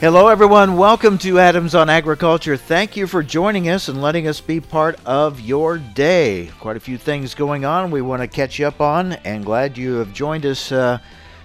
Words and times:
Hello, 0.00 0.28
everyone. 0.28 0.78
Welcome 0.78 1.18
to 1.18 1.38
Adams 1.38 1.74
on 1.74 1.90
Agriculture. 1.90 2.56
Thank 2.56 2.96
you 2.96 3.06
for 3.06 3.22
joining 3.22 3.68
us 3.68 3.88
and 3.88 4.00
letting 4.00 4.26
us 4.26 4.40
be 4.40 4.58
part 4.58 4.98
of 5.04 5.40
your 5.40 5.76
day. 5.76 6.50
Quite 6.58 6.78
a 6.78 6.80
few 6.80 6.96
things 6.96 7.34
going 7.34 7.66
on 7.66 7.90
we 7.90 8.00
want 8.00 8.22
to 8.22 8.26
catch 8.26 8.58
you 8.58 8.66
up 8.66 8.80
on, 8.80 9.12
and 9.12 9.44
glad 9.44 9.76
you 9.76 9.96
have 9.96 10.14
joined 10.14 10.46
us 10.46 10.72
uh, 10.72 11.00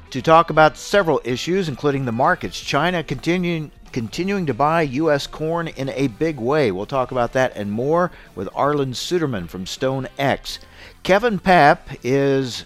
to 0.10 0.22
talk 0.22 0.52
about 0.52 0.78
several 0.78 1.20
issues, 1.26 1.68
including 1.68 2.06
the 2.06 2.14
markets. 2.14 2.58
China 2.58 3.04
continuing 3.04 3.72
continuing 3.92 4.46
to 4.46 4.54
buy 4.54 4.84
U.S. 4.84 5.28
corn 5.28 5.68
in 5.68 5.90
a 5.90 6.08
big 6.08 6.38
way. 6.38 6.72
We'll 6.72 6.86
talk 6.86 7.12
about 7.12 7.34
that 7.34 7.58
and 7.58 7.70
more 7.70 8.10
with 8.36 8.48
Arlan 8.54 8.94
Suderman 8.94 9.50
from 9.50 9.66
Stone 9.66 10.08
X. 10.18 10.60
Kevin 11.04 11.40
Paap 11.40 11.98
is 12.04 12.64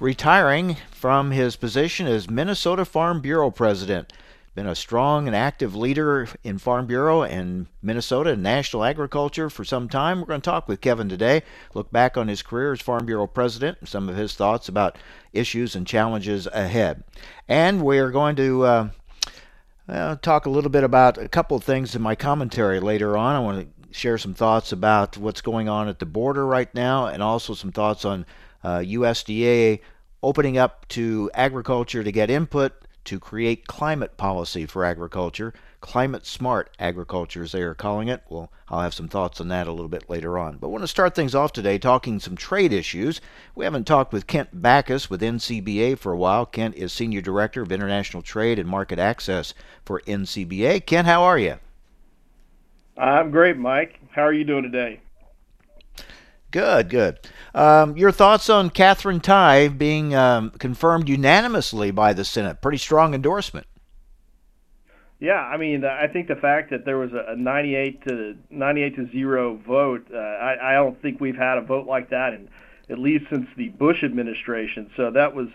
retiring 0.00 0.78
from 0.90 1.30
his 1.30 1.56
position 1.56 2.06
as 2.06 2.30
Minnesota 2.30 2.86
Farm 2.86 3.20
Bureau 3.20 3.50
president 3.50 4.10
been 4.56 4.66
a 4.66 4.74
strong 4.74 5.26
and 5.26 5.36
active 5.36 5.76
leader 5.76 6.26
in 6.42 6.56
Farm 6.56 6.86
Bureau 6.86 7.22
and 7.22 7.66
Minnesota 7.82 8.30
and 8.30 8.42
national 8.42 8.84
agriculture 8.84 9.50
for 9.50 9.64
some 9.64 9.86
time. 9.86 10.18
We're 10.18 10.28
going 10.28 10.40
to 10.40 10.50
talk 10.50 10.66
with 10.66 10.80
Kevin 10.80 11.10
today, 11.10 11.42
look 11.74 11.92
back 11.92 12.16
on 12.16 12.26
his 12.26 12.42
career 12.42 12.72
as 12.72 12.80
Farm 12.80 13.04
Bureau 13.04 13.26
president, 13.26 13.76
and 13.80 13.88
some 13.88 14.08
of 14.08 14.16
his 14.16 14.34
thoughts 14.34 14.70
about 14.70 14.96
issues 15.34 15.76
and 15.76 15.86
challenges 15.86 16.46
ahead. 16.46 17.04
And 17.46 17.82
we're 17.82 18.10
going 18.10 18.34
to 18.36 18.64
uh, 18.64 18.88
uh, 19.90 20.16
talk 20.16 20.46
a 20.46 20.50
little 20.50 20.70
bit 20.70 20.84
about 20.84 21.18
a 21.18 21.28
couple 21.28 21.58
of 21.58 21.62
things 21.62 21.94
in 21.94 22.00
my 22.00 22.14
commentary 22.14 22.80
later 22.80 23.14
on. 23.14 23.36
I 23.36 23.40
want 23.40 23.60
to 23.60 23.94
share 23.94 24.16
some 24.16 24.32
thoughts 24.32 24.72
about 24.72 25.18
what's 25.18 25.42
going 25.42 25.68
on 25.68 25.86
at 25.86 25.98
the 25.98 26.06
border 26.06 26.46
right 26.46 26.74
now 26.74 27.08
and 27.08 27.22
also 27.22 27.52
some 27.52 27.72
thoughts 27.72 28.06
on 28.06 28.24
uh, 28.64 28.78
USDA 28.78 29.80
opening 30.22 30.56
up 30.56 30.88
to 30.88 31.30
agriculture 31.34 32.02
to 32.02 32.10
get 32.10 32.30
input 32.30 32.72
to 33.06 33.18
create 33.18 33.66
climate 33.66 34.16
policy 34.16 34.66
for 34.66 34.84
agriculture, 34.84 35.54
climate 35.80 36.26
smart 36.26 36.70
agriculture 36.78 37.42
as 37.42 37.52
they 37.52 37.62
are 37.62 37.74
calling 37.74 38.08
it. 38.08 38.22
Well, 38.28 38.50
I'll 38.68 38.82
have 38.82 38.94
some 38.94 39.08
thoughts 39.08 39.40
on 39.40 39.48
that 39.48 39.66
a 39.66 39.72
little 39.72 39.88
bit 39.88 40.10
later 40.10 40.38
on. 40.38 40.58
But 40.58 40.66
I 40.66 40.70
want 40.70 40.82
to 40.82 40.88
start 40.88 41.14
things 41.14 41.34
off 41.34 41.52
today 41.52 41.78
talking 41.78 42.20
some 42.20 42.36
trade 42.36 42.72
issues. 42.72 43.20
We 43.54 43.64
haven't 43.64 43.86
talked 43.86 44.12
with 44.12 44.26
Kent 44.26 44.60
Bacus 44.60 45.08
with 45.08 45.22
NCBA 45.22 45.98
for 45.98 46.12
a 46.12 46.16
while. 46.16 46.44
Kent 46.44 46.74
is 46.74 46.92
Senior 46.92 47.20
Director 47.20 47.62
of 47.62 47.72
International 47.72 48.22
Trade 48.22 48.58
and 48.58 48.68
Market 48.68 48.98
Access 48.98 49.54
for 49.84 50.00
NCBA. 50.06 50.84
Kent, 50.86 51.06
how 51.06 51.22
are 51.22 51.38
you? 51.38 51.56
I'm 52.96 53.30
great, 53.30 53.56
Mike. 53.56 54.00
How 54.10 54.22
are 54.22 54.32
you 54.32 54.44
doing 54.44 54.62
today? 54.62 55.00
Good, 56.56 56.88
good. 56.88 57.18
Um, 57.54 57.98
your 57.98 58.10
thoughts 58.10 58.48
on 58.48 58.70
Katherine 58.70 59.20
Tai 59.20 59.68
being 59.68 60.14
um, 60.14 60.48
confirmed 60.52 61.06
unanimously 61.06 61.90
by 61.90 62.14
the 62.14 62.24
Senate? 62.24 62.62
Pretty 62.62 62.78
strong 62.78 63.12
endorsement. 63.12 63.66
Yeah, 65.20 65.34
I 65.34 65.58
mean, 65.58 65.84
I 65.84 66.06
think 66.06 66.28
the 66.28 66.34
fact 66.34 66.70
that 66.70 66.86
there 66.86 66.96
was 66.96 67.10
a 67.12 67.36
98 67.36 68.08
to 68.08 68.36
98 68.48 68.96
to 68.96 69.12
zero 69.12 69.60
vote, 69.66 70.06
uh, 70.10 70.16
I, 70.16 70.70
I 70.70 70.72
don't 70.72 70.98
think 71.02 71.20
we've 71.20 71.36
had 71.36 71.58
a 71.58 71.60
vote 71.60 71.86
like 71.86 72.08
that 72.08 72.32
in 72.32 72.48
at 72.88 72.98
least 72.98 73.26
since 73.30 73.46
the 73.58 73.68
Bush 73.68 74.02
administration. 74.02 74.90
So 74.96 75.10
that 75.10 75.34
was 75.34 75.48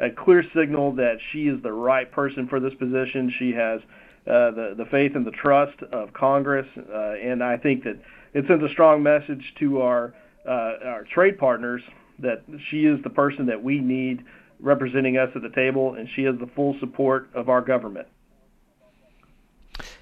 a 0.00 0.08
clear 0.08 0.42
signal 0.58 0.92
that 0.92 1.18
she 1.32 1.48
is 1.48 1.62
the 1.62 1.72
right 1.72 2.10
person 2.10 2.48
for 2.48 2.60
this 2.60 2.72
position. 2.72 3.30
She 3.38 3.52
has 3.52 3.82
uh, 4.26 4.52
the 4.52 4.74
the 4.74 4.86
faith 4.90 5.12
and 5.16 5.26
the 5.26 5.32
trust 5.32 5.82
of 5.92 6.14
Congress, 6.14 6.66
uh, 6.78 7.12
and 7.22 7.44
I 7.44 7.58
think 7.58 7.84
that 7.84 7.98
it 8.32 8.46
sends 8.48 8.64
a 8.64 8.70
strong 8.70 9.02
message 9.02 9.52
to 9.58 9.82
our 9.82 10.14
our 10.46 11.04
trade 11.12 11.38
partners 11.38 11.82
that 12.18 12.42
she 12.70 12.86
is 12.86 13.02
the 13.02 13.10
person 13.10 13.46
that 13.46 13.62
we 13.62 13.80
need 13.80 14.24
representing 14.60 15.18
us 15.18 15.30
at 15.34 15.42
the 15.42 15.50
table, 15.50 15.94
and 15.94 16.08
she 16.14 16.22
has 16.22 16.38
the 16.38 16.46
full 16.46 16.76
support 16.80 17.28
of 17.34 17.48
our 17.48 17.60
government. 17.60 18.08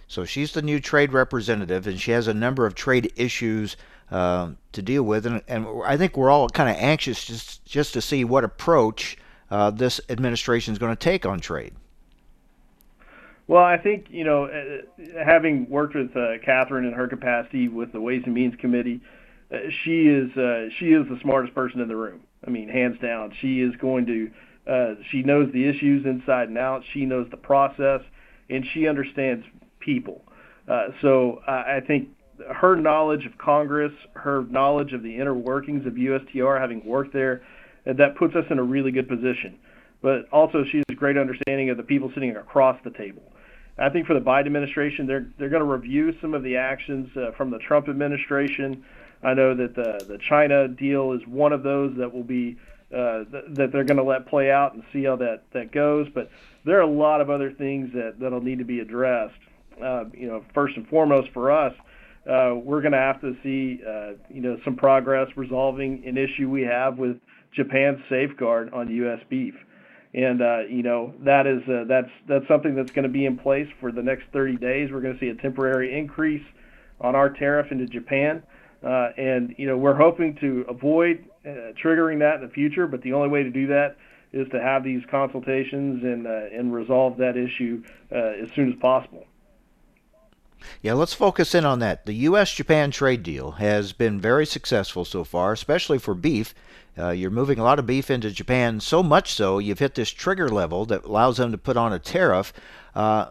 So 0.06 0.24
she's 0.24 0.52
the 0.52 0.62
new 0.62 0.80
trade 0.80 1.12
representative, 1.12 1.86
and 1.86 2.00
she 2.00 2.12
has 2.12 2.28
a 2.28 2.34
number 2.34 2.66
of 2.66 2.74
trade 2.74 3.12
issues 3.16 3.76
uh, 4.10 4.50
to 4.72 4.82
deal 4.82 5.02
with, 5.02 5.26
and, 5.26 5.42
and, 5.48 5.66
I 5.84 5.96
think 5.96 6.16
we're 6.16 6.30
all 6.30 6.48
kind 6.48 6.68
of 6.68 6.76
anxious 6.76 7.24
just 7.24 7.64
just 7.64 7.94
to 7.94 8.02
see 8.02 8.22
what 8.22 8.44
approach 8.44 9.16
uh, 9.50 9.70
this 9.70 10.00
administration 10.08 10.72
is 10.72 10.78
going 10.78 10.92
to 10.92 10.96
take 10.96 11.24
on 11.24 11.40
trade. 11.40 11.74
Well, 13.48 13.64
I 13.64 13.78
think 13.78 14.06
you 14.10 14.24
know, 14.24 14.44
uh, 14.44 15.24
having 15.24 15.68
worked 15.68 15.94
with 15.94 16.14
uh, 16.16 16.38
Katherine 16.44 16.84
in 16.84 16.92
her 16.92 17.08
capacity 17.08 17.68
with 17.68 17.92
the 17.92 18.00
Ways 18.00 18.22
and 18.26 18.34
Means 18.34 18.54
Committee, 18.60 19.00
uh, 19.02 19.23
she 19.84 20.06
is 20.08 20.36
uh, 20.36 20.68
she 20.78 20.86
is 20.86 21.06
the 21.08 21.18
smartest 21.22 21.54
person 21.54 21.80
in 21.80 21.88
the 21.88 21.96
room. 21.96 22.20
I 22.46 22.50
mean, 22.50 22.68
hands 22.68 22.98
down. 23.00 23.32
She 23.40 23.60
is 23.60 23.74
going 23.76 24.06
to 24.06 24.30
uh, 24.70 24.94
she 25.10 25.22
knows 25.22 25.52
the 25.52 25.68
issues 25.68 26.06
inside 26.06 26.48
and 26.48 26.58
out. 26.58 26.82
She 26.92 27.04
knows 27.04 27.28
the 27.30 27.36
process, 27.36 28.00
and 28.48 28.64
she 28.72 28.88
understands 28.88 29.44
people. 29.80 30.22
Uh, 30.68 30.88
so 31.02 31.42
I, 31.46 31.76
I 31.76 31.80
think 31.86 32.08
her 32.52 32.74
knowledge 32.74 33.26
of 33.26 33.36
Congress, 33.38 33.92
her 34.14 34.44
knowledge 34.48 34.92
of 34.92 35.02
the 35.02 35.16
inner 35.16 35.34
workings 35.34 35.86
of 35.86 35.94
USTR, 35.94 36.60
having 36.60 36.84
worked 36.84 37.12
there, 37.12 37.42
uh, 37.86 37.92
that 37.94 38.16
puts 38.16 38.34
us 38.34 38.44
in 38.50 38.58
a 38.58 38.62
really 38.62 38.90
good 38.90 39.08
position. 39.08 39.58
But 40.02 40.28
also, 40.32 40.64
she 40.70 40.78
has 40.78 40.84
a 40.90 40.94
great 40.94 41.16
understanding 41.16 41.70
of 41.70 41.76
the 41.76 41.82
people 41.82 42.10
sitting 42.14 42.36
across 42.36 42.78
the 42.84 42.90
table. 42.90 43.22
I 43.78 43.88
think 43.88 44.06
for 44.06 44.14
the 44.14 44.20
Biden 44.20 44.46
administration, 44.46 45.06
they're 45.06 45.26
they're 45.38 45.48
going 45.48 45.64
to 45.64 45.68
review 45.68 46.14
some 46.20 46.34
of 46.34 46.42
the 46.42 46.56
actions 46.56 47.08
uh, 47.16 47.32
from 47.36 47.50
the 47.50 47.58
Trump 47.58 47.88
administration. 47.88 48.84
I 49.24 49.34
know 49.34 49.54
that 49.54 49.74
the 49.74 50.04
the 50.06 50.18
China 50.28 50.68
deal 50.68 51.12
is 51.12 51.26
one 51.26 51.52
of 51.52 51.62
those 51.62 51.96
that 51.98 52.12
will 52.12 52.24
be 52.24 52.56
uh, 52.94 53.24
th- 53.24 53.44
that 53.50 53.72
they're 53.72 53.84
going 53.84 53.96
to 53.96 54.04
let 54.04 54.26
play 54.26 54.50
out 54.50 54.74
and 54.74 54.82
see 54.92 55.04
how 55.04 55.16
that 55.16 55.42
that 55.52 55.72
goes. 55.72 56.06
But 56.14 56.30
there 56.64 56.78
are 56.78 56.82
a 56.82 56.86
lot 56.86 57.20
of 57.20 57.30
other 57.30 57.50
things 57.52 57.92
that 57.94 58.20
that'll 58.20 58.42
need 58.42 58.58
to 58.58 58.64
be 58.64 58.80
addressed. 58.80 59.34
Uh, 59.82 60.04
you 60.12 60.28
know, 60.28 60.44
first 60.54 60.76
and 60.76 60.86
foremost 60.88 61.28
for 61.32 61.50
us, 61.50 61.72
uh, 62.30 62.54
we're 62.54 62.80
going 62.80 62.92
to 62.92 62.98
have 62.98 63.20
to 63.20 63.36
see 63.42 63.80
uh, 63.84 64.12
you 64.28 64.40
know 64.40 64.58
some 64.64 64.76
progress 64.76 65.28
resolving 65.36 66.04
an 66.06 66.16
issue 66.16 66.48
we 66.48 66.62
have 66.62 66.98
with 66.98 67.16
Japan's 67.52 68.00
safeguard 68.08 68.72
on 68.72 68.88
U.S. 68.90 69.20
beef. 69.28 69.54
And 70.12 70.40
uh, 70.40 70.60
you 70.68 70.82
know 70.82 71.12
that 71.24 71.46
is 71.46 71.62
uh, 71.68 71.84
that's 71.88 72.10
that's 72.28 72.46
something 72.46 72.74
that's 72.74 72.92
going 72.92 73.02
to 73.02 73.08
be 73.08 73.24
in 73.26 73.36
place 73.36 73.66
for 73.80 73.90
the 73.90 74.02
next 74.02 74.24
30 74.32 74.56
days. 74.56 74.90
We're 74.92 75.00
going 75.00 75.14
to 75.14 75.20
see 75.20 75.28
a 75.28 75.34
temporary 75.34 75.98
increase 75.98 76.44
on 77.00 77.16
our 77.16 77.30
tariff 77.30 77.72
into 77.72 77.86
Japan. 77.86 78.42
Uh, 78.84 79.10
and 79.16 79.54
you 79.56 79.66
know 79.66 79.76
we're 79.76 79.94
hoping 79.94 80.36
to 80.36 80.64
avoid 80.68 81.24
uh, 81.46 81.72
triggering 81.82 82.18
that 82.18 82.36
in 82.36 82.42
the 82.42 82.52
future, 82.52 82.86
but 82.86 83.02
the 83.02 83.12
only 83.12 83.28
way 83.28 83.42
to 83.42 83.50
do 83.50 83.66
that 83.68 83.96
is 84.32 84.46
to 84.50 84.60
have 84.60 84.84
these 84.84 85.02
consultations 85.10 86.02
and 86.02 86.26
uh, 86.26 86.46
and 86.52 86.72
resolve 86.74 87.16
that 87.16 87.36
issue 87.36 87.82
as 88.10 88.48
soon 88.54 88.72
as 88.72 88.78
possible. 88.80 89.26
Yeah, 90.82 90.94
let's 90.94 91.14
focus 91.14 91.54
in 91.54 91.64
on 91.64 91.78
that. 91.80 92.06
The 92.06 92.14
U.S. 92.14 92.52
Japan 92.52 92.90
trade 92.90 93.22
deal 93.22 93.52
has 93.52 93.92
been 93.92 94.20
very 94.20 94.46
successful 94.46 95.04
so 95.04 95.24
far, 95.24 95.52
especially 95.52 95.98
for 95.98 96.14
beef. 96.14 96.54
Uh, 96.96 97.10
you're 97.10 97.30
moving 97.30 97.58
a 97.58 97.64
lot 97.64 97.78
of 97.78 97.86
beef 97.86 98.10
into 98.10 98.30
Japan, 98.30 98.80
so 98.80 99.02
much 99.02 99.32
so 99.32 99.58
you've 99.58 99.80
hit 99.80 99.94
this 99.94 100.10
trigger 100.10 100.48
level 100.48 100.84
that 100.86 101.04
allows 101.04 101.38
them 101.38 101.50
to 101.52 101.58
put 101.58 101.76
on 101.76 101.92
a 101.92 101.98
tariff. 101.98 102.52
Uh, 102.94 103.30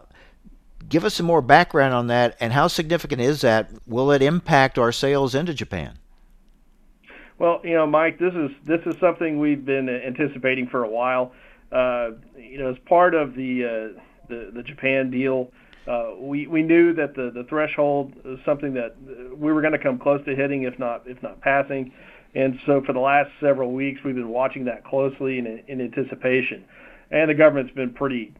give 0.88 1.04
us 1.04 1.14
some 1.14 1.26
more 1.26 1.42
background 1.42 1.94
on 1.94 2.06
that 2.08 2.36
and 2.40 2.52
how 2.52 2.66
significant 2.66 3.20
is 3.20 3.40
that? 3.40 3.70
Will 3.86 4.10
it 4.10 4.22
impact 4.22 4.78
our 4.78 4.92
sales 4.92 5.34
into 5.34 5.54
Japan? 5.54 5.98
Well, 7.38 7.60
you 7.64 7.74
know, 7.74 7.86
Mike, 7.86 8.18
this 8.18 8.32
is 8.34 8.50
this 8.64 8.80
is 8.86 8.94
something 9.00 9.40
we've 9.40 9.64
been 9.64 9.88
anticipating 9.88 10.68
for 10.68 10.84
a 10.84 10.88
while. 10.88 11.32
Uh, 11.72 12.10
you 12.36 12.58
know, 12.58 12.70
as 12.70 12.78
part 12.86 13.14
of 13.14 13.34
the 13.34 13.64
uh, 13.64 14.00
the, 14.28 14.52
the 14.54 14.62
Japan 14.62 15.10
deal, 15.10 15.50
uh, 15.88 16.12
we 16.18 16.46
we 16.46 16.62
knew 16.62 16.94
that 16.94 17.14
the 17.16 17.32
the 17.34 17.44
threshold 17.44 18.12
is 18.24 18.38
something 18.44 18.74
that 18.74 18.94
we 19.36 19.52
were 19.52 19.60
going 19.60 19.72
to 19.72 19.78
come 19.78 19.98
close 19.98 20.24
to 20.26 20.36
hitting, 20.36 20.62
if 20.62 20.78
not 20.78 21.02
if 21.06 21.20
not 21.22 21.40
passing. 21.40 21.92
And 22.36 22.58
so, 22.66 22.82
for 22.84 22.92
the 22.92 23.00
last 23.00 23.30
several 23.40 23.72
weeks, 23.72 24.00
we've 24.04 24.14
been 24.14 24.28
watching 24.28 24.64
that 24.64 24.84
closely 24.84 25.38
in, 25.38 25.62
in 25.68 25.80
anticipation. 25.80 26.64
And 27.10 27.30
the 27.30 27.34
government's 27.34 27.72
been 27.74 27.92
pretty 27.92 28.34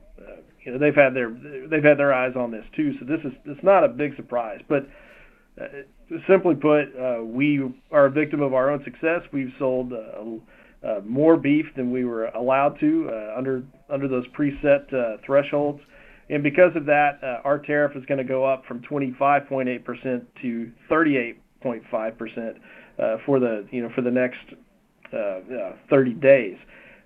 you 0.65 0.73
know 0.73 0.79
they've 0.79 0.95
had 0.95 1.15
their 1.15 1.31
they've 1.31 1.85
had 1.85 1.99
their 1.99 2.13
eyes 2.13 2.35
on 2.37 2.51
this 2.51 2.65
too. 2.75 2.95
So 2.99 3.05
this 3.05 3.21
is 3.25 3.33
it's 3.45 3.63
not 3.63 3.85
a 3.85 3.89
big 3.89 4.17
surprise. 4.17 4.61
But 4.69 4.89
uh, 5.61 5.67
simply 6.29 6.55
put, 6.55 6.85
uh, 6.99 7.23
we 7.23 7.61
are 7.93 8.07
a 8.07 8.11
victim 8.11 8.41
of 8.41 8.55
our 8.55 8.71
own 8.71 8.83
success. 8.85 9.21
We've 9.33 9.53
sold 9.59 9.93
uh, 9.93 10.87
uh, 10.87 11.01
more 11.05 11.37
beef 11.37 11.67
than 11.77 11.91
we 11.91 12.05
were 12.05 12.27
allowed 12.27 12.79
to 12.81 13.11
uh, 13.11 13.39
under 13.39 13.63
under 13.91 14.09
those 14.09 14.27
preset 14.29 14.93
uh, 14.93 15.19
thresholds. 15.25 15.81
And 16.31 16.43
because 16.43 16.75
of 16.75 16.87
that, 16.87 17.19
uh, 17.23 17.47
our 17.47 17.59
tariff 17.59 17.97
is 17.97 18.05
going 18.07 18.19
to 18.19 18.25
go 18.25 18.45
up 18.45 18.65
from 18.65 18.81
25.8% 18.81 20.23
to 20.41 20.73
38.5% 20.91 22.55
uh, 22.99 23.17
for 23.27 23.39
the 23.39 23.67
you 23.71 23.83
know 23.83 23.91
for 23.95 24.03
the 24.03 24.11
next 24.11 24.39
uh, 25.13 25.73
30 25.91 26.15
days. 26.15 26.57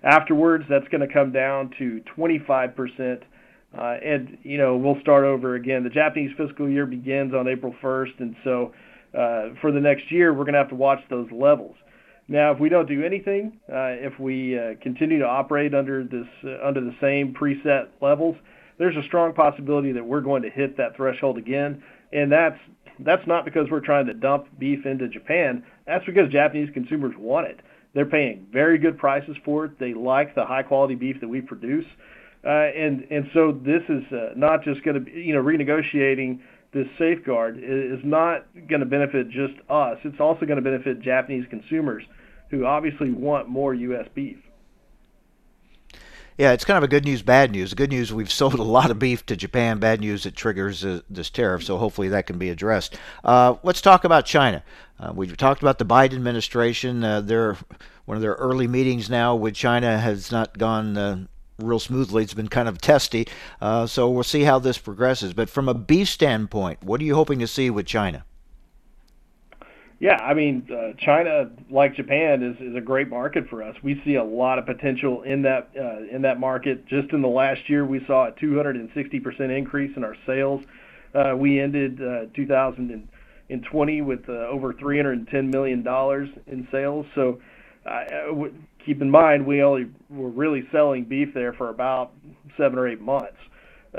Afterwards, 0.03 0.63
that's 0.69 0.87
going 0.87 1.05
to 1.05 1.13
come 1.13 1.31
down 1.31 1.71
to 1.79 2.01
25%. 2.17 3.21
Uh, 3.21 3.25
and 3.73 4.37
you 4.43 4.57
know 4.57 4.77
we'll 4.77 4.99
start 5.01 5.25
over 5.25 5.55
again. 5.55 5.83
The 5.83 5.89
Japanese 5.89 6.31
fiscal 6.37 6.69
year 6.69 6.85
begins 6.85 7.33
on 7.33 7.47
April 7.47 7.75
1st, 7.81 8.19
and 8.19 8.35
so 8.43 8.73
uh, 9.13 9.49
for 9.61 9.71
the 9.71 9.79
next 9.79 10.11
year 10.11 10.33
we're 10.33 10.45
going 10.45 10.53
to 10.53 10.59
have 10.59 10.69
to 10.69 10.75
watch 10.75 10.99
those 11.09 11.27
levels. 11.31 11.75
Now, 12.27 12.51
if 12.51 12.59
we 12.59 12.69
don't 12.69 12.87
do 12.87 13.03
anything, 13.03 13.59
uh, 13.67 13.97
if 13.97 14.19
we 14.19 14.57
uh, 14.57 14.75
continue 14.83 15.17
to 15.17 15.25
operate 15.25 15.73
under 15.73 16.03
this 16.03 16.27
uh, 16.43 16.65
under 16.65 16.79
the 16.79 16.95
same 17.01 17.33
preset 17.33 17.87
levels, 18.01 18.35
there's 18.77 18.95
a 18.95 19.03
strong 19.07 19.33
possibility 19.33 19.91
that 19.91 20.05
we're 20.05 20.21
going 20.21 20.43
to 20.43 20.49
hit 20.49 20.77
that 20.77 20.95
threshold 20.95 21.39
again, 21.39 21.83
and 22.13 22.31
that's 22.31 22.59
that's 22.99 23.25
not 23.25 23.45
because 23.45 23.67
we're 23.71 23.79
trying 23.79 24.05
to 24.05 24.13
dump 24.13 24.45
beef 24.59 24.85
into 24.85 25.07
Japan. 25.07 25.63
That's 25.87 26.05
because 26.05 26.31
Japanese 26.31 26.69
consumers 26.73 27.15
want 27.17 27.47
it. 27.47 27.61
They're 27.95 28.05
paying 28.05 28.45
very 28.53 28.77
good 28.77 28.99
prices 28.99 29.35
for 29.43 29.65
it. 29.65 29.79
They 29.79 29.95
like 29.95 30.35
the 30.35 30.45
high 30.45 30.63
quality 30.63 30.95
beef 30.95 31.19
that 31.21 31.27
we 31.27 31.41
produce. 31.41 31.85
Uh, 32.43 32.49
and 32.49 33.29
so 33.33 33.51
this 33.51 33.81
is 33.89 34.03
uh, 34.13 34.29
not 34.35 34.63
just 34.63 34.83
going 34.83 34.95
to 34.95 35.01
be, 35.01 35.11
you 35.11 35.33
know, 35.33 35.43
renegotiating 35.43 36.39
this 36.71 36.87
safeguard 36.97 37.57
is 37.61 37.99
not 38.03 38.45
going 38.67 38.79
to 38.79 38.85
benefit 38.85 39.29
just 39.29 39.53
us. 39.69 39.97
It's 40.03 40.19
also 40.19 40.45
going 40.45 40.57
to 40.57 40.61
benefit 40.61 41.01
Japanese 41.01 41.45
consumers 41.49 42.03
who 42.49 42.65
obviously 42.65 43.11
want 43.11 43.49
more 43.49 43.73
U.S. 43.73 44.07
beef. 44.13 44.37
Yeah, 46.37 46.53
it's 46.53 46.63
kind 46.63 46.77
of 46.77 46.83
a 46.83 46.87
good 46.87 47.03
news, 47.03 47.21
bad 47.21 47.51
news. 47.51 47.73
Good 47.73 47.89
news, 47.89 48.13
we've 48.13 48.31
sold 48.31 48.53
a 48.53 48.63
lot 48.63 48.91
of 48.91 48.99
beef 48.99 49.25
to 49.25 49.35
Japan. 49.35 49.79
Bad 49.79 49.99
news, 49.99 50.25
it 50.25 50.35
triggers 50.35 50.85
uh, 50.85 51.01
this 51.09 51.29
tariff, 51.29 51.63
so 51.63 51.77
hopefully 51.77 52.07
that 52.09 52.27
can 52.27 52.37
be 52.37 52.49
addressed. 52.49 52.97
Uh, 53.25 53.55
let's 53.63 53.81
talk 53.81 54.05
about 54.05 54.25
China. 54.25 54.63
Uh, 54.99 55.11
we've 55.13 55.35
talked 55.35 55.61
about 55.61 55.79
the 55.79 55.85
Biden 55.85 56.13
administration. 56.13 57.03
Uh, 57.03 57.19
their 57.19 57.57
one 58.05 58.15
of 58.15 58.21
their 58.21 58.35
early 58.35 58.67
meetings 58.67 59.09
now 59.09 59.35
with 59.35 59.53
China 59.53 59.99
has 59.99 60.31
not 60.31 60.57
gone 60.57 60.97
uh, 60.97 61.25
real 61.61 61.79
smoothly. 61.79 62.23
It's 62.23 62.33
been 62.33 62.47
kind 62.47 62.67
of 62.67 62.79
testy, 62.79 63.27
uh, 63.61 63.87
so 63.87 64.09
we'll 64.09 64.23
see 64.23 64.43
how 64.43 64.59
this 64.59 64.77
progresses. 64.77 65.33
But 65.33 65.49
from 65.49 65.69
a 65.69 65.73
beef 65.73 66.09
standpoint, 66.09 66.83
what 66.83 67.01
are 67.01 67.03
you 67.03 67.15
hoping 67.15 67.39
to 67.39 67.47
see 67.47 67.69
with 67.69 67.85
China? 67.85 68.25
Yeah, 69.99 70.15
I 70.15 70.33
mean, 70.33 70.65
uh, 70.71 70.93
China, 70.97 71.51
like 71.69 71.95
Japan, 71.95 72.41
is, 72.41 72.55
is 72.61 72.75
a 72.75 72.81
great 72.81 73.09
market 73.09 73.49
for 73.49 73.61
us. 73.61 73.75
We 73.83 74.01
see 74.05 74.15
a 74.15 74.23
lot 74.23 74.57
of 74.57 74.65
potential 74.65 75.23
in 75.23 75.41
that 75.41 75.69
uh, 75.77 76.15
in 76.15 76.21
that 76.21 76.39
market. 76.39 76.85
Just 76.87 77.11
in 77.11 77.21
the 77.21 77.27
last 77.27 77.69
year, 77.69 77.85
we 77.85 78.03
saw 78.07 78.27
a 78.27 78.31
260% 78.31 79.57
increase 79.57 79.95
in 79.97 80.05
our 80.05 80.15
sales. 80.25 80.63
Uh, 81.13 81.35
we 81.35 81.59
ended 81.59 82.01
uh, 82.01 82.25
2020 82.33 84.01
with 84.01 84.29
uh, 84.29 84.31
over 84.31 84.71
310 84.73 85.49
million 85.49 85.83
dollars 85.83 86.29
in 86.47 86.65
sales. 86.71 87.05
So, 87.13 87.41
uh, 87.85 88.05
w- 88.29 88.53
keep 88.85 89.01
in 89.01 89.09
mind, 89.09 89.45
we 89.45 89.61
only 89.61 89.87
were 90.09 90.29
really 90.29 90.67
selling 90.71 91.05
beef 91.05 91.29
there 91.33 91.53
for 91.53 91.69
about 91.69 92.13
seven 92.57 92.77
or 92.77 92.87
eight 92.87 93.01
months. 93.01 93.37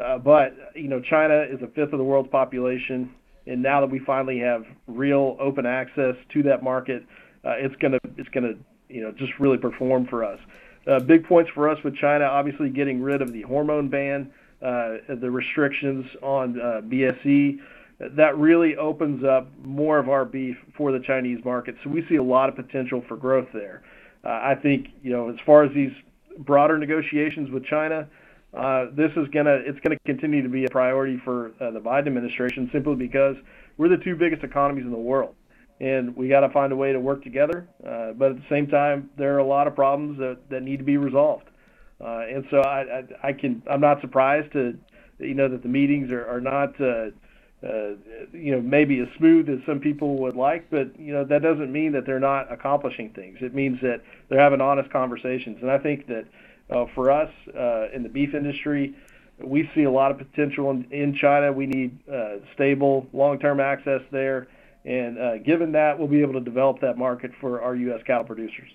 Uh, 0.00 0.19
but 0.19 0.55
you 0.75 0.88
know, 0.88 1.00
China 1.00 1.43
is 1.43 1.61
a 1.62 1.67
fifth 1.69 1.93
of 1.93 1.99
the 1.99 2.05
world's 2.05 2.31
population 2.31 3.15
and 3.47 3.62
now 3.62 3.81
that 3.81 3.91
we 3.91 3.99
finally 4.00 4.38
have 4.38 4.65
real 4.87 5.37
open 5.41 5.67
access 5.67 6.15
to 6.32 6.43
that 6.44 6.62
market, 6.62 7.05
uh, 7.44 7.55
it's 7.56 7.75
gonna 7.77 7.99
it's 8.17 8.29
gonna 8.31 8.53
you 8.88 9.03
know 9.03 9.12
just 9.12 9.32
really 9.38 9.59
perform 9.59 10.06
for 10.06 10.25
us. 10.25 10.38
Uh, 10.87 11.00
big 11.00 11.25
points 11.25 11.50
for 11.55 11.69
us 11.69 11.79
with 11.85 11.94
China, 11.97 12.25
obviously 12.25 12.71
getting 12.71 13.03
rid 13.03 13.21
of 13.21 13.32
the 13.32 13.43
hormone 13.43 13.88
ban, 13.88 14.31
uh, 14.62 14.97
the 15.21 15.31
restrictions 15.31 16.05
on 16.23 16.61
uh, 16.61 16.81
BSE. 16.82 17.59
That 18.17 18.38
really 18.38 18.77
opens 18.77 19.25
up 19.25 19.49
more 19.62 19.99
of 19.99 20.09
our 20.09 20.25
beef 20.25 20.56
for 20.75 20.91
the 20.91 21.00
Chinese 21.00 21.44
market. 21.44 21.75
So 21.85 21.91
we 21.91 22.03
see 22.09 22.17
a 22.17 22.23
lot 22.23 22.49
of 22.49 22.56
potential 22.56 23.05
for 23.06 23.17
growth 23.17 23.49
there. 23.53 23.82
Uh, 24.25 24.28
I 24.28 24.55
think 24.55 24.88
you 25.02 25.12
know 25.12 25.31
as 25.31 25.37
far 25.46 25.64
as 25.64 25.72
these 25.75 25.93
broader 26.38 26.78
negotiations 26.78 27.50
with 27.50 27.64
China, 27.64 28.08
uh, 28.55 28.87
this 28.93 29.11
is 29.17 29.28
gonna 29.28 29.61
it's 29.64 29.81
gonna 29.81 29.99
continue 30.05 30.43
to 30.43 30.49
be 30.49 30.64
a 30.64 30.69
priority 30.69 31.20
for 31.25 31.52
uh, 31.61 31.70
the 31.70 31.81
Biden 31.81 32.08
administration 32.08 32.69
simply 32.72 32.96
because 32.96 33.37
we're 33.76 33.88
the 33.88 34.02
two 34.02 34.17
biggest 34.17 34.43
economies 34.43 34.84
in 34.84 34.90
the 34.90 34.99
world, 34.99 35.34
and 35.81 36.14
we 36.17 36.28
got 36.28 36.40
to 36.40 36.50
find 36.50 36.72
a 36.72 36.76
way 36.76 36.93
to 36.93 37.00
work 37.00 37.22
together. 37.22 37.67
Uh, 37.87 38.12
but 38.12 38.32
at 38.32 38.37
the 38.37 38.46
same 38.50 38.67
time, 38.67 39.08
there 39.17 39.34
are 39.34 39.38
a 39.38 39.46
lot 39.46 39.67
of 39.67 39.75
problems 39.75 40.19
that, 40.19 40.38
that 40.50 40.62
need 40.62 40.78
to 40.78 40.84
be 40.84 40.99
resolved, 40.99 41.49
uh, 42.00 42.25
and 42.28 42.44
so 42.50 42.61
I, 42.61 42.81
I, 42.81 43.28
I 43.28 43.32
can 43.32 43.62
I'm 43.70 43.81
not 43.81 44.00
surprised 44.00 44.52
to 44.52 44.76
you 45.19 45.34
know 45.34 45.49
that 45.49 45.62
the 45.62 45.69
meetings 45.69 46.12
are, 46.12 46.26
are 46.26 46.40
not. 46.40 46.75
Uh, 47.62 47.92
you 48.32 48.52
know, 48.52 48.60
maybe 48.60 49.00
as 49.00 49.08
smooth 49.18 49.46
as 49.50 49.58
some 49.66 49.80
people 49.80 50.16
would 50.16 50.34
like, 50.34 50.70
but 50.70 50.98
you 50.98 51.12
know 51.12 51.24
that 51.24 51.42
doesn't 51.42 51.70
mean 51.70 51.92
that 51.92 52.06
they're 52.06 52.18
not 52.18 52.50
accomplishing 52.50 53.10
things. 53.10 53.36
It 53.42 53.54
means 53.54 53.78
that 53.82 54.00
they're 54.28 54.40
having 54.40 54.62
honest 54.62 54.90
conversations, 54.90 55.58
and 55.60 55.70
I 55.70 55.76
think 55.76 56.06
that 56.06 56.24
uh, 56.70 56.86
for 56.94 57.10
us 57.10 57.30
uh, 57.54 57.90
in 57.94 58.02
the 58.02 58.08
beef 58.08 58.34
industry, 58.34 58.94
we 59.38 59.68
see 59.74 59.82
a 59.82 59.90
lot 59.90 60.10
of 60.10 60.16
potential 60.16 60.70
in, 60.70 60.86
in 60.90 61.14
China. 61.14 61.52
We 61.52 61.66
need 61.66 61.98
uh, 62.10 62.36
stable, 62.54 63.06
long-term 63.12 63.60
access 63.60 64.00
there, 64.10 64.48
and 64.86 65.18
uh, 65.18 65.38
given 65.38 65.72
that, 65.72 65.98
we'll 65.98 66.08
be 66.08 66.22
able 66.22 66.34
to 66.34 66.40
develop 66.40 66.80
that 66.80 66.96
market 66.96 67.30
for 67.42 67.60
our 67.60 67.74
U.S. 67.74 68.00
cattle 68.06 68.24
producers. 68.24 68.70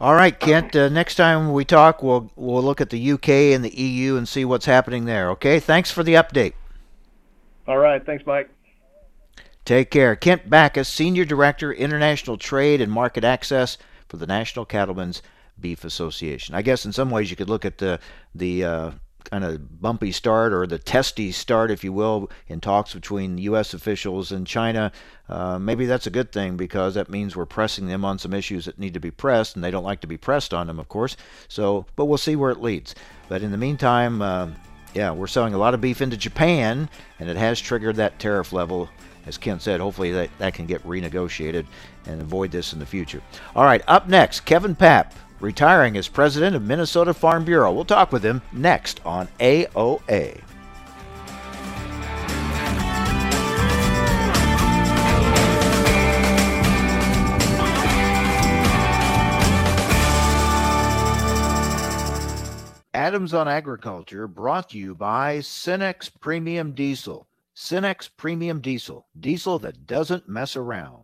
All 0.00 0.14
right, 0.14 0.38
Kent. 0.38 0.74
Uh, 0.74 0.88
next 0.88 1.16
time 1.16 1.52
we 1.52 1.66
talk, 1.66 2.02
we'll 2.02 2.30
we'll 2.34 2.62
look 2.62 2.80
at 2.80 2.90
the 2.90 3.12
UK 3.12 3.28
and 3.28 3.62
the 3.62 3.74
EU 3.78 4.16
and 4.16 4.26
see 4.26 4.44
what's 4.44 4.66
happening 4.66 5.04
there. 5.04 5.30
Okay. 5.32 5.60
Thanks 5.60 5.90
for 5.90 6.02
the 6.02 6.14
update. 6.14 6.54
All 7.66 7.78
right. 7.78 8.04
Thanks, 8.04 8.26
Mike. 8.26 8.50
Take 9.64 9.90
care. 9.90 10.14
Kent 10.14 10.50
Bacus, 10.50 10.88
Senior 10.88 11.24
Director, 11.24 11.72
International 11.72 12.36
Trade 12.36 12.82
and 12.82 12.92
Market 12.92 13.24
Access 13.24 13.78
for 14.08 14.18
the 14.18 14.26
National 14.26 14.66
Cattlemen's 14.66 15.22
Beef 15.58 15.84
Association. 15.84 16.54
I 16.54 16.62
guess 16.62 16.84
in 16.84 16.92
some 16.92 17.10
ways 17.10 17.30
you 17.30 17.36
could 17.36 17.48
look 17.48 17.64
at 17.64 17.78
the 17.78 17.98
the 18.34 18.64
uh, 18.64 18.90
kind 19.24 19.44
of 19.44 19.80
bumpy 19.80 20.12
start 20.12 20.52
or 20.52 20.66
the 20.66 20.78
testy 20.78 21.32
start, 21.32 21.70
if 21.70 21.82
you 21.82 21.92
will, 21.92 22.30
in 22.46 22.60
talks 22.60 22.92
between 22.92 23.38
U.S. 23.38 23.72
officials 23.72 24.30
and 24.30 24.46
China. 24.46 24.92
Uh, 25.28 25.58
maybe 25.58 25.86
that's 25.86 26.06
a 26.06 26.10
good 26.10 26.30
thing 26.30 26.56
because 26.56 26.94
that 26.94 27.08
means 27.08 27.34
we're 27.34 27.46
pressing 27.46 27.86
them 27.86 28.04
on 28.04 28.18
some 28.18 28.34
issues 28.34 28.66
that 28.66 28.78
need 28.78 28.94
to 28.94 29.00
be 29.00 29.10
pressed, 29.10 29.54
and 29.54 29.64
they 29.64 29.70
don't 29.70 29.84
like 29.84 30.00
to 30.02 30.06
be 30.06 30.18
pressed 30.18 30.52
on 30.52 30.66
them, 30.66 30.78
of 30.78 30.88
course. 30.88 31.16
So, 31.48 31.86
but 31.96 32.04
we'll 32.04 32.18
see 32.18 32.36
where 32.36 32.50
it 32.50 32.60
leads. 32.60 32.94
But 33.28 33.42
in 33.42 33.50
the 33.50 33.56
meantime, 33.56 34.20
uh, 34.20 34.48
yeah, 34.94 35.10
we're 35.10 35.26
selling 35.26 35.54
a 35.54 35.58
lot 35.58 35.74
of 35.74 35.80
beef 35.80 36.00
into 36.00 36.16
Japan, 36.16 36.88
and 37.18 37.28
it 37.28 37.36
has 37.36 37.60
triggered 37.60 37.96
that 37.96 38.18
tariff 38.18 38.52
level. 38.52 38.88
As 39.26 39.38
Ken 39.38 39.58
said, 39.58 39.80
hopefully 39.80 40.12
that, 40.12 40.30
that 40.38 40.54
can 40.54 40.66
get 40.66 40.86
renegotiated 40.86 41.66
and 42.06 42.20
avoid 42.20 42.50
this 42.50 42.72
in 42.72 42.78
the 42.78 42.86
future. 42.86 43.22
All 43.56 43.64
right, 43.64 43.82
up 43.88 44.08
next, 44.08 44.40
Kevin 44.40 44.76
Paap 44.76 45.12
retiring 45.40 45.96
as 45.96 46.08
president 46.08 46.56
of 46.56 46.62
Minnesota 46.62 47.12
Farm 47.12 47.44
Bureau. 47.44 47.72
We'll 47.72 47.84
talk 47.84 48.12
with 48.12 48.24
him 48.24 48.42
next 48.52 49.00
on 49.04 49.28
AOA. 49.40 50.40
Adams 62.94 63.34
on 63.34 63.48
Agriculture 63.48 64.28
brought 64.28 64.70
to 64.70 64.78
you 64.78 64.94
by 64.94 65.38
Cenex 65.38 66.08
Premium 66.20 66.70
Diesel. 66.70 67.26
Cenex 67.52 68.08
Premium 68.16 68.60
Diesel, 68.60 69.04
diesel 69.18 69.58
that 69.58 69.84
doesn't 69.84 70.28
mess 70.28 70.54
around. 70.54 71.02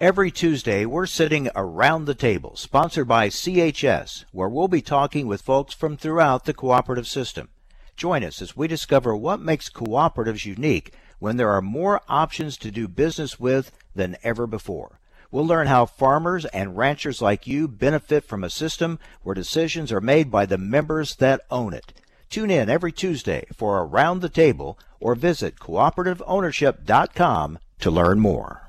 Every 0.00 0.30
Tuesday, 0.30 0.86
we're 0.86 1.04
sitting 1.04 1.50
around 1.54 2.06
the 2.06 2.14
table, 2.14 2.56
sponsored 2.56 3.06
by 3.08 3.28
CHS, 3.28 4.24
where 4.32 4.48
we'll 4.48 4.68
be 4.68 4.80
talking 4.80 5.26
with 5.26 5.42
folks 5.42 5.74
from 5.74 5.98
throughout 5.98 6.46
the 6.46 6.54
cooperative 6.54 7.06
system. 7.06 7.50
Join 7.94 8.24
us 8.24 8.40
as 8.40 8.56
we 8.56 8.68
discover 8.68 9.14
what 9.14 9.40
makes 9.40 9.68
cooperatives 9.68 10.46
unique 10.46 10.94
when 11.18 11.36
there 11.36 11.50
are 11.50 11.60
more 11.60 12.00
options 12.08 12.56
to 12.58 12.70
do 12.70 12.88
business 12.88 13.38
with 13.38 13.70
than 13.94 14.16
ever 14.22 14.46
before. 14.46 14.97
We'll 15.30 15.46
learn 15.46 15.66
how 15.66 15.84
farmers 15.84 16.46
and 16.46 16.76
ranchers 16.76 17.20
like 17.20 17.46
you 17.46 17.68
benefit 17.68 18.24
from 18.24 18.42
a 18.42 18.50
system 18.50 18.98
where 19.22 19.34
decisions 19.34 19.92
are 19.92 20.00
made 20.00 20.30
by 20.30 20.46
the 20.46 20.56
members 20.56 21.16
that 21.16 21.42
own 21.50 21.74
it. 21.74 21.92
Tune 22.30 22.50
in 22.50 22.70
every 22.70 22.92
Tuesday 22.92 23.44
for 23.54 23.82
Around 23.82 24.20
the 24.20 24.30
Table 24.30 24.78
or 25.00 25.14
visit 25.14 25.56
cooperativeownership.com 25.56 27.58
to 27.80 27.90
learn 27.90 28.20
more. 28.20 28.67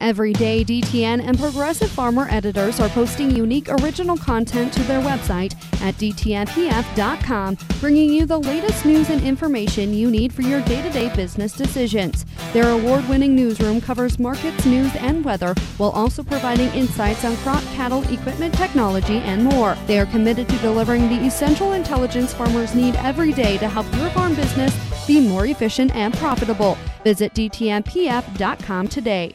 Every 0.00 0.32
day, 0.32 0.62
DTN 0.62 1.26
and 1.26 1.36
Progressive 1.36 1.90
Farmer 1.90 2.28
editors 2.30 2.78
are 2.78 2.88
posting 2.90 3.32
unique 3.32 3.68
original 3.68 4.16
content 4.16 4.72
to 4.74 4.82
their 4.84 5.00
website 5.00 5.54
at 5.82 5.96
DTNPF.com, 5.96 7.58
bringing 7.80 8.12
you 8.12 8.24
the 8.24 8.38
latest 8.38 8.86
news 8.86 9.10
and 9.10 9.20
information 9.24 9.92
you 9.92 10.08
need 10.08 10.32
for 10.32 10.42
your 10.42 10.60
day 10.62 10.82
to 10.82 10.90
day 10.90 11.12
business 11.16 11.52
decisions. 11.52 12.24
Their 12.52 12.70
award 12.70 13.08
winning 13.08 13.34
newsroom 13.34 13.80
covers 13.80 14.20
markets, 14.20 14.64
news, 14.64 14.94
and 14.96 15.24
weather, 15.24 15.52
while 15.78 15.90
also 15.90 16.22
providing 16.22 16.68
insights 16.74 17.24
on 17.24 17.36
crop, 17.38 17.64
cattle, 17.74 18.04
equipment, 18.12 18.54
technology, 18.54 19.18
and 19.18 19.42
more. 19.42 19.76
They 19.88 19.98
are 19.98 20.06
committed 20.06 20.48
to 20.48 20.58
delivering 20.58 21.08
the 21.08 21.26
essential 21.26 21.72
intelligence 21.72 22.32
farmers 22.32 22.72
need 22.72 22.94
every 22.96 23.32
day 23.32 23.58
to 23.58 23.68
help 23.68 23.92
your 23.96 24.10
farm 24.10 24.36
business 24.36 24.76
be 25.08 25.20
more 25.20 25.46
efficient 25.46 25.92
and 25.96 26.14
profitable. 26.14 26.78
Visit 27.02 27.34
DTNPF.com 27.34 28.86
today. 28.86 29.34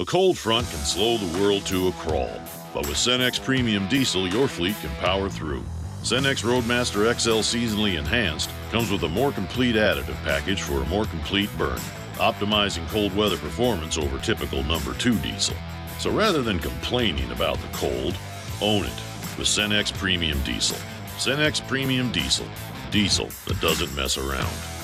A 0.00 0.04
cold 0.04 0.38
front 0.38 0.64
can 0.70 0.78
slow 0.78 1.16
the 1.16 1.40
world 1.40 1.66
to 1.66 1.88
a 1.88 1.92
crawl, 1.92 2.30
but 2.72 2.86
with 2.86 2.96
Cenex 2.96 3.44
Premium 3.44 3.88
Diesel, 3.88 4.28
your 4.28 4.46
fleet 4.46 4.76
can 4.80 4.94
power 5.00 5.28
through. 5.28 5.64
Cenex 6.04 6.44
Roadmaster 6.44 7.12
XL 7.12 7.40
Seasonally 7.40 7.98
Enhanced 7.98 8.48
comes 8.70 8.92
with 8.92 9.02
a 9.02 9.08
more 9.08 9.32
complete 9.32 9.74
additive 9.74 10.14
package 10.22 10.62
for 10.62 10.74
a 10.74 10.86
more 10.86 11.04
complete 11.06 11.50
burn, 11.58 11.80
optimizing 12.18 12.86
cold 12.90 13.12
weather 13.16 13.38
performance 13.38 13.98
over 13.98 14.20
typical 14.20 14.62
number 14.62 14.94
2 14.94 15.18
diesel. 15.18 15.56
So 15.98 16.12
rather 16.12 16.42
than 16.42 16.60
complaining 16.60 17.32
about 17.32 17.58
the 17.58 17.76
cold, 17.76 18.16
own 18.60 18.84
it 18.84 19.02
with 19.36 19.48
Cenex 19.48 19.92
Premium 19.92 20.40
Diesel. 20.44 20.78
Cenex 21.16 21.66
Premium 21.66 22.12
Diesel. 22.12 22.46
Diesel 22.92 23.30
that 23.46 23.60
doesn't 23.60 23.92
mess 23.96 24.16
around. 24.16 24.77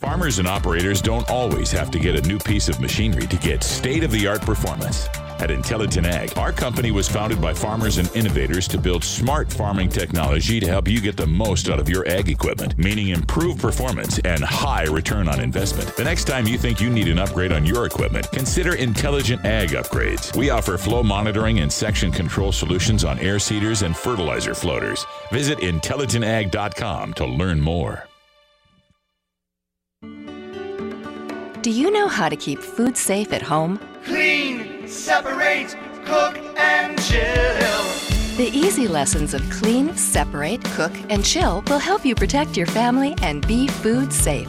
Farmers 0.00 0.38
and 0.38 0.48
operators 0.48 1.02
don't 1.02 1.28
always 1.28 1.70
have 1.72 1.90
to 1.90 1.98
get 1.98 2.16
a 2.16 2.26
new 2.26 2.38
piece 2.38 2.70
of 2.70 2.80
machinery 2.80 3.26
to 3.26 3.36
get 3.36 3.62
state 3.62 4.02
of 4.02 4.10
the 4.10 4.26
art 4.26 4.40
performance. 4.40 5.08
At 5.40 5.50
Intelligent 5.50 6.06
Ag, 6.06 6.38
our 6.38 6.52
company 6.52 6.90
was 6.90 7.06
founded 7.06 7.38
by 7.38 7.52
farmers 7.52 7.98
and 7.98 8.10
innovators 8.16 8.66
to 8.68 8.78
build 8.78 9.04
smart 9.04 9.52
farming 9.52 9.90
technology 9.90 10.58
to 10.58 10.66
help 10.66 10.88
you 10.88 11.02
get 11.02 11.18
the 11.18 11.26
most 11.26 11.68
out 11.68 11.78
of 11.78 11.86
your 11.86 12.08
ag 12.08 12.30
equipment, 12.30 12.78
meaning 12.78 13.08
improved 13.08 13.60
performance 13.60 14.18
and 14.20 14.42
high 14.42 14.84
return 14.84 15.28
on 15.28 15.38
investment. 15.38 15.94
The 15.96 16.04
next 16.04 16.24
time 16.24 16.46
you 16.46 16.56
think 16.56 16.80
you 16.80 16.88
need 16.88 17.08
an 17.08 17.18
upgrade 17.18 17.52
on 17.52 17.66
your 17.66 17.84
equipment, 17.84 18.30
consider 18.32 18.76
Intelligent 18.76 19.44
Ag 19.44 19.70
upgrades. 19.70 20.34
We 20.34 20.48
offer 20.48 20.78
flow 20.78 21.02
monitoring 21.02 21.60
and 21.60 21.70
section 21.70 22.10
control 22.10 22.52
solutions 22.52 23.04
on 23.04 23.18
air 23.18 23.38
seeders 23.38 23.82
and 23.82 23.94
fertilizer 23.94 24.54
floaters. 24.54 25.04
Visit 25.30 25.58
intelligentag.com 25.58 27.12
to 27.14 27.26
learn 27.26 27.60
more. 27.60 28.09
Do 31.62 31.70
you 31.70 31.90
know 31.90 32.08
how 32.08 32.30
to 32.30 32.36
keep 32.36 32.58
food 32.58 32.96
safe 32.96 33.34
at 33.34 33.42
home? 33.42 33.78
Clean, 34.06 34.88
separate, 34.88 35.76
cook, 36.06 36.38
and 36.56 36.98
chill. 37.02 37.84
The 38.38 38.50
easy 38.54 38.88
lessons 38.88 39.34
of 39.34 39.42
clean, 39.50 39.94
separate, 39.94 40.64
cook, 40.76 40.92
and 41.10 41.22
chill 41.22 41.62
will 41.66 41.78
help 41.78 42.06
you 42.06 42.14
protect 42.14 42.56
your 42.56 42.66
family 42.66 43.14
and 43.20 43.46
be 43.46 43.68
food 43.68 44.10
safe. 44.10 44.48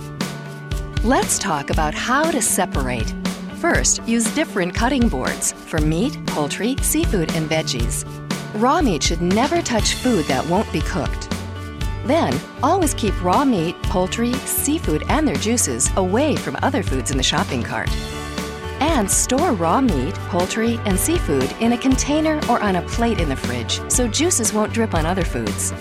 Let's 1.03 1.38
talk 1.38 1.70
about 1.70 1.94
how 1.94 2.32
to 2.32 2.41
separate. 2.41 3.13
First, 3.60 4.08
use 4.08 4.34
different 4.34 4.74
cutting 4.74 5.10
boards 5.10 5.51
for 5.51 5.82
meat, 5.82 6.18
poultry, 6.27 6.77
seafood, 6.82 7.36
and 7.36 7.50
veggies. 7.50 8.06
Raw 8.53 8.82
meat 8.82 9.03
should 9.03 9.22
never 9.22 9.62
touch 9.62 9.96
food 9.96 10.24
that 10.25 10.46
won't 10.48 10.72
be 10.72 10.80
cooked. 10.80 11.30
Then, 12.05 12.39
always 12.63 12.93
keep 12.93 13.22
raw 13.24 13.46
meat, 13.46 13.81
poultry, 13.84 14.34
seafood, 14.34 15.03
and 15.10 15.27
their 15.27 15.36
juices 15.36 15.89
away 15.98 16.36
from 16.36 16.58
other 16.62 16.84
foods 16.84 17.12
in 17.12 17.17
the 17.17 17.24
shopping 17.24 17.62
cart. 17.62 17.89
And 18.79 19.10
store 19.10 19.53
raw 19.53 19.79
meat, 19.81 20.15
poultry, 20.29 20.79
and 20.86 21.00
seafood 21.00 21.51
in 21.60 21.74
a 21.74 21.77
container 21.77 22.41
or 22.50 22.62
on 22.62 22.77
a 22.77 22.81
plate 22.84 23.20
in 23.20 23.29
the 23.29 23.36
fridge 23.36 23.79
so 23.91 24.08
juices 24.08 24.53
won't 24.53 24.74
drip 24.74 24.93
on 24.96 25.05
other 25.05 25.24
foods. 25.24 25.74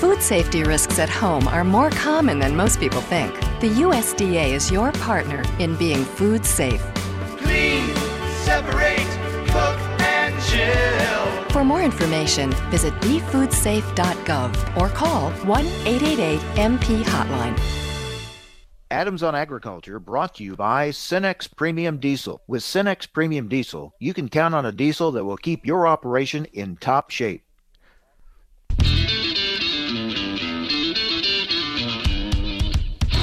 Food 0.00 0.22
safety 0.22 0.62
risks 0.62 0.98
at 0.98 1.08
home 1.08 1.46
are 1.48 1.64
more 1.64 1.90
common 1.90 2.38
than 2.38 2.56
most 2.56 2.80
people 2.80 3.00
think. 3.00 3.34
The 3.60 3.70
USDA 3.70 4.52
is 4.52 4.70
your 4.70 4.92
partner 4.92 5.42
in 5.58 5.76
being 5.76 6.04
food 6.04 6.44
safe. 6.44 6.82
Clean, 7.38 7.94
separate. 8.44 8.93
For 11.54 11.62
more 11.62 11.82
information, 11.82 12.50
visit 12.68 12.92
befoodsafe.gov 12.94 14.76
or 14.76 14.88
call 14.88 15.30
1 15.30 15.66
888 15.86 16.40
MP 16.56 17.04
Hotline. 17.04 17.56
Adams 18.90 19.22
on 19.22 19.36
Agriculture 19.36 20.00
brought 20.00 20.34
to 20.34 20.42
you 20.42 20.56
by 20.56 20.88
Cenex 20.88 21.48
Premium 21.56 21.98
Diesel. 21.98 22.42
With 22.48 22.64
Cenex 22.64 23.06
Premium 23.06 23.46
Diesel, 23.46 23.94
you 24.00 24.12
can 24.12 24.28
count 24.28 24.52
on 24.52 24.66
a 24.66 24.72
diesel 24.72 25.12
that 25.12 25.24
will 25.24 25.36
keep 25.36 25.64
your 25.64 25.86
operation 25.86 26.44
in 26.46 26.76
top 26.76 27.10
shape. 27.10 27.44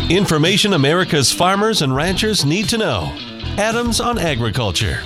Information 0.09 0.71
America's 0.71 1.33
farmers 1.33 1.81
and 1.81 1.93
ranchers 1.93 2.45
need 2.45 2.69
to 2.69 2.77
know. 2.77 3.11
Adams 3.57 3.99
on 3.99 4.17
Agriculture. 4.17 4.99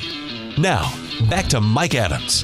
Now, 0.59 0.93
back 1.27 1.47
to 1.47 1.59
Mike 1.59 1.95
Adams. 1.95 2.43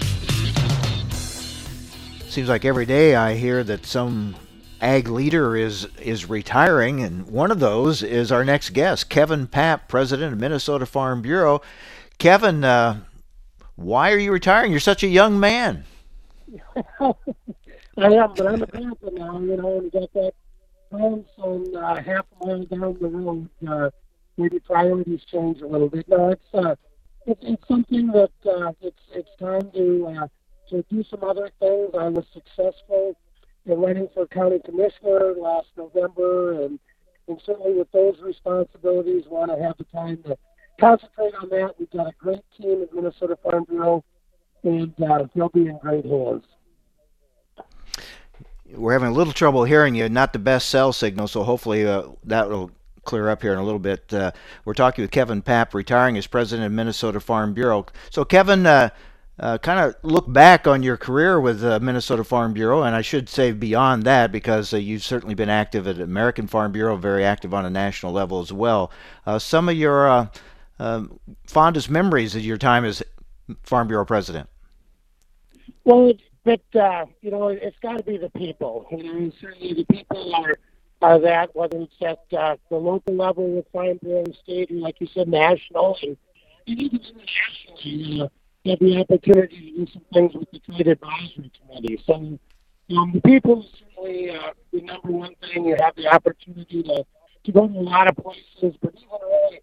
Seems 2.31 2.47
like 2.47 2.63
every 2.63 2.85
day 2.85 3.13
I 3.13 3.33
hear 3.33 3.61
that 3.61 3.85
some 3.85 4.37
ag 4.79 5.09
leader 5.09 5.53
is 5.53 5.83
is 5.99 6.29
retiring, 6.29 7.03
and 7.03 7.27
one 7.27 7.51
of 7.51 7.59
those 7.59 8.01
is 8.01 8.31
our 8.31 8.45
next 8.45 8.69
guest, 8.69 9.09
Kevin 9.09 9.47
Paap, 9.47 9.89
president 9.89 10.31
of 10.31 10.39
Minnesota 10.39 10.85
Farm 10.85 11.21
Bureau. 11.21 11.61
Kevin, 12.19 12.63
uh, 12.63 13.01
why 13.75 14.13
are 14.13 14.17
you 14.17 14.31
retiring? 14.31 14.71
You're 14.71 14.79
such 14.79 15.03
a 15.03 15.09
young 15.09 15.41
man. 15.41 15.83
I 17.01 17.13
am, 17.97 18.33
but 18.33 18.47
I'm 18.47 18.61
a 18.61 18.67
papa 18.67 19.11
now, 19.11 19.37
you 19.41 19.57
know, 19.57 19.79
and 19.79 19.91
got 19.91 20.13
that 20.13 20.31
grandson 20.89 21.75
uh, 21.75 22.01
half 22.01 22.25
a 22.39 22.45
mile 22.47 22.63
down 22.63 22.97
the 23.01 23.09
road. 23.09 23.49
Uh, 23.67 23.89
maybe 24.37 24.57
priorities 24.59 25.25
change 25.25 25.59
a 25.59 25.67
little 25.67 25.89
bit. 25.89 26.07
No, 26.07 26.29
it's 26.29 26.53
uh, 26.53 26.75
it's, 27.25 27.41
it's 27.43 27.67
something 27.67 28.07
that 28.07 28.31
uh, 28.45 28.71
it's 28.79 29.01
it's 29.11 29.35
time 29.37 29.69
to 29.71 30.15
uh, 30.17 30.27
to 30.71 30.83
do 30.89 31.03
some 31.09 31.23
other 31.23 31.49
things. 31.59 31.91
I 31.97 32.09
was 32.09 32.25
successful 32.33 33.15
in 33.65 33.79
running 33.79 34.09
for 34.13 34.25
county 34.27 34.59
commissioner 34.65 35.33
last 35.37 35.67
November, 35.77 36.63
and 36.63 36.79
and 37.27 37.39
certainly 37.45 37.73
with 37.73 37.91
those 37.91 38.19
responsibilities, 38.21 39.23
want 39.29 39.51
to 39.51 39.63
have 39.63 39.77
the 39.77 39.85
time 39.85 40.17
to 40.23 40.37
concentrate 40.79 41.35
on 41.35 41.49
that. 41.49 41.75
We've 41.77 41.91
got 41.91 42.07
a 42.07 42.13
great 42.17 42.43
team 42.59 42.81
at 42.81 42.93
Minnesota 42.93 43.37
Farm 43.43 43.65
Bureau, 43.69 44.03
and 44.63 44.93
uh, 45.01 45.25
they'll 45.35 45.49
be 45.49 45.67
in 45.67 45.77
great 45.77 46.05
hands 46.05 46.43
we're 48.75 48.93
having 48.93 49.09
a 49.09 49.13
little 49.13 49.33
trouble 49.33 49.63
hearing 49.63 49.95
you. 49.95 50.07
Not 50.09 50.33
the 50.33 50.39
best 50.39 50.69
cell 50.69 50.93
signal, 50.93 51.27
so 51.27 51.43
hopefully 51.43 51.85
uh, 51.85 52.03
that 52.23 52.49
will 52.49 52.71
clear 53.03 53.29
up 53.29 53.41
here 53.41 53.53
in 53.53 53.59
a 53.59 53.63
little 53.63 53.79
bit. 53.79 54.13
Uh, 54.13 54.31
we're 54.65 54.73
talking 54.73 55.03
with 55.03 55.11
Kevin 55.11 55.41
Paap, 55.41 55.73
retiring 55.73 56.17
as 56.17 56.27
president 56.27 56.65
of 56.65 56.71
Minnesota 56.71 57.19
Farm 57.19 57.53
Bureau. 57.53 57.85
So, 58.09 58.23
Kevin, 58.23 58.65
uh, 58.65 58.89
uh 59.39 59.57
kind 59.57 59.79
of 59.79 59.95
look 60.03 60.31
back 60.31 60.67
on 60.67 60.83
your 60.83 60.97
career 60.97 61.39
with 61.39 61.63
uh, 61.63 61.79
Minnesota 61.79 62.23
Farm 62.23 62.53
Bureau, 62.53 62.83
and 62.83 62.95
I 62.95 63.01
should 63.01 63.29
say 63.29 63.51
beyond 63.51 64.03
that, 64.03 64.31
because 64.31 64.73
uh, 64.73 64.77
you've 64.77 65.03
certainly 65.03 65.35
been 65.35 65.49
active 65.49 65.87
at 65.87 65.99
American 65.99 66.47
Farm 66.47 66.71
Bureau, 66.71 66.95
very 66.97 67.23
active 67.23 67.53
on 67.53 67.65
a 67.65 67.69
national 67.69 68.11
level 68.11 68.39
as 68.39 68.51
well. 68.51 68.91
some 69.39 69.69
of 69.69 69.75
your 69.75 70.29
um, 70.81 71.19
fondest 71.45 71.89
memories 71.89 72.35
of 72.35 72.43
your 72.43 72.57
time 72.57 72.85
as 72.85 73.03
Farm 73.63 73.87
Bureau 73.87 74.05
president? 74.05 74.49
Well, 75.83 76.13
but 76.43 76.61
uh, 76.73 77.05
you 77.21 77.29
know, 77.29 77.49
it's 77.49 77.77
got 77.79 77.97
to 77.97 78.03
be 78.03 78.17
the 78.17 78.29
people. 78.31 78.87
You 78.91 79.03
know, 79.03 79.31
certainly 79.39 79.73
the 79.73 79.85
people 79.85 80.33
are 80.35 80.55
are 81.01 81.19
that 81.19 81.55
whether 81.55 81.77
it's 81.77 81.93
at 82.01 82.37
uh, 82.37 82.57
the 82.69 82.77
local 82.77 83.15
level 83.15 83.47
with 83.47 83.67
Farm 83.71 83.99
Bureau, 84.03 84.23
the 84.23 84.33
state, 84.33 84.69
and 84.69 84.81
like 84.81 84.99
you 84.99 85.07
said, 85.07 85.27
national, 85.27 85.97
and, 86.01 86.17
and 86.67 86.79
even 86.81 86.99
internationally. 86.99 88.21
Uh, 88.21 88.27
have 88.65 88.79
the 88.79 88.99
opportunity 88.99 89.71
to 89.71 89.85
do 89.85 89.91
some 89.91 90.03
things 90.13 90.33
with 90.33 90.51
the 90.51 90.59
Trade 90.59 90.87
Advisory 90.87 91.51
Committee. 91.59 92.01
So, 92.05 92.13
um, 92.13 93.11
the 93.13 93.21
people 93.21 93.65
certainly 93.79 94.29
uh, 94.31 94.51
the 94.71 94.81
number 94.81 95.11
one 95.11 95.35
thing. 95.41 95.65
You 95.65 95.75
have 95.79 95.95
the 95.95 96.07
opportunity 96.07 96.83
to 96.83 97.05
to 97.43 97.51
go 97.51 97.67
to 97.67 97.73
a 97.73 97.81
lot 97.81 98.07
of 98.07 98.15
places, 98.17 98.77
but 98.81 98.93
even 98.95 99.09
really 99.21 99.61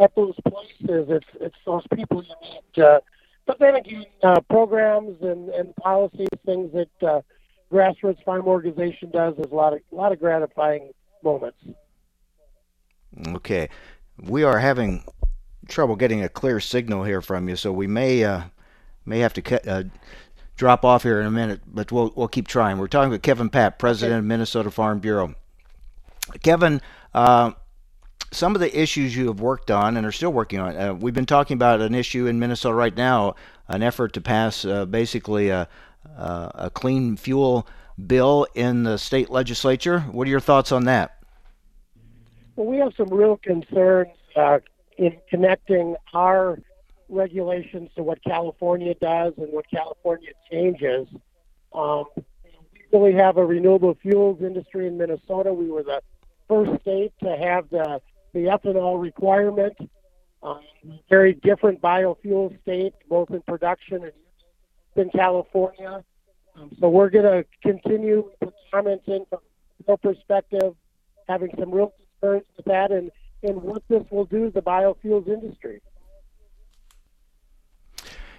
at 0.00 0.14
those 0.16 0.34
places, 0.48 1.06
it's 1.08 1.26
it's 1.40 1.56
those 1.64 1.84
people 1.94 2.22
you 2.22 2.34
meet. 2.42 2.84
Uh, 2.84 3.00
but 3.46 3.58
then 3.58 3.76
again, 3.76 4.06
uh, 4.22 4.40
programs 4.48 5.20
and, 5.20 5.50
and 5.50 5.76
policies, 5.76 6.28
things 6.46 6.72
that 6.72 7.06
uh, 7.06 7.20
grassroots 7.70 8.22
farm 8.24 8.46
organization 8.46 9.10
does, 9.10 9.34
is 9.38 9.50
a 9.50 9.54
lot 9.54 9.74
of 9.74 9.80
a 9.92 9.94
lot 9.94 10.12
of 10.12 10.18
gratifying 10.18 10.90
moments. 11.22 11.58
Okay, 13.28 13.68
we 14.18 14.42
are 14.42 14.58
having 14.58 15.04
trouble 15.68 15.96
getting 15.96 16.22
a 16.22 16.28
clear 16.28 16.60
signal 16.60 17.04
here 17.04 17.20
from 17.20 17.48
you, 17.48 17.56
so 17.56 17.72
we 17.72 17.86
may 17.86 18.24
uh, 18.24 18.42
may 19.04 19.20
have 19.20 19.34
to 19.34 19.42
cut, 19.42 19.66
uh, 19.66 19.84
drop 20.56 20.84
off 20.84 21.02
here 21.02 21.20
in 21.20 21.26
a 21.26 21.30
minute, 21.30 21.60
but 21.66 21.90
we'll 21.92 22.12
we'll 22.16 22.28
keep 22.28 22.48
trying. 22.48 22.78
We're 22.78 22.88
talking 22.88 23.10
with 23.10 23.22
Kevin 23.22 23.50
Paap, 23.50 23.78
president 23.78 24.18
of 24.18 24.24
Minnesota 24.24 24.70
Farm 24.70 24.98
Bureau. 24.98 25.34
Kevin, 26.42 26.80
uh, 27.12 27.52
some 28.30 28.54
of 28.54 28.60
the 28.60 28.80
issues 28.80 29.16
you 29.16 29.26
have 29.28 29.40
worked 29.40 29.70
on 29.70 29.96
and 29.96 30.06
are 30.06 30.12
still 30.12 30.32
working 30.32 30.58
on. 30.58 30.76
Uh, 30.76 30.94
we've 30.94 31.14
been 31.14 31.26
talking 31.26 31.54
about 31.54 31.80
an 31.80 31.94
issue 31.94 32.26
in 32.26 32.38
Minnesota 32.38 32.74
right 32.74 32.96
now, 32.96 33.34
an 33.68 33.82
effort 33.82 34.12
to 34.14 34.20
pass 34.20 34.64
uh, 34.64 34.86
basically 34.86 35.50
a, 35.50 35.68
a 36.16 36.70
clean 36.72 37.16
fuel 37.16 37.66
bill 38.06 38.46
in 38.54 38.82
the 38.82 38.98
state 38.98 39.30
legislature. 39.30 40.00
What 40.00 40.26
are 40.26 40.30
your 40.30 40.40
thoughts 40.40 40.72
on 40.72 40.84
that? 40.84 41.18
Well, 42.56 42.66
we 42.66 42.78
have 42.78 42.92
some 42.96 43.08
real 43.08 43.36
concerns 43.36 44.10
uh, 44.36 44.58
in 44.98 45.16
connecting 45.28 45.96
our 46.12 46.58
regulations 47.08 47.90
to 47.96 48.02
what 48.02 48.22
California 48.24 48.94
does 48.94 49.34
and 49.36 49.52
what 49.52 49.64
California 49.70 50.30
changes. 50.50 51.06
Um, 51.72 52.04
we 52.16 52.22
really 52.92 53.14
have 53.14 53.36
a 53.36 53.44
renewable 53.44 53.96
fuels 54.00 54.40
industry 54.40 54.86
in 54.86 54.96
Minnesota. 54.96 55.52
We 55.52 55.70
were 55.70 55.82
the 55.82 56.00
first 56.48 56.80
state 56.82 57.12
to 57.22 57.36
have 57.36 57.68
the 57.70 58.00
the 58.32 58.46
ethanol 58.46 59.00
requirement. 59.00 59.74
Um, 60.42 60.60
very 61.08 61.34
different 61.34 61.80
biofuel 61.80 62.60
state, 62.62 62.92
both 63.08 63.30
in 63.30 63.40
production 63.42 64.04
and 64.04 64.12
in 64.96 65.10
California. 65.10 66.04
Um, 66.56 66.70
so 66.80 66.88
we're 66.88 67.10
going 67.10 67.24
to 67.24 67.44
continue 67.62 68.30
to 68.42 68.52
comments 68.72 69.04
in 69.06 69.24
from 69.30 69.40
your 69.86 69.96
perspective, 69.98 70.74
having 71.28 71.50
some 71.58 71.70
real 71.70 71.92
concerns 72.20 72.44
with 72.56 72.66
that, 72.66 72.92
and 72.92 73.10
and 73.44 73.62
what 73.62 73.82
this 73.88 74.02
will 74.10 74.24
do 74.24 74.46
to 74.46 74.50
the 74.50 74.62
biofuels 74.62 75.28
industry. 75.28 75.80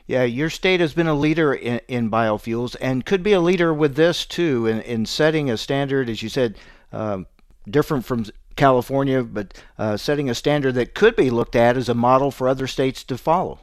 Yeah, 0.08 0.24
your 0.24 0.52
state 0.52 0.82
has 0.82 0.94
been 0.94 1.08
a 1.08 1.16
leader 1.16 1.54
in, 1.54 1.82
in 1.88 2.12
biofuels 2.12 2.76
and 2.80 3.06
could 3.06 3.24
be 3.24 3.34
a 3.34 3.40
leader 3.40 3.74
with 3.74 3.96
this 3.96 4.26
too 4.26 4.68
in, 4.68 4.82
in 4.82 5.06
setting 5.06 5.50
a 5.50 5.58
standard, 5.58 6.10
as 6.10 6.22
you 6.22 6.30
said, 6.30 6.58
um, 6.92 7.26
different 7.68 8.06
from 8.06 8.26
California, 8.56 9.24
but 9.24 9.62
uh, 9.80 9.98
setting 9.98 10.30
a 10.30 10.36
standard 10.36 10.76
that 10.76 10.94
could 10.94 11.16
be 11.16 11.30
looked 11.30 11.56
at 11.56 11.76
as 11.76 11.90
a 11.90 11.96
model 11.96 12.30
for 12.30 12.48
other 12.48 12.68
states 12.68 13.04
to 13.06 13.18
follow. 13.18 13.60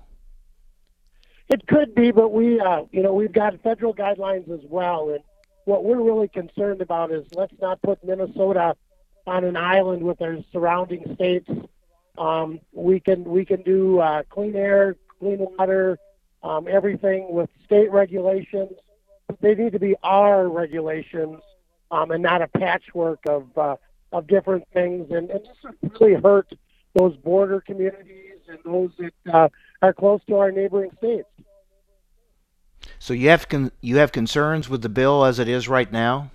It 1.48 1.66
could 1.66 1.94
be, 1.94 2.10
but 2.10 2.32
we, 2.32 2.58
uh, 2.58 2.82
you 2.90 3.02
know, 3.02 3.12
we've 3.14 3.32
got 3.32 3.60
federal 3.62 3.94
guidelines 3.94 4.50
as 4.50 4.64
well, 4.68 5.10
and 5.10 5.20
what 5.64 5.84
we're 5.84 6.02
really 6.02 6.28
concerned 6.28 6.80
about 6.80 7.12
is 7.12 7.24
let's 7.34 7.54
not 7.60 7.80
put 7.82 8.02
Minnesota 8.04 8.74
on 9.26 9.44
an 9.44 9.56
island 9.56 10.02
with 10.02 10.20
our 10.20 10.38
surrounding 10.52 11.14
states. 11.14 11.48
Um, 12.18 12.60
we 12.72 13.00
can 13.00 13.24
we 13.24 13.44
can 13.44 13.62
do 13.62 14.00
uh, 14.00 14.22
clean 14.28 14.54
air, 14.54 14.96
clean 15.18 15.38
water, 15.38 15.98
um, 16.42 16.68
everything 16.68 17.32
with 17.32 17.48
state 17.64 17.90
regulations. 17.90 18.72
They 19.40 19.54
need 19.54 19.72
to 19.72 19.78
be 19.78 19.94
our 20.02 20.48
regulations 20.48 21.40
um, 21.90 22.10
and 22.10 22.22
not 22.22 22.42
a 22.42 22.48
patchwork 22.48 23.20
of 23.26 23.46
uh, 23.56 23.76
of 24.12 24.26
different 24.26 24.64
things. 24.72 25.10
And, 25.10 25.30
and 25.30 25.40
this 25.80 25.92
really 26.00 26.20
hurt 26.20 26.52
those 26.94 27.16
border 27.16 27.60
communities 27.60 28.40
and 28.48 28.58
those 28.64 28.90
that 28.98 29.34
uh, 29.34 29.48
are 29.80 29.92
close 29.92 30.20
to 30.28 30.36
our 30.36 30.50
neighboring 30.50 30.90
states. 30.98 31.28
So 32.98 33.14
you 33.14 33.30
have 33.30 33.48
con- 33.48 33.72
you 33.80 33.96
have 33.96 34.12
concerns 34.12 34.68
with 34.68 34.82
the 34.82 34.88
bill 34.88 35.24
as 35.24 35.38
it 35.38 35.48
is 35.48 35.68
right 35.68 35.90
now. 35.90 36.30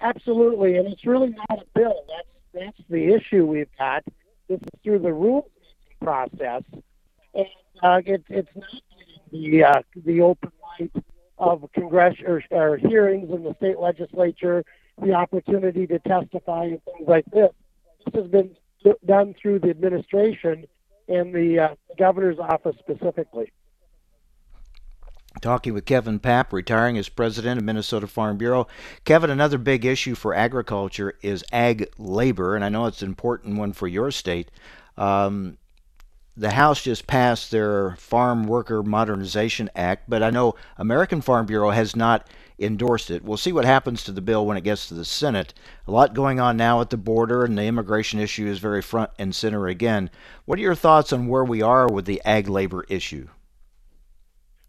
Absolutely, 0.00 0.76
and 0.76 0.86
it's 0.88 1.04
really 1.04 1.30
not 1.30 1.62
a 1.62 1.64
bill. 1.74 2.04
That's 2.08 2.28
that's 2.54 2.88
the 2.88 3.12
issue 3.14 3.44
we've 3.44 3.68
got. 3.78 4.04
This 4.48 4.60
is 4.60 4.80
through 4.82 5.00
the 5.00 5.12
rule 5.12 5.50
process, 6.00 6.62
and 7.34 7.46
uh, 7.82 8.00
it, 8.06 8.24
it's 8.28 8.48
not 8.54 8.82
the 9.32 9.64
uh, 9.64 9.82
the 10.04 10.20
open 10.22 10.52
light 10.62 10.92
of 11.38 11.68
congress 11.74 12.16
or, 12.26 12.42
or 12.50 12.76
hearings 12.76 13.30
in 13.30 13.44
the 13.44 13.54
state 13.56 13.78
legislature, 13.78 14.64
the 15.00 15.12
opportunity 15.12 15.86
to 15.86 15.98
testify 16.00 16.64
and 16.64 16.82
things 16.84 17.08
like 17.08 17.24
this. 17.32 17.50
This 18.06 18.22
has 18.22 18.30
been 18.30 18.56
done 19.06 19.34
through 19.40 19.60
the 19.60 19.70
administration 19.70 20.66
and 21.08 21.34
the 21.34 21.58
uh, 21.58 21.74
governor's 21.98 22.38
office 22.38 22.76
specifically. 22.78 23.52
Talking 25.40 25.72
with 25.72 25.84
Kevin 25.84 26.18
Paap, 26.18 26.52
retiring 26.52 26.98
as 26.98 27.08
president 27.08 27.58
of 27.58 27.64
Minnesota 27.64 28.08
Farm 28.08 28.38
Bureau. 28.38 28.66
Kevin, 29.04 29.30
another 29.30 29.58
big 29.58 29.84
issue 29.84 30.14
for 30.14 30.34
agriculture 30.34 31.16
is 31.22 31.44
ag 31.52 31.88
labor, 31.96 32.56
and 32.56 32.64
I 32.64 32.68
know 32.68 32.86
it's 32.86 33.02
an 33.02 33.08
important 33.08 33.56
one 33.56 33.72
for 33.72 33.86
your 33.86 34.10
state. 34.10 34.50
Um, 34.96 35.58
the 36.36 36.50
House 36.52 36.82
just 36.82 37.06
passed 37.06 37.50
their 37.50 37.96
Farm 37.96 38.46
Worker 38.46 38.82
Modernization 38.82 39.70
Act, 39.76 40.08
but 40.08 40.22
I 40.22 40.30
know 40.30 40.54
American 40.76 41.20
Farm 41.20 41.46
Bureau 41.46 41.70
has 41.70 41.94
not 41.94 42.28
endorsed 42.58 43.10
it. 43.10 43.24
We'll 43.24 43.36
see 43.36 43.52
what 43.52 43.64
happens 43.64 44.02
to 44.04 44.12
the 44.12 44.20
bill 44.20 44.46
when 44.46 44.56
it 44.56 44.64
gets 44.64 44.88
to 44.88 44.94
the 44.94 45.04
Senate. 45.04 45.54
A 45.86 45.90
lot 45.90 46.14
going 46.14 46.40
on 46.40 46.56
now 46.56 46.80
at 46.80 46.90
the 46.90 46.96
border, 46.96 47.44
and 47.44 47.56
the 47.56 47.64
immigration 47.64 48.18
issue 48.18 48.46
is 48.46 48.58
very 48.58 48.82
front 48.82 49.10
and 49.18 49.34
center 49.34 49.68
again. 49.68 50.10
What 50.44 50.58
are 50.58 50.62
your 50.62 50.74
thoughts 50.74 51.12
on 51.12 51.28
where 51.28 51.44
we 51.44 51.62
are 51.62 51.86
with 51.86 52.06
the 52.06 52.22
ag 52.24 52.48
labor 52.48 52.84
issue? 52.88 53.28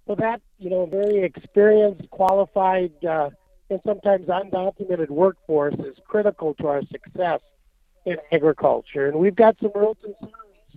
Well, 0.10 0.16
that 0.16 0.42
you 0.58 0.72
know, 0.72 0.88
very 0.88 1.20
experienced, 1.24 2.10
qualified, 2.10 2.94
uh, 3.06 3.30
and 3.70 3.80
sometimes 3.86 4.26
undocumented 4.26 5.10
workforce 5.10 5.76
is 5.76 5.98
critical 6.08 6.56
to 6.56 6.68
our 6.68 6.82
success 6.92 7.42
in 8.08 8.18
agriculture, 8.32 9.06
and 9.08 9.20
we've 9.20 9.36
got 9.36 9.56
some 9.62 9.72
real 9.76 9.94
concerns. 9.94 10.34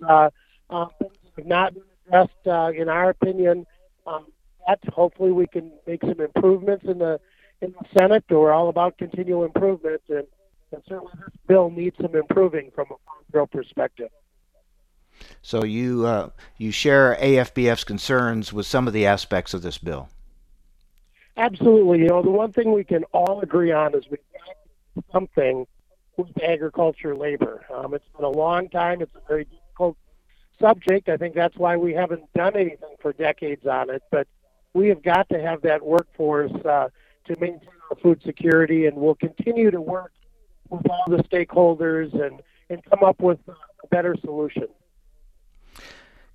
Uh, 0.07 0.85
things 0.99 1.13
have 1.35 1.47
not 1.47 1.73
been 1.73 1.81
addressed, 2.05 2.45
uh, 2.45 2.71
in 2.79 2.89
our 2.89 3.09
opinion. 3.09 3.65
Um, 4.05 4.27
that 4.67 4.77
hopefully 4.89 5.31
we 5.31 5.47
can 5.47 5.71
make 5.87 6.01
some 6.01 6.21
improvements 6.21 6.85
in 6.85 6.99
the 6.99 7.19
in 7.63 7.71
the 7.71 7.99
Senate. 7.99 8.25
We're 8.29 8.51
all 8.51 8.69
about 8.69 8.99
continual 8.99 9.45
improvement, 9.45 10.03
and, 10.09 10.27
and 10.71 10.83
certainly 10.87 11.11
this 11.17 11.33
bill 11.47 11.71
needs 11.71 11.95
some 11.99 12.15
improving 12.15 12.69
from 12.75 12.85
a 12.85 12.97
farm 13.03 13.25
bill 13.31 13.47
perspective. 13.47 14.09
So 15.41 15.63
you 15.63 16.05
uh, 16.05 16.29
you 16.57 16.71
share 16.71 17.17
AFBF's 17.21 17.83
concerns 17.83 18.53
with 18.53 18.65
some 18.65 18.87
of 18.87 18.93
the 18.93 19.05
aspects 19.05 19.53
of 19.53 19.61
this 19.61 19.77
bill. 19.77 20.09
Absolutely. 21.37 21.99
You 21.99 22.09
know, 22.09 22.21
the 22.21 22.29
one 22.29 22.51
thing 22.51 22.71
we 22.71 22.83
can 22.83 23.03
all 23.05 23.41
agree 23.41 23.71
on 23.71 23.95
is 23.95 24.03
we 24.09 24.17
have 24.33 24.45
got 24.45 25.05
something 25.11 25.65
with 26.17 26.29
agriculture 26.43 27.15
labor. 27.15 27.65
Um, 27.73 27.93
it's 27.93 28.05
been 28.15 28.25
a 28.25 28.29
long 28.29 28.69
time. 28.69 29.01
It's 29.01 29.15
a 29.15 29.27
very 29.27 29.45
difficult 29.45 29.97
subject. 30.59 31.09
I 31.09 31.17
think 31.17 31.33
that's 31.33 31.57
why 31.57 31.75
we 31.75 31.93
haven't 31.93 32.31
done 32.33 32.55
anything 32.55 32.95
for 33.01 33.13
decades 33.13 33.65
on 33.65 33.89
it. 33.89 34.03
But 34.11 34.27
we 34.73 34.89
have 34.89 35.01
got 35.01 35.27
to 35.29 35.41
have 35.41 35.61
that 35.63 35.83
workforce 35.83 36.53
uh, 36.65 36.89
to 37.25 37.39
maintain 37.39 37.69
our 37.89 37.97
food 37.97 38.21
security, 38.23 38.85
and 38.85 38.97
we'll 38.97 39.15
continue 39.15 39.71
to 39.71 39.81
work 39.81 40.11
with 40.69 40.85
all 40.89 41.03
the 41.07 41.23
stakeholders 41.23 42.13
and, 42.13 42.41
and 42.69 42.83
come 42.85 43.03
up 43.03 43.19
with 43.19 43.39
a 43.47 43.87
better 43.87 44.15
solution. 44.21 44.67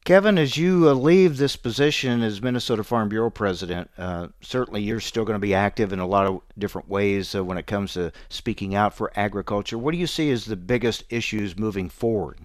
Kevin, 0.09 0.39
as 0.39 0.57
you 0.57 0.89
uh, 0.89 0.95
leave 0.95 1.37
this 1.37 1.55
position 1.55 2.23
as 2.23 2.41
Minnesota 2.41 2.83
Farm 2.83 3.11
Bureau 3.11 3.29
president, 3.29 3.91
uh, 3.99 4.29
certainly 4.41 4.81
you're 4.81 5.01
still 5.01 5.27
going 5.27 5.35
to 5.35 5.39
be 5.39 5.53
active 5.53 5.93
in 5.93 5.99
a 5.99 6.07
lot 6.07 6.27
of 6.27 6.41
different 6.57 6.89
ways 6.89 7.35
uh, 7.35 7.45
when 7.45 7.59
it 7.59 7.67
comes 7.67 7.93
to 7.93 8.11
speaking 8.31 8.75
out 8.75 8.95
for 8.95 9.13
agriculture. 9.17 9.77
What 9.77 9.93
do 9.93 9.99
you 9.99 10.07
see 10.07 10.31
as 10.31 10.47
the 10.47 10.57
biggest 10.57 11.05
issues 11.11 11.59
moving 11.59 11.91
forward? 11.91 12.39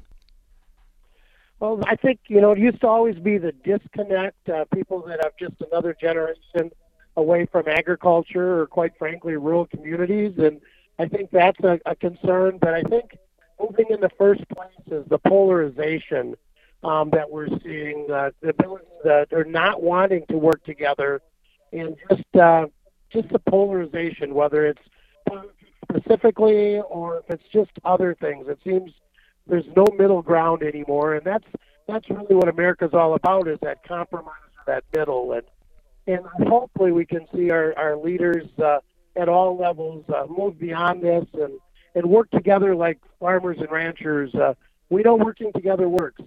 Well, 1.61 1.79
I 1.87 1.95
think 1.95 2.19
you 2.27 2.41
know 2.41 2.51
it 2.51 2.59
used 2.59 2.81
to 2.81 2.87
always 2.87 3.15
be 3.15 3.37
the 3.37 3.53
disconnect. 3.53 4.49
Uh, 4.49 4.65
people 4.73 5.01
that 5.03 5.21
have 5.23 5.37
just 5.39 5.55
another 5.71 5.93
generation 5.93 6.69
away 7.15 7.45
from 7.45 7.69
agriculture, 7.69 8.59
or 8.59 8.67
quite 8.67 8.91
frankly, 8.97 9.37
rural 9.37 9.67
communities, 9.67 10.33
and 10.37 10.59
I 10.99 11.07
think 11.07 11.31
that's 11.31 11.61
a, 11.61 11.79
a 11.85 11.95
concern. 11.95 12.57
But 12.59 12.73
I 12.73 12.81
think 12.81 13.17
moving 13.57 13.85
in 13.89 14.01
the 14.01 14.11
first 14.17 14.43
place 14.49 14.67
is 14.91 15.05
the 15.07 15.17
polarization 15.17 16.35
um, 16.83 17.09
that 17.11 17.29
we're 17.29 17.47
seeing, 17.63 18.07
uh, 18.11 18.31
that 18.41 19.27
they're 19.29 19.43
not 19.45 19.81
wanting 19.81 20.25
to 20.29 20.37
work 20.37 20.63
together, 20.63 21.21
and 21.71 21.95
just 22.09 22.35
uh, 22.35 22.65
just 23.11 23.29
the 23.29 23.39
polarization, 23.39 24.33
whether 24.33 24.65
it's 24.65 24.81
specifically 25.89 26.79
or 26.89 27.17
if 27.17 27.23
it's 27.29 27.47
just 27.51 27.71
other 27.85 28.15
things. 28.19 28.47
It 28.47 28.59
seems 28.63 28.91
there's 29.47 29.65
no 29.75 29.85
middle 29.97 30.21
ground 30.21 30.63
anymore, 30.63 31.15
and 31.15 31.25
that's 31.25 31.45
that's 31.87 32.09
really 32.09 32.35
what 32.35 32.47
America's 32.47 32.93
all 32.93 33.13
about 33.13 33.47
is 33.47 33.59
that 33.61 33.83
compromise, 33.87 34.33
that 34.67 34.83
middle, 34.95 35.33
and 35.33 35.43
and 36.07 36.25
hopefully 36.47 36.91
we 36.91 37.05
can 37.05 37.27
see 37.35 37.49
our 37.49 37.77
our 37.77 37.95
leaders 37.95 38.47
uh, 38.63 38.79
at 39.15 39.29
all 39.29 39.57
levels 39.57 40.05
uh, 40.09 40.25
move 40.27 40.59
beyond 40.59 41.01
this 41.01 41.25
and 41.33 41.59
and 41.95 42.09
work 42.09 42.29
together 42.31 42.75
like 42.75 42.99
farmers 43.19 43.57
and 43.59 43.71
ranchers. 43.71 44.33
Uh, 44.35 44.53
we 44.89 45.01
know 45.01 45.15
working 45.15 45.51
together 45.53 45.87
works. 45.89 46.21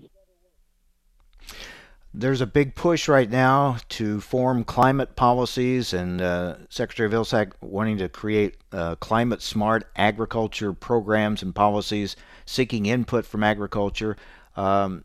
There's 2.14 2.40
a 2.40 2.46
big 2.46 2.74
push 2.74 3.08
right 3.08 3.30
now 3.30 3.76
to 3.90 4.22
form 4.22 4.64
climate 4.64 5.16
policies, 5.16 5.92
and 5.92 6.22
uh, 6.22 6.56
Secretary 6.70 7.10
Vilsack 7.10 7.52
wanting 7.60 7.98
to 7.98 8.08
create 8.08 8.56
uh, 8.72 8.94
climate 8.96 9.42
smart 9.42 9.90
agriculture 9.96 10.72
programs 10.72 11.42
and 11.42 11.54
policies, 11.54 12.16
seeking 12.46 12.86
input 12.86 13.26
from 13.26 13.44
agriculture. 13.44 14.16
Um, 14.56 15.04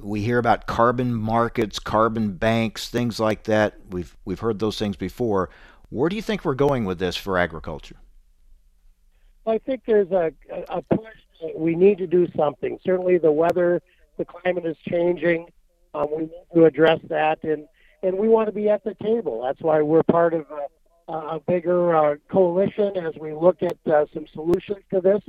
we 0.00 0.20
hear 0.20 0.38
about 0.38 0.66
carbon 0.66 1.12
markets, 1.12 1.78
carbon 1.78 2.34
banks, 2.34 2.88
things 2.88 3.18
like 3.18 3.44
that. 3.44 3.74
We've 3.90 4.16
we've 4.24 4.40
heard 4.40 4.58
those 4.58 4.78
things 4.78 4.96
before. 4.96 5.50
Where 5.90 6.08
do 6.08 6.16
you 6.16 6.22
think 6.22 6.44
we're 6.44 6.54
going 6.54 6.84
with 6.84 6.98
this 6.98 7.16
for 7.16 7.36
agriculture? 7.36 7.96
I 9.46 9.58
think 9.58 9.82
there's 9.86 10.10
a, 10.10 10.32
a 10.68 10.82
push. 10.82 11.00
We 11.56 11.74
need 11.74 11.98
to 11.98 12.06
do 12.06 12.28
something. 12.36 12.78
Certainly, 12.84 13.18
the 13.18 13.32
weather, 13.32 13.82
the 14.16 14.24
climate 14.24 14.66
is 14.66 14.76
changing. 14.88 15.46
Um, 15.94 16.08
we 16.14 16.22
need 16.22 16.46
to 16.54 16.64
address 16.64 17.00
that, 17.08 17.42
and 17.44 17.66
and 18.02 18.18
we 18.18 18.28
want 18.28 18.48
to 18.48 18.52
be 18.52 18.68
at 18.68 18.84
the 18.84 18.94
table. 19.02 19.42
That's 19.42 19.60
why 19.60 19.82
we're 19.82 20.02
part 20.02 20.34
of 20.34 20.46
a, 21.08 21.12
a 21.12 21.40
bigger 21.40 21.94
uh, 21.94 22.16
coalition 22.30 22.96
as 22.96 23.14
we 23.20 23.32
look 23.32 23.62
at 23.62 23.76
uh, 23.86 24.06
some 24.12 24.26
solutions 24.32 24.78
to 24.92 25.00
this. 25.00 25.20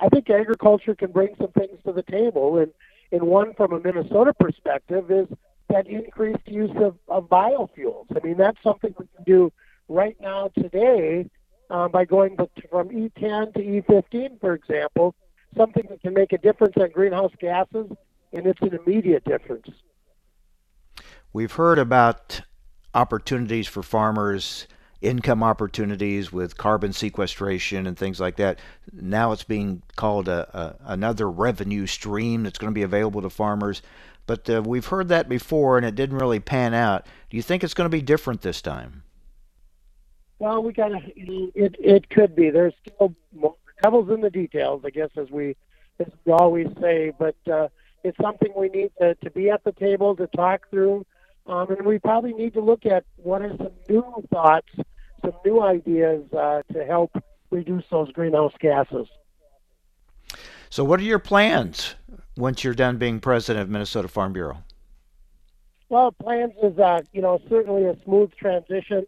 I 0.00 0.08
think 0.08 0.30
agriculture 0.30 0.94
can 0.94 1.12
bring 1.12 1.34
some 1.38 1.52
things 1.52 1.78
to 1.84 1.92
the 1.92 2.02
table, 2.02 2.58
and 2.58 2.72
and 3.10 3.22
one 3.22 3.54
from 3.54 3.72
a 3.72 3.80
Minnesota 3.80 4.32
perspective 4.32 5.10
is 5.10 5.28
that 5.68 5.86
increased 5.86 6.46
use 6.46 6.70
of, 6.76 6.96
of 7.08 7.28
biofuels. 7.28 8.06
I 8.14 8.24
mean, 8.26 8.36
that's 8.36 8.58
something 8.62 8.94
we 8.98 9.06
can 9.14 9.24
do 9.24 9.52
right 9.88 10.16
now 10.20 10.50
today 10.58 11.28
uh, 11.70 11.88
by 11.88 12.04
going 12.04 12.36
from 12.70 12.88
E10 12.88 13.54
to 13.54 13.60
E15, 13.60 14.40
for 14.40 14.54
example, 14.54 15.14
something 15.56 15.84
that 15.88 16.00
can 16.02 16.14
make 16.14 16.32
a 16.32 16.38
difference 16.38 16.74
on 16.78 16.90
greenhouse 16.90 17.32
gases, 17.40 17.86
and 18.32 18.46
it's 18.46 18.60
an 18.62 18.78
immediate 18.84 19.24
difference. 19.24 19.68
We've 21.32 21.52
heard 21.52 21.78
about 21.78 22.42
opportunities 22.94 23.66
for 23.66 23.82
farmers, 23.82 24.66
income 25.00 25.42
opportunities 25.42 26.32
with 26.32 26.56
carbon 26.56 26.92
sequestration 26.92 27.86
and 27.86 27.96
things 27.96 28.20
like 28.20 28.36
that. 28.36 28.58
Now 28.92 29.32
it's 29.32 29.42
being 29.42 29.82
called 29.96 30.28
a, 30.28 30.76
a 30.84 30.92
another 30.92 31.30
revenue 31.30 31.86
stream 31.86 32.42
that's 32.42 32.58
going 32.58 32.70
to 32.70 32.74
be 32.74 32.82
available 32.82 33.22
to 33.22 33.30
farmers. 33.30 33.82
But 34.26 34.48
uh, 34.48 34.62
we've 34.64 34.86
heard 34.86 35.08
that 35.08 35.28
before, 35.28 35.76
and 35.76 35.84
it 35.84 35.94
didn't 35.94 36.18
really 36.18 36.38
pan 36.38 36.74
out. 36.74 37.06
Do 37.28 37.36
you 37.36 37.42
think 37.42 37.64
it's 37.64 37.74
going 37.74 37.86
to 37.86 37.96
be 37.96 38.02
different 38.02 38.42
this 38.42 38.62
time? 38.62 39.02
Well, 40.38 40.62
we 40.62 40.72
got 40.72 40.88
to. 40.88 41.00
It 41.16 41.76
it 41.78 42.10
could 42.10 42.36
be. 42.36 42.50
There's 42.50 42.74
still 42.86 43.14
more, 43.34 43.56
devil's 43.82 44.10
in 44.10 44.20
the 44.20 44.30
details, 44.30 44.82
I 44.84 44.90
guess, 44.90 45.10
as 45.16 45.30
we 45.30 45.56
as 45.98 46.06
we 46.24 46.32
always 46.32 46.68
say. 46.80 47.12
But 47.18 47.36
uh, 47.50 47.68
it's 48.04 48.18
something 48.20 48.52
we 48.56 48.68
need 48.68 48.90
to, 49.00 49.14
to 49.16 49.30
be 49.30 49.50
at 49.50 49.64
the 49.64 49.72
table 49.72 50.16
to 50.16 50.26
talk 50.28 50.68
through, 50.70 51.06
um, 51.46 51.70
and 51.70 51.86
we 51.86 51.98
probably 51.98 52.32
need 52.32 52.54
to 52.54 52.60
look 52.60 52.86
at 52.86 53.04
what 53.16 53.42
are 53.42 53.56
some 53.56 53.72
new 53.88 54.04
thoughts, 54.30 54.68
some 55.22 55.32
new 55.44 55.62
ideas 55.62 56.24
uh, 56.32 56.62
to 56.72 56.84
help 56.84 57.12
reduce 57.50 57.84
those 57.90 58.10
greenhouse 58.12 58.52
gases. 58.60 59.06
So, 60.70 60.84
what 60.84 61.00
are 61.00 61.04
your 61.04 61.18
plans 61.18 61.96
once 62.36 62.64
you're 62.64 62.74
done 62.74 62.96
being 62.96 63.20
president 63.20 63.62
of 63.62 63.68
Minnesota 63.68 64.08
Farm 64.08 64.32
Bureau? 64.32 64.58
Well, 65.88 66.12
plans 66.12 66.54
is 66.62 66.78
uh, 66.78 67.00
you 67.12 67.20
know 67.20 67.38
certainly 67.50 67.84
a 67.84 67.96
smooth 68.04 68.32
transition 68.34 69.06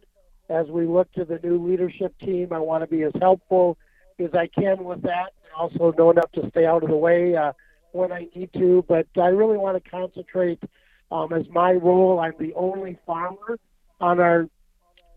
as 0.51 0.67
we 0.67 0.87
look 0.87 1.11
to 1.13 1.25
the 1.25 1.41
new 1.43 1.67
leadership 1.67 2.15
team. 2.19 2.53
I 2.53 2.59
want 2.59 2.83
to 2.83 2.87
be 2.87 3.03
as 3.03 3.13
helpful 3.21 3.79
as 4.19 4.35
I 4.35 4.47
can 4.49 4.85
with 4.85 5.03
that. 5.03 5.33
And 5.45 5.53
also, 5.57 5.95
know 5.97 6.11
enough 6.11 6.31
to 6.33 6.49
stay 6.51 6.67
out 6.67 6.83
of 6.83 6.91
the 6.91 6.97
way 6.97 7.35
uh, 7.35 7.53
when 7.95 8.13
I 8.13 8.29
need 8.35 8.53
to. 8.55 8.85
But 8.89 9.07
I 9.17 9.29
really 9.29 9.57
want 9.57 9.83
to 9.83 9.91
concentrate 9.91 10.63
um, 11.11 11.33
as 11.33 11.47
my 11.51 11.73
role. 11.73 12.21
I'm 12.21 12.35
the 12.39 12.53
only 12.55 12.99
farmer 13.07 13.59
on 14.01 14.21
our 14.21 14.49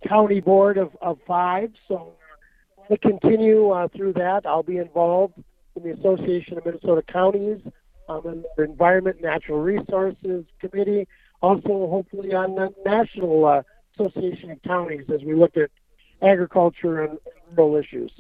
county 0.08 0.40
board 0.40 0.78
of, 0.78 0.96
of 1.02 1.18
five, 1.28 1.72
so 1.88 2.14
to 2.90 2.98
continue 2.98 3.72
uh, 3.72 3.88
through 3.90 4.14
that. 4.14 4.46
I'll 4.46 4.64
be 4.64 4.78
involved 4.78 5.34
in 5.76 5.84
the 5.84 5.92
Association 5.92 6.58
of 6.58 6.66
Minnesota 6.66 7.04
Counties, 7.12 7.60
um, 8.08 8.22
in 8.26 8.44
the 8.56 8.64
Environment 8.64 9.18
and 9.18 9.26
Natural 9.26 9.60
Resources 9.60 10.46
Committee, 10.60 11.08
also 11.42 11.88
hopefully 11.90 12.34
on 12.34 12.56
the 12.56 12.74
national 12.86 13.46
uh, 13.46 13.62
Association 13.96 14.52
of 14.52 14.62
Counties 14.64 15.06
as 15.14 15.22
we 15.24 15.34
look 15.34 15.58
at 15.58 15.70
agriculture 16.22 17.04
and 17.04 17.18
rural 17.56 17.76
issues. 17.76 18.12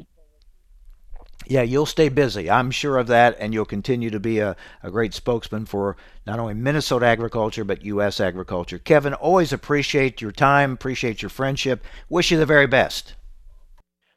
Yeah, 1.45 1.61
you'll 1.61 1.85
stay 1.85 2.09
busy. 2.09 2.49
I'm 2.49 2.71
sure 2.71 2.97
of 2.97 3.07
that, 3.07 3.37
and 3.39 3.53
you'll 3.53 3.65
continue 3.65 4.09
to 4.09 4.19
be 4.19 4.39
a, 4.39 4.55
a 4.83 4.91
great 4.91 5.13
spokesman 5.13 5.65
for 5.65 5.95
not 6.25 6.39
only 6.39 6.53
Minnesota 6.53 7.05
agriculture, 7.05 7.63
but 7.63 7.85
U.S. 7.85 8.19
agriculture. 8.19 8.79
Kevin, 8.79 9.13
always 9.13 9.53
appreciate 9.53 10.19
your 10.19 10.31
time, 10.31 10.73
appreciate 10.73 11.21
your 11.21 11.29
friendship. 11.29 11.85
Wish 12.09 12.31
you 12.31 12.37
the 12.37 12.45
very 12.45 12.67
best. 12.67 13.15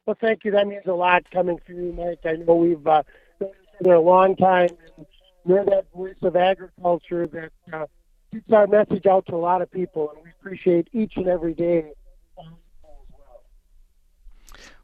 Well, 0.07 0.17
thank 0.21 0.45
you. 0.45 0.51
That 0.51 0.67
means 0.67 0.83
a 0.87 0.93
lot 0.93 1.23
coming 1.31 1.61
from 1.65 1.77
you, 1.77 1.93
Mike. 1.93 2.19
I 2.25 2.33
know 2.33 2.55
we've 2.57 2.85
uh, 2.85 3.03
been 3.39 3.51
together 3.79 3.95
a 3.95 4.01
long 4.01 4.35
time. 4.35 4.71
And 4.97 5.07
you're 5.47 5.65
that 5.67 5.87
voice 5.95 6.17
of 6.23 6.35
agriculture 6.35 7.27
that 7.29 7.53
uh, 7.73 7.87
gets 8.33 8.53
our 8.53 8.67
message 8.67 9.07
out 9.07 9.27
to 9.27 9.35
a 9.35 9.39
lot 9.39 9.63
of 9.63 9.71
people, 9.71 10.11
and 10.11 10.25
we 10.25 10.31
appreciate 10.41 10.89
each 10.93 11.13
and 11.17 11.29
every 11.29 11.55
day. 11.55 11.93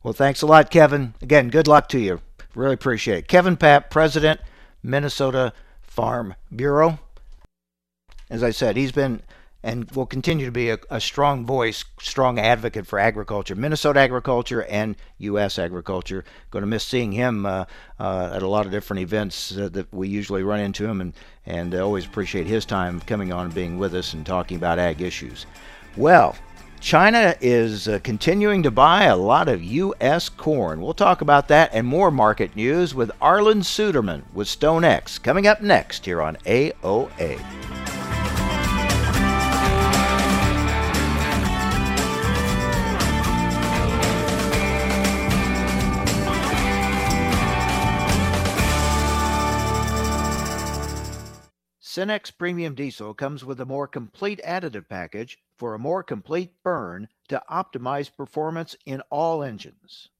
Well, 0.02 0.12
thanks 0.12 0.42
a 0.42 0.46
lot, 0.46 0.70
Kevin. 0.70 1.14
Again, 1.20 1.48
good 1.48 1.66
luck 1.66 1.88
to 1.90 1.98
you. 1.98 2.20
Really 2.54 2.74
appreciate 2.74 3.18
it. 3.18 3.28
Kevin 3.28 3.56
Paap, 3.56 3.90
President, 3.90 4.40
Minnesota 4.82 5.52
Farm 5.82 6.34
Bureau. 6.54 6.98
As 8.30 8.42
I 8.42 8.50
said, 8.50 8.76
he's 8.76 8.92
been 8.92 9.22
and 9.66 9.90
will 9.90 10.06
continue 10.06 10.46
to 10.46 10.52
be 10.52 10.70
a, 10.70 10.78
a, 10.90 11.00
strong 11.00 11.44
voice, 11.44 11.84
strong 12.00 12.38
advocate 12.38 12.86
for 12.86 13.00
agriculture, 13.00 13.56
Minnesota 13.56 13.98
agriculture 13.98 14.62
and 14.62 14.94
U.S. 15.18 15.58
agriculture. 15.58 16.24
Going 16.52 16.62
to 16.62 16.68
miss 16.68 16.84
seeing 16.84 17.10
him 17.10 17.44
uh, 17.44 17.64
uh, 17.98 18.30
at 18.32 18.42
a 18.42 18.48
lot 18.48 18.64
of 18.64 18.70
different 18.70 19.00
events 19.00 19.56
uh, 19.56 19.68
that 19.70 19.92
we 19.92 20.08
usually 20.08 20.44
run 20.44 20.60
into 20.60 20.86
him, 20.86 21.00
and 21.00 21.14
and 21.46 21.74
always 21.74 22.06
appreciate 22.06 22.46
his 22.46 22.64
time 22.64 23.00
coming 23.00 23.32
on 23.32 23.46
and 23.46 23.54
being 23.54 23.76
with 23.76 23.92
us 23.96 24.12
and 24.12 24.24
talking 24.24 24.56
about 24.56 24.78
ag 24.78 25.02
issues. 25.02 25.46
Well, 25.96 26.36
China 26.80 27.34
is 27.40 27.88
uh, 27.88 27.98
continuing 28.02 28.62
to 28.62 28.70
buy 28.70 29.04
a 29.04 29.16
lot 29.16 29.48
of 29.48 29.62
U.S. 29.62 30.28
corn. 30.28 30.80
We'll 30.80 30.94
talk 30.94 31.20
about 31.20 31.48
that 31.48 31.70
and 31.72 31.86
more 31.86 32.10
market 32.10 32.54
news 32.54 32.94
with 32.94 33.10
Arlan 33.20 33.62
Suderman 33.62 34.22
with 34.32 34.48
StoneX 34.48 35.22
coming 35.22 35.46
up 35.46 35.60
next 35.60 36.04
here 36.04 36.20
on 36.22 36.36
AOA. 36.46 37.95
Cenex 51.96 52.30
Premium 52.36 52.74
Diesel 52.74 53.14
comes 53.14 53.42
with 53.42 53.58
a 53.58 53.64
more 53.64 53.88
complete 53.88 54.38
additive 54.46 54.86
package 54.86 55.38
for 55.56 55.72
a 55.72 55.78
more 55.78 56.02
complete 56.02 56.52
burn 56.62 57.08
to 57.28 57.42
optimize 57.50 58.14
performance 58.14 58.76
in 58.84 59.00
all 59.08 59.42
engines. 59.42 60.10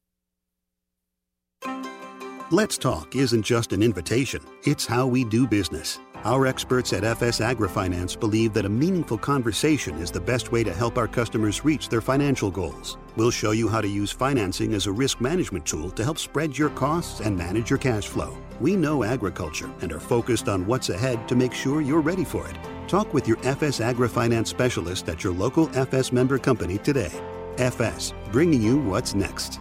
Let's 2.51 2.79
Talk 2.79 3.15
isn't 3.15 3.43
just 3.43 3.75
an 3.75 3.83
invitation, 3.83 4.41
it's 4.65 4.87
how 4.87 5.07
we 5.07 5.23
do 5.23 5.47
business. 5.47 5.99
Our 6.25 6.47
experts 6.47 6.93
at 6.93 7.05
FS 7.05 7.41
AgriFinance 7.41 8.19
believe 8.19 8.53
that 8.55 8.65
a 8.65 8.69
meaningful 8.69 9.19
conversation 9.19 9.97
is 9.99 10.11
the 10.11 10.21
best 10.21 10.51
way 10.51 10.65
to 10.65 10.73
help 10.73 10.99
our 10.99 11.07
customers 11.07 11.65
reach 11.65 11.89
their 11.89 12.01
financial 12.01 12.51
goals. 12.51 12.99
We'll 13.17 13.31
show 13.31 13.53
you 13.53 13.69
how 13.69 13.81
to 13.81 13.89
use 13.89 14.11
financing 14.11 14.75
as 14.75 14.87
a 14.87 14.93
risk 14.93 15.21
management 15.21 15.65
tool 15.65 15.91
to 15.91 16.03
help 16.03 16.19
spread 16.19 16.59
your 16.59 16.71
costs 16.71 17.21
and 17.21 17.37
manage 17.37 17.71
your 17.71 17.79
cash 17.79 18.09
flow. 18.09 18.37
We 18.61 18.75
know 18.75 19.05
agriculture 19.05 19.71
and 19.83 19.93
are 19.93 20.01
focused 20.01 20.49
on 20.49 20.67
what's 20.67 20.91
ahead 20.91 21.29
to 21.29 21.37
make 21.37 21.53
sure 21.53 21.81
you're 21.81 22.01
ready 22.01 22.25
for 22.25 22.49
it. 22.49 22.57
Talk 22.89 23.15
with 23.15 23.29
your 23.29 23.39
FS 23.45 23.81
AgriFinance 23.81 24.49
specialist 24.49 25.09
at 25.09 25.23
your 25.23 25.33
local 25.33 25.69
FS 25.77 26.13
member 26.13 26.39
company 26.39 26.79
today. 26.79 27.13
FS, 27.59 28.15
bringing 28.33 28.63
you 28.63 28.79
what's 28.79 29.15
next. 29.15 29.61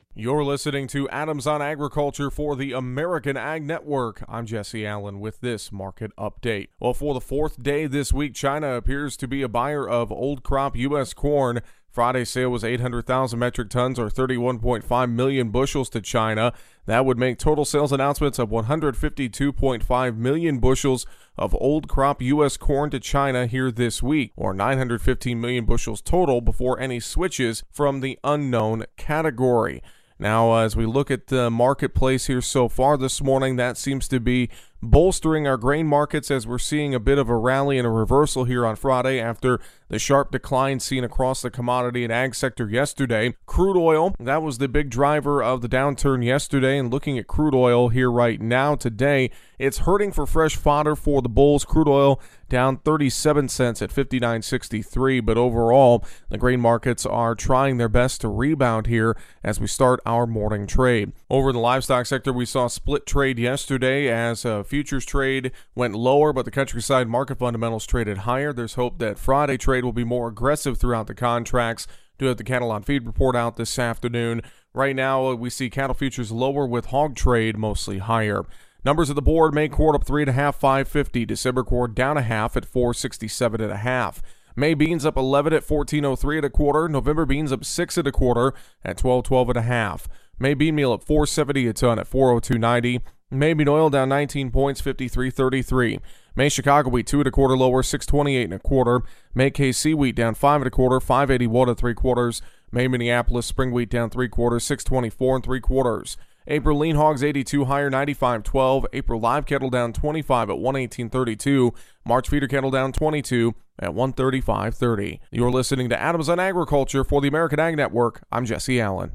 You're 0.13 0.43
listening 0.43 0.87
to 0.87 1.07
Adams 1.07 1.47
on 1.47 1.61
Agriculture 1.61 2.29
for 2.29 2.57
the 2.57 2.73
American 2.73 3.37
Ag 3.37 3.63
Network. 3.65 4.25
I'm 4.27 4.45
Jesse 4.45 4.85
Allen 4.85 5.21
with 5.21 5.39
this 5.39 5.71
market 5.71 6.13
update. 6.17 6.67
Well, 6.81 6.93
for 6.93 7.13
the 7.13 7.21
fourth 7.21 7.63
day 7.63 7.87
this 7.87 8.11
week, 8.11 8.33
China 8.33 8.75
appears 8.75 9.15
to 9.15 9.27
be 9.29 9.41
a 9.41 9.47
buyer 9.47 9.87
of 9.87 10.11
old 10.11 10.43
crop 10.43 10.75
U.S. 10.75 11.13
corn. 11.13 11.61
Friday's 11.89 12.29
sale 12.29 12.49
was 12.49 12.65
800,000 12.65 13.39
metric 13.39 13.69
tons 13.69 13.97
or 13.97 14.09
31.5 14.09 15.11
million 15.11 15.49
bushels 15.49 15.89
to 15.91 16.01
China. 16.01 16.51
That 16.87 17.05
would 17.05 17.17
make 17.17 17.37
total 17.37 17.63
sales 17.63 17.93
announcements 17.93 18.37
of 18.37 18.49
152.5 18.49 20.17
million 20.17 20.59
bushels 20.59 21.05
of 21.37 21.55
old 21.55 21.87
crop 21.87 22.21
U.S. 22.21 22.57
corn 22.57 22.89
to 22.89 22.99
China 22.99 23.47
here 23.47 23.71
this 23.71 24.03
week, 24.03 24.33
or 24.35 24.53
915 24.53 25.39
million 25.39 25.63
bushels 25.63 26.01
total 26.01 26.41
before 26.41 26.77
any 26.81 26.99
switches 26.99 27.63
from 27.71 28.01
the 28.01 28.19
unknown 28.25 28.83
category. 28.97 29.81
Now, 30.21 30.51
uh, 30.53 30.65
as 30.65 30.75
we 30.75 30.85
look 30.85 31.09
at 31.09 31.27
the 31.27 31.49
marketplace 31.49 32.27
here 32.27 32.41
so 32.41 32.69
far 32.69 32.95
this 32.95 33.23
morning, 33.23 33.55
that 33.55 33.75
seems 33.75 34.07
to 34.09 34.19
be 34.19 34.51
bolstering 34.83 35.47
our 35.47 35.57
grain 35.57 35.87
markets 35.87 36.29
as 36.29 36.45
we're 36.45 36.59
seeing 36.59 36.93
a 36.93 36.99
bit 36.99 37.17
of 37.17 37.27
a 37.27 37.35
rally 37.35 37.77
and 37.79 37.87
a 37.87 37.89
reversal 37.89 38.45
here 38.45 38.65
on 38.65 38.75
Friday 38.75 39.19
after 39.19 39.59
the 39.89 39.97
sharp 39.99 40.31
decline 40.31 40.79
seen 40.79 41.03
across 41.03 41.41
the 41.41 41.49
commodity 41.49 42.03
and 42.03 42.13
ag 42.13 42.35
sector 42.35 42.69
yesterday. 42.69 43.35
Crude 43.47 43.77
oil, 43.77 44.15
that 44.19 44.43
was 44.43 44.59
the 44.59 44.67
big 44.67 44.91
driver 44.91 45.41
of 45.41 45.61
the 45.61 45.69
downturn 45.69 46.23
yesterday. 46.23 46.77
And 46.77 46.91
looking 46.91 47.17
at 47.17 47.27
crude 47.27 47.55
oil 47.55 47.89
here 47.89 48.11
right 48.11 48.39
now 48.39 48.75
today, 48.75 49.31
it's 49.57 49.79
hurting 49.79 50.11
for 50.11 50.27
fresh 50.27 50.55
fodder 50.55 50.95
for 50.95 51.23
the 51.23 51.29
bulls. 51.29 51.65
Crude 51.65 51.89
oil 51.89 52.21
down 52.51 52.77
37 52.77 53.47
cents 53.49 53.81
at 53.81 53.89
59.63, 53.89 55.25
but 55.25 55.37
overall, 55.37 56.05
the 56.29 56.37
grain 56.37 56.59
markets 56.59 57.05
are 57.05 57.33
trying 57.33 57.77
their 57.77 57.89
best 57.89 58.21
to 58.21 58.27
rebound 58.27 58.85
here 58.85 59.17
as 59.43 59.59
we 59.59 59.65
start 59.65 60.01
our 60.05 60.27
morning 60.27 60.67
trade. 60.67 61.13
Over 61.29 61.53
the 61.53 61.59
livestock 61.59 62.05
sector, 62.05 62.31
we 62.33 62.45
saw 62.45 62.67
split 62.67 63.07
trade 63.07 63.39
yesterday 63.39 64.09
as 64.09 64.45
uh, 64.45 64.63
futures 64.63 65.05
trade 65.05 65.53
went 65.73 65.95
lower, 65.95 66.33
but 66.33 66.45
the 66.45 66.51
countryside 66.51 67.07
market 67.07 67.39
fundamentals 67.39 67.87
traded 67.87 68.19
higher. 68.19 68.53
There's 68.53 68.75
hope 68.75 68.99
that 68.99 69.17
Friday 69.17 69.57
trade 69.57 69.85
will 69.85 69.93
be 69.93 70.03
more 70.03 70.27
aggressive 70.27 70.77
throughout 70.77 71.07
the 71.07 71.15
contracts. 71.15 71.87
Do 72.19 72.25
have 72.25 72.37
the 72.37 72.43
cattle 72.43 72.69
on 72.69 72.83
feed 72.83 73.07
report 73.07 73.35
out 73.35 73.55
this 73.55 73.79
afternoon. 73.79 74.41
Right 74.73 74.95
now, 74.95 75.33
we 75.33 75.49
see 75.49 75.69
cattle 75.69 75.95
futures 75.95 76.31
lower 76.31 76.67
with 76.67 76.87
hog 76.87 77.15
trade 77.15 77.57
mostly 77.57 77.97
higher. 77.97 78.43
Numbers 78.83 79.09
of 79.09 79.15
the 79.15 79.21
board: 79.21 79.53
May 79.53 79.69
quart 79.69 79.95
up 79.95 80.03
three 80.03 80.23
and 80.23 80.29
a 80.29 80.33
half, 80.33 80.55
five 80.55 80.87
fifty. 80.87 81.25
December 81.25 81.63
quart 81.63 81.93
down 81.95 82.17
a 82.17 82.21
half 82.21 82.57
at 82.57 82.65
four 82.65 82.93
sixty 82.93 83.27
seven 83.27 83.61
and 83.61 83.71
a 83.71 83.77
half. 83.77 84.21
May 84.55 84.73
beans 84.73 85.05
up 85.05 85.17
11 85.17 85.53
at 85.53 85.69
1403 85.69 86.39
at 86.39 86.45
a 86.45 86.49
quarter. 86.49 86.89
November 86.89 87.25
beans 87.25 87.51
up 87.51 87.63
6 87.63 87.97
at 87.97 88.07
a 88.07 88.11
quarter 88.11 88.47
at 88.83 89.01
1212 89.01 89.49
and 89.49 89.57
a 89.57 89.61
half. 89.61 90.07
May 90.39 90.53
bean 90.53 90.75
meal 90.75 90.91
up 90.91 91.03
470 91.03 91.67
a 91.67 91.73
ton 91.73 91.99
at 91.99 92.09
402.90. 92.09 93.01
May 93.29 93.53
bean 93.53 93.69
oil 93.69 93.89
down 93.89 94.09
19 94.09 94.51
points, 94.51 94.81
53.33. 94.81 95.99
May 96.35 96.49
Chicago 96.49 96.89
wheat 96.89 97.07
two 97.07 97.19
and 97.19 97.27
a 97.27 97.31
quarter 97.31 97.55
lower, 97.55 97.81
628 97.81 98.43
and 98.43 98.53
a 98.53 98.59
quarter. 98.59 99.03
May 99.33 99.51
KC 99.51 99.95
wheat 99.95 100.15
down 100.15 100.35
five 100.35 100.61
and 100.61 100.67
a 100.67 100.71
quarter, 100.71 100.99
581 100.99 101.69
and 101.69 101.77
three 101.77 101.93
quarters. 101.93 102.41
May 102.71 102.87
Minneapolis 102.87 103.45
spring 103.45 103.71
wheat 103.71 103.89
down 103.89 104.09
three 104.09 104.29
quarters, 104.29 104.63
624 104.65 105.35
and 105.35 105.45
three 105.45 105.61
quarters. 105.61 106.17
April 106.47 106.77
lean 106.77 106.95
hogs 106.95 107.23
82 107.23 107.65
higher 107.65 107.89
95.12. 107.89 108.85
April 108.93 109.19
live 109.19 109.45
cattle 109.45 109.69
down 109.69 109.93
25 109.93 110.49
at 110.49 110.55
118.32. 110.55 111.75
March 112.05 112.29
feeder 112.29 112.47
cattle 112.47 112.71
down 112.71 112.91
22 112.91 113.53
at 113.79 113.91
135.30. 113.91 115.19
You're 115.31 115.51
listening 115.51 115.89
to 115.89 115.99
Adams 115.99 116.29
on 116.29 116.39
Agriculture 116.39 117.03
for 117.03 117.21
the 117.21 117.27
American 117.27 117.59
Ag 117.59 117.75
Network. 117.75 118.23
I'm 118.31 118.45
Jesse 118.45 118.81
Allen. 118.81 119.13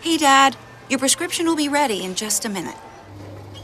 Hey 0.00 0.16
Dad, 0.16 0.56
your 0.88 0.98
prescription 0.98 1.46
will 1.46 1.56
be 1.56 1.68
ready 1.68 2.04
in 2.04 2.14
just 2.14 2.44
a 2.44 2.48
minute. 2.48 2.76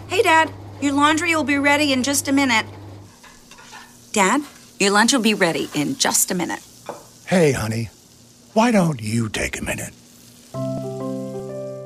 Hey 0.08 0.22
Dad, 0.22 0.52
your 0.80 0.92
laundry 0.92 1.34
will 1.34 1.44
be 1.44 1.58
ready 1.58 1.92
in 1.92 2.02
just 2.02 2.28
a 2.28 2.32
minute. 2.32 2.66
Dad, 4.12 4.42
your 4.80 4.90
lunch 4.90 5.12
will 5.12 5.20
be 5.20 5.34
ready 5.34 5.68
in 5.74 5.96
just 5.96 6.30
a 6.30 6.34
minute. 6.34 6.60
Hey, 7.26 7.52
honey, 7.52 7.90
why 8.52 8.70
don't 8.70 9.00
you 9.00 9.28
take 9.28 9.58
a 9.58 9.64
minute? 9.64 9.92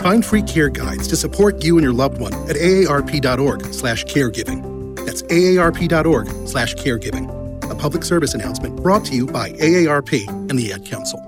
Find 0.00 0.24
free 0.24 0.42
care 0.42 0.68
guides 0.68 1.08
to 1.08 1.16
support 1.16 1.64
you 1.64 1.76
and 1.76 1.84
your 1.84 1.92
loved 1.92 2.20
one 2.20 2.34
at 2.48 2.56
aarp.org 2.56 3.64
slash 3.72 4.04
caregiving. 4.04 4.96
That's 5.04 5.22
aarp.org 5.22 6.28
slash 6.46 6.74
caregiving. 6.74 7.28
A 7.70 7.74
public 7.74 8.04
service 8.04 8.34
announcement 8.34 8.76
brought 8.76 9.04
to 9.06 9.14
you 9.14 9.26
by 9.26 9.52
AARP 9.52 10.28
and 10.28 10.58
the 10.58 10.72
Ad 10.72 10.84
Council. 10.86 11.24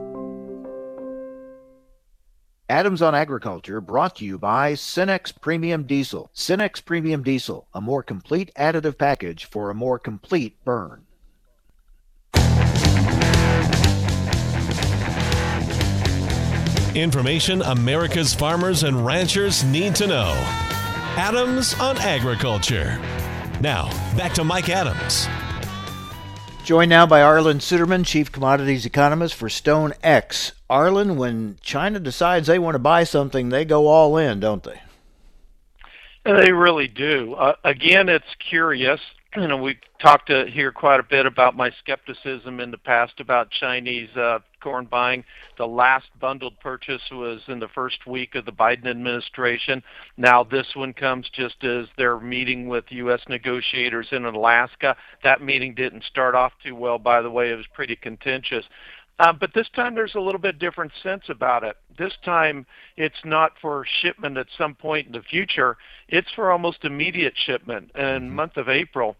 Adams 2.70 3.02
on 3.02 3.16
Agriculture 3.16 3.80
brought 3.80 4.14
to 4.14 4.24
you 4.24 4.38
by 4.38 4.74
Cenex 4.74 5.32
Premium 5.40 5.82
Diesel. 5.82 6.30
Cenex 6.32 6.84
Premium 6.84 7.24
Diesel, 7.24 7.66
a 7.74 7.80
more 7.80 8.04
complete 8.04 8.52
additive 8.56 8.96
package 8.96 9.44
for 9.44 9.70
a 9.70 9.74
more 9.74 9.98
complete 9.98 10.56
burn. 10.64 11.04
Information 16.96 17.62
America's 17.62 18.34
farmers 18.34 18.82
and 18.82 19.06
ranchers 19.06 19.62
need 19.62 19.94
to 19.94 20.06
know. 20.08 20.32
Adams 21.16 21.78
on 21.78 21.96
Agriculture. 21.98 22.98
Now, 23.60 23.88
back 24.16 24.32
to 24.34 24.44
Mike 24.44 24.68
Adams. 24.68 25.28
Joined 26.64 26.90
now 26.90 27.06
by 27.06 27.20
Arlan 27.20 27.56
Suderman, 27.56 28.04
Chief 28.04 28.32
Commodities 28.32 28.84
Economist 28.84 29.34
for 29.34 29.48
Stone 29.48 29.92
X. 30.02 30.52
Arlan, 30.68 31.16
when 31.16 31.58
China 31.60 32.00
decides 32.00 32.48
they 32.48 32.58
want 32.58 32.74
to 32.74 32.80
buy 32.80 33.04
something, 33.04 33.48
they 33.48 33.64
go 33.64 33.86
all 33.86 34.16
in, 34.16 34.40
don't 34.40 34.62
they? 34.64 34.80
They 36.24 36.52
really 36.52 36.88
do. 36.88 37.34
Uh, 37.34 37.54
again, 37.64 38.08
it's 38.08 38.34
curious. 38.38 39.00
You 39.36 39.46
know, 39.46 39.58
we 39.58 39.78
talked 40.00 40.26
to, 40.26 40.46
here 40.46 40.72
quite 40.72 40.98
a 40.98 41.04
bit 41.04 41.24
about 41.24 41.56
my 41.56 41.70
skepticism 41.78 42.58
in 42.58 42.72
the 42.72 42.78
past 42.78 43.20
about 43.20 43.48
Chinese 43.52 44.08
uh, 44.16 44.40
corn 44.60 44.86
buying. 44.86 45.22
The 45.56 45.68
last 45.68 46.06
bundled 46.20 46.58
purchase 46.58 47.02
was 47.12 47.40
in 47.46 47.60
the 47.60 47.68
first 47.68 48.08
week 48.08 48.34
of 48.34 48.44
the 48.44 48.50
Biden 48.50 48.88
administration. 48.88 49.84
Now 50.16 50.42
this 50.42 50.66
one 50.74 50.92
comes 50.92 51.30
just 51.32 51.62
as 51.62 51.86
they're 51.96 52.18
meeting 52.18 52.66
with 52.66 52.86
U.S. 52.88 53.20
negotiators 53.28 54.08
in 54.10 54.24
Alaska. 54.24 54.96
That 55.22 55.40
meeting 55.40 55.76
didn't 55.76 56.02
start 56.02 56.34
off 56.34 56.52
too 56.64 56.74
well, 56.74 56.98
by 56.98 57.22
the 57.22 57.30
way. 57.30 57.52
It 57.52 57.56
was 57.56 57.68
pretty 57.72 57.94
contentious. 57.94 58.64
Uh, 59.20 59.34
but 59.34 59.52
this 59.54 59.68
time 59.76 59.94
there's 59.94 60.14
a 60.14 60.20
little 60.20 60.40
bit 60.40 60.58
different 60.58 60.90
sense 61.02 61.24
about 61.28 61.62
it. 61.62 61.76
This 61.98 62.14
time 62.24 62.66
it's 62.96 63.22
not 63.22 63.52
for 63.60 63.84
shipment 64.00 64.38
at 64.38 64.46
some 64.56 64.74
point 64.74 65.06
in 65.06 65.12
the 65.12 65.22
future. 65.22 65.76
It's 66.08 66.30
for 66.34 66.50
almost 66.50 66.84
immediate 66.84 67.34
shipment 67.36 67.90
in 67.94 68.02
mm-hmm. 68.02 68.34
month 68.34 68.56
of 68.56 68.68
April. 68.70 69.16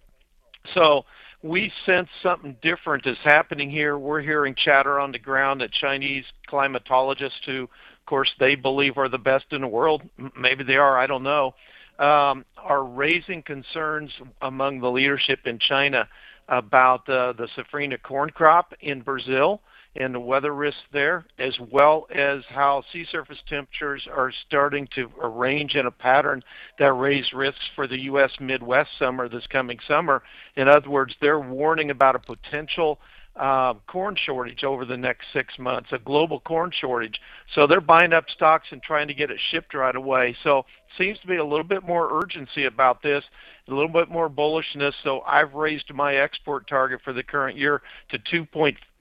So 0.75 1.05
we 1.43 1.73
sense 1.87 2.09
something 2.23 2.57
different 2.63 3.07
is 3.07 3.17
happening 3.25 3.71
here. 3.71 3.99
We're 3.99 4.21
hearing 4.21 4.55
chatter 4.55 5.01
on 5.01 5.13
the 5.13 5.19
ground 5.19 5.61
that 5.61 5.73
Chinese 5.73 6.25
climatologists, 6.51 7.45
who 7.47 7.63
of 7.63 8.07
course 8.07 8.31
they 8.39 8.55
believe 8.55 8.99
are 8.99 9.09
the 9.09 9.19
best 9.19 9.47
in 9.53 9.63
the 9.63 9.69
world, 9.69 10.03
maybe 10.37 10.65
they 10.65 10.77
are, 10.77 10.99
I 10.99 11.07
don't 11.07 11.23
know, 11.23 11.55
um, 11.99 12.45
are 12.57 12.85
raising 12.85 13.43
concerns 13.43 14.11
among 14.43 14.81
the 14.81 14.91
leadership 14.91 15.41
in 15.47 15.59
China 15.59 16.09
about 16.49 17.09
uh, 17.09 17.33
the 17.33 17.49
safrinha 17.57 18.03
corn 18.03 18.31
crop 18.31 18.75
in 18.81 19.01
Brazil 19.03 19.61
and 19.97 20.15
the 20.15 20.21
weather 20.21 20.55
risks 20.55 20.83
there, 20.93 21.27
as 21.39 21.59
well 21.71 22.07
as 22.15 22.43
how 22.49 22.83
sea 22.93 23.05
surface 23.11 23.39
temperatures 23.49 24.07
are 24.11 24.33
starting 24.47 24.89
to 24.95 25.11
arrange 25.21 25.75
in 25.75 25.87
a 25.87 25.91
pattern 25.91 26.43
that 26.79 26.93
raise 26.93 27.33
risks 27.33 27.65
for 27.75 27.87
the 27.87 28.01
U.S. 28.03 28.31
Midwest 28.41 28.91
summer 28.99 29.29
this 29.29 29.47
coming 29.49 29.79
summer. 29.89 30.23
In 30.57 30.69
other 30.69 30.89
words, 30.89 31.15
they're 31.21 31.41
warning 31.41 31.91
about 31.91 32.15
a 32.15 32.21
potential 32.21 33.01
uh, 33.37 33.75
corn 33.87 34.17
shortage 34.17 34.65
over 34.65 34.85
the 34.85 34.97
next 34.97 35.27
six 35.33 35.59
months, 35.59 35.89
a 35.93 35.99
global 35.99 36.41
corn 36.41 36.71
shortage. 36.79 37.21
So 37.55 37.67
they're 37.67 37.81
buying 37.81 38.13
up 38.13 38.29
stocks 38.29 38.69
and 38.71 38.83
trying 38.83 39.09
to 39.09 39.15
get 39.15 39.31
it 39.31 39.39
shipped 39.51 39.73
right 39.73 39.95
away. 39.95 40.37
So 40.43 40.67
seems 40.99 41.19
to 41.21 41.27
be 41.27 41.37
a 41.37 41.45
little 41.45 41.65
bit 41.65 41.85
more 41.85 42.23
urgency 42.23 42.67
about 42.67 43.03
this, 43.03 43.25
a 43.69 43.71
little 43.71 43.89
bit 43.89 44.11
more 44.11 44.29
bullishness. 44.29 44.93
So 45.05 45.21
I've 45.21 45.55
raised 45.55 45.93
my 45.95 46.17
export 46.17 46.67
target 46.67 47.01
for 47.03 47.13
the 47.13 47.23
current 47.23 47.57
year 47.57 47.83
to 48.11 48.19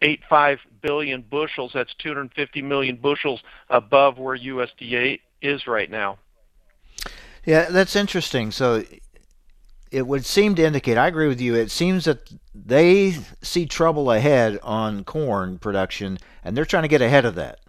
2.85 0.01 0.59
billion 0.81 1.21
bushels. 1.21 1.71
That's 1.73 1.93
250 1.95 2.61
million 2.61 2.95
bushels 2.95 3.41
above 3.69 4.17
where 4.17 4.37
USDA 4.37 5.19
is 5.41 5.67
right 5.67 5.89
now. 5.89 6.17
Yeah, 7.45 7.69
that's 7.69 7.95
interesting. 7.95 8.51
So 8.51 8.83
it 9.91 10.05
would 10.05 10.25
seem 10.25 10.55
to 10.55 10.63
indicate, 10.63 10.97
I 10.97 11.07
agree 11.07 11.27
with 11.27 11.41
you, 11.41 11.55
it 11.55 11.71
seems 11.71 12.05
that 12.05 12.31
they 12.53 13.17
see 13.41 13.65
trouble 13.65 14.11
ahead 14.11 14.59
on 14.61 15.03
corn 15.03 15.57
production 15.57 16.19
and 16.43 16.55
they're 16.55 16.65
trying 16.65 16.83
to 16.83 16.89
get 16.89 17.01
ahead 17.01 17.25
of 17.25 17.35
that. 17.35 17.59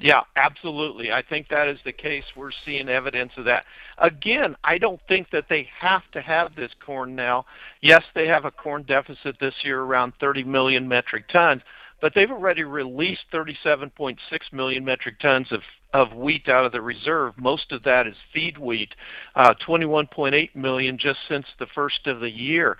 Yeah, 0.00 0.22
absolutely. 0.36 1.12
I 1.12 1.22
think 1.22 1.48
that 1.48 1.68
is 1.68 1.78
the 1.84 1.92
case. 1.92 2.24
We're 2.36 2.50
seeing 2.64 2.88
evidence 2.88 3.32
of 3.36 3.44
that. 3.46 3.64
Again, 3.98 4.56
I 4.64 4.78
don't 4.78 5.00
think 5.08 5.30
that 5.30 5.46
they 5.48 5.68
have 5.80 6.02
to 6.12 6.20
have 6.20 6.54
this 6.54 6.72
corn 6.84 7.14
now. 7.14 7.46
Yes, 7.80 8.02
they 8.14 8.26
have 8.26 8.44
a 8.44 8.50
corn 8.50 8.82
deficit 8.82 9.36
this 9.40 9.54
year 9.62 9.80
around 9.80 10.12
30 10.20 10.44
million 10.44 10.86
metric 10.86 11.28
tons, 11.28 11.62
but 12.00 12.12
they've 12.14 12.30
already 12.30 12.64
released 12.64 13.22
37.6 13.32 14.18
million 14.52 14.84
metric 14.84 15.18
tons 15.20 15.50
of 15.50 15.60
of 15.96 16.12
wheat 16.12 16.46
out 16.48 16.66
of 16.66 16.72
the 16.72 16.80
reserve. 16.80 17.32
Most 17.38 17.72
of 17.72 17.82
that 17.84 18.06
is 18.06 18.16
feed 18.34 18.58
wheat, 18.58 18.94
uh, 19.34 19.54
21.8 19.66 20.54
million 20.54 20.98
just 20.98 21.20
since 21.26 21.46
the 21.58 21.66
first 21.74 22.06
of 22.06 22.20
the 22.20 22.30
year, 22.30 22.76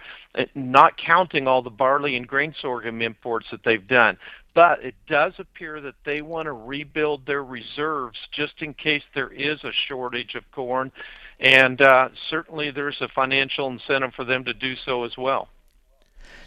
not 0.55 0.99
counting 0.99 1.49
all 1.49 1.63
the 1.63 1.71
barley 1.71 2.17
and 2.17 2.29
grain 2.29 2.55
sorghum 2.61 3.01
imports 3.01 3.47
that 3.51 3.65
they've 3.65 3.89
done. 3.89 4.19
But 4.57 4.83
it 4.83 4.95
does 5.07 5.35
appear 5.39 5.83
that 5.83 5.97
they 6.07 6.23
want 6.23 6.47
to 6.47 6.53
rebuild 6.53 7.27
their 7.27 7.45
reserves 7.45 8.17
just 8.33 8.55
in 8.63 8.73
case 8.73 9.03
there 9.15 9.29
is 9.29 9.63
a 9.63 9.71
shortage 9.87 10.35
of 10.35 10.51
corn, 10.51 10.91
and 11.39 11.79
uh, 11.83 12.09
certainly 12.31 12.71
there's 12.71 12.97
a 13.03 13.09
financial 13.09 13.69
incentive 13.69 14.15
for 14.15 14.25
them 14.25 14.47
to 14.47 14.55
do 14.55 14.75
so 14.75 15.05
as 15.05 15.15
well. 15.19 15.49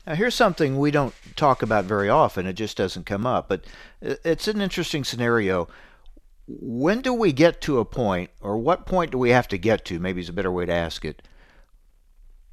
Now, 0.07 0.15
here's 0.15 0.33
something 0.33 0.79
we 0.79 0.89
don't 0.89 1.13
talk 1.35 1.61
about 1.61 1.85
very 1.85 2.09
often. 2.09 2.47
It 2.47 2.53
just 2.53 2.75
doesn't 2.75 3.05
come 3.05 3.27
up, 3.27 3.47
but 3.47 3.65
it's 4.01 4.47
an 4.47 4.59
interesting 4.59 5.03
scenario. 5.03 5.67
When 6.47 7.01
do 7.01 7.13
we 7.13 7.31
get 7.31 7.61
to 7.61 7.77
a 7.77 7.85
point, 7.85 8.31
or 8.41 8.57
what 8.57 8.87
point 8.87 9.11
do 9.11 9.19
we 9.19 9.29
have 9.29 9.47
to 9.49 9.57
get 9.59 9.85
to? 9.85 9.99
Maybe 9.99 10.21
is 10.21 10.29
a 10.29 10.33
better 10.33 10.51
way 10.51 10.65
to 10.65 10.73
ask 10.73 11.05
it. 11.05 11.21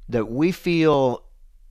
That 0.07 0.29
we 0.29 0.51
feel 0.51 1.23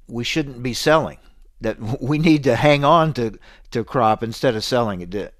we 0.08 0.24
shouldn't 0.24 0.60
be 0.60 0.74
selling, 0.74 1.18
that 1.60 1.78
we 2.00 2.18
need 2.18 2.44
to 2.44 2.56
hang 2.56 2.84
on 2.84 3.12
to 3.14 3.38
to 3.70 3.84
crop 3.84 4.22
instead 4.22 4.54
of 4.54 4.64
selling 4.64 5.00
it. 5.00 5.34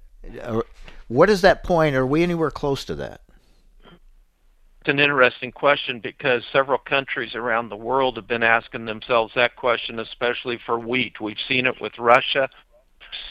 What 1.07 1.29
is 1.29 1.41
that 1.41 1.63
point? 1.63 1.95
Are 1.95 2.05
we 2.05 2.23
anywhere 2.23 2.51
close 2.51 2.83
to 2.85 2.95
that? 2.95 3.21
It's 4.87 4.93
an 4.93 4.99
interesting 4.99 5.51
question 5.51 5.99
because 5.99 6.43
several 6.51 6.77
countries 6.77 7.35
around 7.35 7.69
the 7.69 7.75
world 7.75 8.15
have 8.15 8.27
been 8.27 8.43
asking 8.43 8.85
themselves 8.85 9.33
that 9.35 9.57
question, 9.57 9.99
especially 9.99 10.59
for 10.65 10.79
wheat. 10.79 11.19
We've 11.19 11.35
seen 11.45 11.65
it 11.65 11.81
with 11.81 11.97
Russia, 11.99 12.49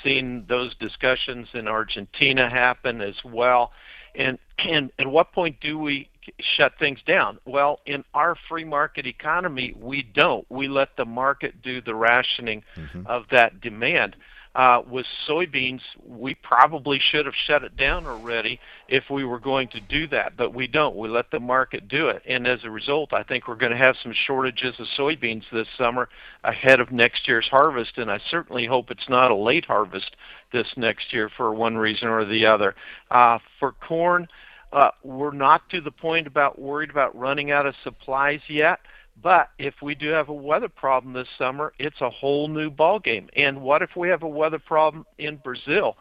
seen 0.05 0.45
those 0.49 0.75
discussions 0.75 1.49
in 1.55 1.67
Argentina 1.67 2.51
happen 2.51 3.01
as 3.01 3.15
well. 3.25 3.73
And, 4.15 4.39
and 4.59 4.91
at 4.99 5.07
what 5.07 5.33
point 5.33 5.59
do 5.61 5.79
we 5.79 6.11
shut 6.57 6.73
things 6.79 7.01
down? 7.07 7.39
Well, 7.45 7.81
in 7.87 8.05
our 8.15 8.37
free 8.49 8.65
market 8.65 9.07
economy, 9.07 9.75
we 9.79 10.03
don't. 10.03 10.47
We 10.51 10.69
let 10.69 10.97
the 10.97 11.05
market 11.05 11.63
do 11.63 11.81
the 11.81 11.95
rationing 11.95 12.63
mm-hmm. 12.77 13.07
of 13.07 13.25
that 13.31 13.61
demand. 13.61 14.17
Uh, 14.57 14.81
with 14.91 15.05
soybeans, 15.29 15.83
we 16.03 16.35
probably 16.35 16.99
should 16.99 17.27
have 17.27 17.35
shut 17.47 17.63
it 17.63 17.77
down 17.77 18.07
already 18.07 18.59
if 18.89 19.05
we 19.11 19.23
were 19.23 19.39
going 19.39 19.69
to 19.69 19.81
do 19.81 20.07
that, 20.07 20.35
but 20.35 20.55
we 20.55 20.67
don't. 20.67 20.97
We 20.97 21.11
let 21.11 21.31
the 21.31 21.39
market 21.39 21.89
do 21.89 22.09
it. 22.09 22.23
And 22.27 22.47
as 22.47 22.61
a 22.65 22.71
result, 22.71 23.13
I 23.13 23.23
think 23.23 23.47
we're 23.47 23.57
going 23.57 23.73
to 23.73 23.77
have 23.77 23.97
some 24.03 24.15
shortages 24.15 24.75
of 24.79 24.87
soybeans 24.99 25.43
this 25.53 25.69
summer 25.77 26.09
ahead 26.43 26.81
of 26.81 26.91
next 26.91 27.29
year's 27.29 27.47
harvest, 27.47 27.99
and 27.99 28.11
I 28.11 28.19
certainly 28.31 28.65
hope 28.65 28.91
it's 28.91 29.11
not 29.11 29.31
a 29.31 29.37
late 29.37 29.67
harvest 29.67 30.17
this 30.55 30.69
next 30.75 31.13
year 31.13 31.31
for 31.37 31.53
one 31.53 31.77
reason 31.77 32.09
or 32.09 32.25
the 32.25 32.47
other. 32.47 32.75
Uh, 33.11 33.39
for 33.61 33.73
corn, 33.73 34.27
uh, 34.73 34.91
we're 35.03 35.33
not 35.33 35.69
to 35.71 35.81
the 35.81 35.91
point 35.91 36.27
about 36.27 36.59
worried 36.59 36.91
about 36.91 37.17
running 37.17 37.51
out 37.51 37.67
of 37.67 37.75
supplies 37.83 38.41
yet. 38.49 38.81
But 39.23 39.49
if 39.59 39.75
we 39.81 39.95
do 39.95 40.09
have 40.09 40.29
a 40.29 40.35
weather 40.35 40.69
problem 40.69 41.15
this 41.15 41.29
summer, 41.39 41.73
it's 41.79 42.01
a 42.01 42.11
whole 42.11 42.49
new 42.49 42.71
ballgame. 42.71 43.29
And 43.35 43.63
what 43.63 43.81
if 43.81 43.97
we 43.97 44.09
have 44.09 44.23
a 44.23 44.29
weather 44.29 44.59
problem 44.59 45.07
in 45.19 45.37
Brazil? 45.37 45.97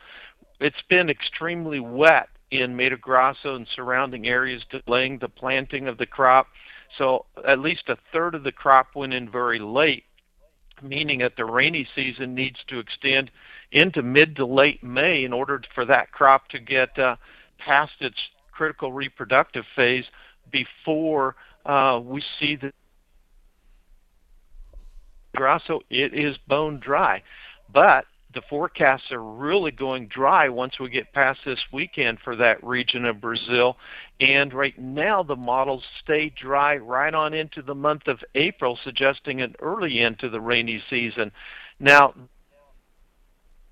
It's 0.59 0.81
been 0.89 1.09
extremely 1.09 1.79
wet 1.79 2.27
in 2.51 2.75
Mato 2.75 2.97
Grosso 2.97 3.55
and 3.55 3.67
surrounding 3.75 4.27
areas, 4.27 4.63
delaying 4.69 5.19
the 5.19 5.29
planting 5.29 5.87
of 5.87 5.97
the 5.97 6.05
crop. 6.05 6.47
So 6.97 7.25
at 7.47 7.59
least 7.59 7.83
a 7.87 7.97
third 8.11 8.35
of 8.35 8.43
the 8.43 8.51
crop 8.51 8.95
went 8.95 9.13
in 9.13 9.29
very 9.29 9.59
late, 9.59 10.03
meaning 10.81 11.19
that 11.19 11.37
the 11.37 11.45
rainy 11.45 11.87
season 11.95 12.35
needs 12.35 12.59
to 12.67 12.79
extend 12.79 13.31
into 13.71 14.01
mid 14.01 14.35
to 14.35 14.45
late 14.45 14.83
May 14.83 15.23
in 15.23 15.33
order 15.33 15.61
for 15.73 15.85
that 15.85 16.11
crop 16.11 16.49
to 16.49 16.59
get 16.59 16.97
uh, 16.99 17.15
past 17.57 17.93
its 18.01 18.17
critical 18.55 18.91
reproductive 18.93 19.65
phase 19.75 20.05
before 20.51 21.35
uh, 21.65 21.99
we 22.03 22.23
see 22.39 22.55
the 22.55 22.71
Grosso, 25.35 25.81
it 25.89 26.13
is 26.13 26.37
bone 26.47 26.79
dry. 26.79 27.21
But 27.71 28.05
the 28.33 28.41
forecasts 28.49 29.11
are 29.11 29.23
really 29.23 29.71
going 29.71 30.07
dry 30.07 30.49
once 30.49 30.79
we 30.79 30.89
get 30.89 31.13
past 31.13 31.39
this 31.45 31.59
weekend 31.71 32.19
for 32.23 32.35
that 32.35 32.63
region 32.63 33.05
of 33.05 33.21
Brazil. 33.21 33.77
And 34.19 34.53
right 34.53 34.77
now, 34.77 35.23
the 35.23 35.35
models 35.35 35.83
stay 36.03 36.29
dry 36.29 36.77
right 36.77 37.13
on 37.13 37.33
into 37.33 37.61
the 37.61 37.75
month 37.75 38.07
of 38.07 38.19
April, 38.35 38.77
suggesting 38.83 39.41
an 39.41 39.55
early 39.59 39.99
end 39.99 40.19
to 40.19 40.29
the 40.29 40.41
rainy 40.41 40.81
season. 40.89 41.31
Now, 41.79 42.13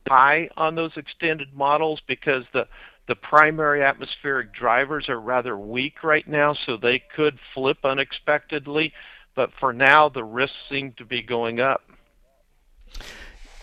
high 0.07 0.49
on 0.57 0.75
those 0.75 0.91
extended 0.95 1.53
models 1.53 2.01
because 2.07 2.43
the 2.53 2.67
the 3.07 3.15
primary 3.15 3.83
atmospheric 3.83 4.53
drivers 4.53 5.09
are 5.09 5.19
rather 5.19 5.57
weak 5.57 6.03
right 6.03 6.27
now, 6.27 6.53
so 6.65 6.77
they 6.77 7.03
could 7.15 7.37
flip 7.53 7.79
unexpectedly. 7.83 8.93
But 9.35 9.51
for 9.59 9.73
now, 9.73 10.09
the 10.09 10.23
risks 10.23 10.55
seem 10.69 10.93
to 10.93 11.05
be 11.05 11.21
going 11.21 11.59
up. 11.59 11.81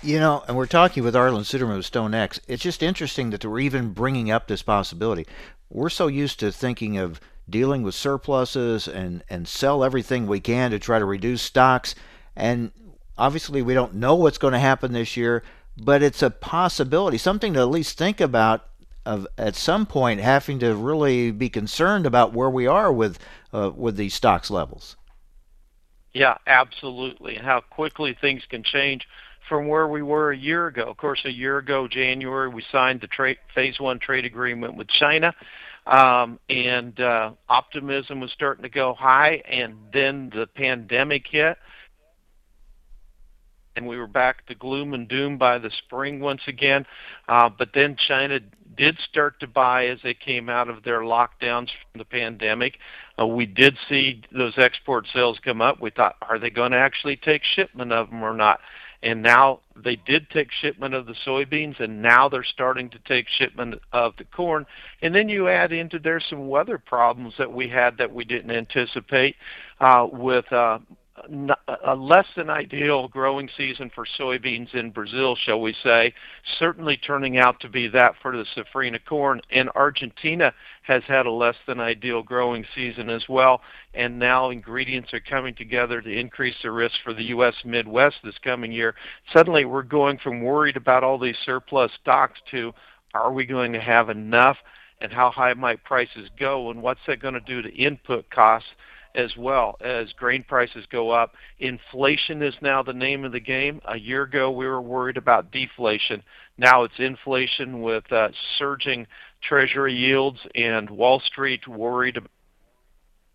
You 0.03 0.19
know, 0.19 0.43
and 0.49 0.57
we're 0.57 0.67
talking 0.67 1.05
with 1.05 1.15
Arlan 1.15 1.43
Suderman 1.43 1.77
of 1.77 1.85
StoneX. 1.85 2.41
It's 2.49 2.63
just 2.63 2.83
interesting 2.83 3.31
that 3.31 3.45
we're 3.45 3.61
even 3.61 3.93
bringing 3.93 4.31
up 4.31 4.49
this 4.49 4.63
possibility. 4.63 5.27
We're 5.69 5.91
so 5.91 6.07
used 6.07 6.41
to 6.41 6.51
thinking 6.51 6.97
of 6.97 7.21
dealing 7.49 7.83
with 7.83 7.95
surpluses 7.95 8.89
and, 8.89 9.23
and 9.29 9.47
sell 9.47 9.85
everything 9.85 10.27
we 10.27 10.41
can 10.41 10.71
to 10.71 10.79
try 10.79 10.99
to 10.99 11.05
reduce 11.05 11.43
stocks. 11.43 11.95
And 12.35 12.73
obviously, 13.19 13.63
we 13.63 13.75
don't 13.75 13.95
know 13.95 14.15
what's 14.15 14.39
going 14.39 14.55
to 14.55 14.59
happen 14.59 14.93
this 14.93 15.17
year, 15.17 15.43
but 15.77 16.03
it's 16.03 16.23
a 16.23 16.31
possibility, 16.31 17.19
something 17.19 17.53
to 17.55 17.61
at 17.61 17.71
least 17.71 17.99
think 17.99 18.21
about. 18.21 18.67
Of 19.07 19.27
at 19.39 19.57
some 19.57 19.87
point 19.87 20.21
having 20.21 20.59
to 20.59 20.75
really 20.75 21.31
be 21.31 21.49
concerned 21.49 22.05
about 22.05 22.35
where 22.35 22.51
we 22.51 22.67
are 22.67 22.93
with 22.93 23.19
uh, 23.53 23.71
with 23.75 23.97
these 23.97 24.15
stocks 24.15 24.51
levels. 24.51 24.97
Yeah, 26.13 26.37
absolutely. 26.47 27.37
And 27.37 27.47
how 27.47 27.61
quickly 27.61 28.17
things 28.21 28.43
can 28.49 28.63
change 28.63 29.07
from 29.49 29.69
where 29.69 29.89
we 29.89 30.03
were 30.03 30.33
a 30.33 30.37
year 30.37 30.67
ago. 30.67 30.85
Of 30.85 30.97
course, 30.97 31.23
a 31.25 31.31
year 31.31 31.59
ago, 31.59 31.89
January, 31.89 32.49
we 32.49 32.63
signed 32.71 33.01
the 33.01 33.07
trade, 33.07 33.39
phase 33.55 33.81
one 33.81 33.99
trade 33.99 34.25
agreement 34.25 34.77
with 34.77 34.89
China, 34.89 35.35
um, 35.87 36.39
and 36.49 36.99
uh, 37.01 37.33
optimism 37.49 38.21
was 38.21 38.31
starting 38.33 38.63
to 38.63 38.69
go 38.69 38.95
high, 38.95 39.43
and 39.49 39.75
then 39.93 40.31
the 40.35 40.47
pandemic 40.47 41.27
hit. 41.29 41.57
And 43.77 43.87
we 43.87 43.97
were 43.97 44.07
back 44.07 44.47
to 44.47 44.55
gloom 44.55 44.95
and 44.95 45.09
doom 45.09 45.39
by 45.39 45.59
the 45.59 45.71
spring 45.71 46.21
once 46.21 46.43
again. 46.47 46.87
Uh, 47.29 47.49
but 47.49 47.71
then 47.73 47.97
China 47.97 48.41
did 48.77 48.99
start 49.09 49.41
to 49.41 49.47
buy 49.47 49.87
as 49.87 49.99
they 50.03 50.15
came 50.15 50.49
out 50.49 50.69
of 50.69 50.83
their 50.83 51.01
lockdowns 51.01 51.69
from 51.91 51.99
the 51.99 52.05
pandemic. 52.05 52.79
Uh, 53.21 53.27
we 53.27 53.47
did 53.47 53.77
see 53.89 54.23
those 54.33 54.55
export 54.57 55.07
sales 55.13 55.39
come 55.45 55.61
up. 55.61 55.81
We 55.81 55.91
thought, 55.91 56.17
are 56.23 56.39
they 56.39 56.51
going 56.51 56.73
to 56.73 56.79
actually 56.79 57.17
take 57.17 57.43
shipment 57.45 57.93
of 57.93 58.11
them 58.11 58.23
or 58.23 58.35
not? 58.35 58.61
And 59.03 59.23
now 59.23 59.61
they 59.83 59.97
did 59.97 60.29
take 60.29 60.53
shipment 60.53 60.95
of 60.95 61.07
the 61.07 61.15
soybeans, 61.27 61.81
and 61.81 62.03
now 62.03 62.29
they're 62.29 62.45
starting 62.45 62.91
to 62.91 62.99
take 63.07 63.27
shipment 63.29 63.81
of 63.93 64.15
the 64.19 64.25
corn. 64.25 64.67
And 65.01 65.15
then 65.15 65.31
you 65.31 65.49
add 65.49 65.73
into 65.73 65.99
there 65.99 66.21
some 66.21 66.49
weather 66.49 66.77
problems 66.77 67.35
that 67.39 67.51
we 67.51 67.69
had 67.69 67.97
that 67.97 68.13
we 68.13 68.25
didn't 68.25 68.51
anticipate 68.51 69.37
uh, 69.81 70.07
with 70.13 70.53
uh, 70.53 70.81
a 71.87 71.95
less 71.95 72.27
than 72.37 72.51
ideal 72.51 73.09
growing 73.09 73.49
season 73.57 73.91
for 73.95 74.07
soybeans 74.19 74.75
in 74.75 74.91
Brazil, 74.91 75.37
shall 75.37 75.61
we 75.61 75.75
say, 75.83 76.13
certainly 76.59 76.97
turning 76.97 77.39
out 77.39 77.61
to 77.61 77.69
be 77.69 77.89
that 77.89 78.15
for 78.21 78.37
the 78.37 78.45
safrinha 78.57 79.05
corn. 79.05 79.41
And 79.51 79.69
Argentina 79.75 80.53
has 80.83 81.03
had 81.05 81.27
a 81.27 81.31
less 81.31 81.57
than 81.67 81.81
ideal 81.81 82.23
growing 82.23 82.65
season 82.75 83.11
as 83.11 83.29
well. 83.29 83.61
And 83.95 84.19
now 84.19 84.51
ingredients 84.51 85.13
are 85.13 85.21
coming 85.21 85.55
together 85.55 86.01
to 86.01 86.11
increase 86.11 86.57
the 86.63 86.71
risk 86.71 86.97
for 87.05 87.15
the 87.15 87.25
U.S. 87.25 87.55
Midwest 87.65 88.17
this 88.25 88.39
coming 88.43 88.73
year. 88.73 88.95
Suddenly 89.35 89.65
we're 89.65 89.83
going 89.83 90.19
from 90.19 90.43
worried 90.43 90.77
about 90.77 91.05
all 91.05 91.19
these 91.19 91.39
surplus 91.45 91.91
stocks 92.01 92.41
to 92.51 92.73
are 93.15 93.33
we 93.33 93.45
going 93.45 93.73
to 93.73 93.81
have 93.81 94.09
enough 94.09 94.57
and 95.01 95.13
how 95.13 95.31
high 95.31 95.55
might 95.55 95.83
prices 95.85 96.29
go 96.39 96.71
and 96.71 96.83
what's 96.83 97.01
that 97.07 97.21
going 97.21 97.35
to 97.35 97.41
do 97.41 97.63
to 97.63 97.75
input 97.75 98.29
costs 98.31 98.69
as 99.15 99.37
well 99.37 99.77
as 99.81 100.13
grain 100.13 100.45
prices 100.47 100.85
go 100.91 101.11
up. 101.11 101.35
Inflation 101.59 102.43
is 102.43 102.55
now 102.61 102.83
the 102.83 102.93
name 102.93 103.25
of 103.25 103.33
the 103.33 103.41
game. 103.41 103.81
A 103.87 103.99
year 103.99 104.23
ago, 104.23 104.51
we 104.51 104.67
were 104.67 104.81
worried 104.81 105.17
about 105.17 105.51
deflation. 105.51 106.23
Now 106.59 106.85
it's 106.85 106.99
inflation 106.99 107.83
with 107.83 108.11
uh, 108.13 108.29
surging 108.59 109.07
treasury 109.43 109.95
yields 109.95 110.41
and 110.55 110.91
Wall 110.91 111.21
Street 111.21 111.67
worried 111.67 112.17
about 112.17 112.31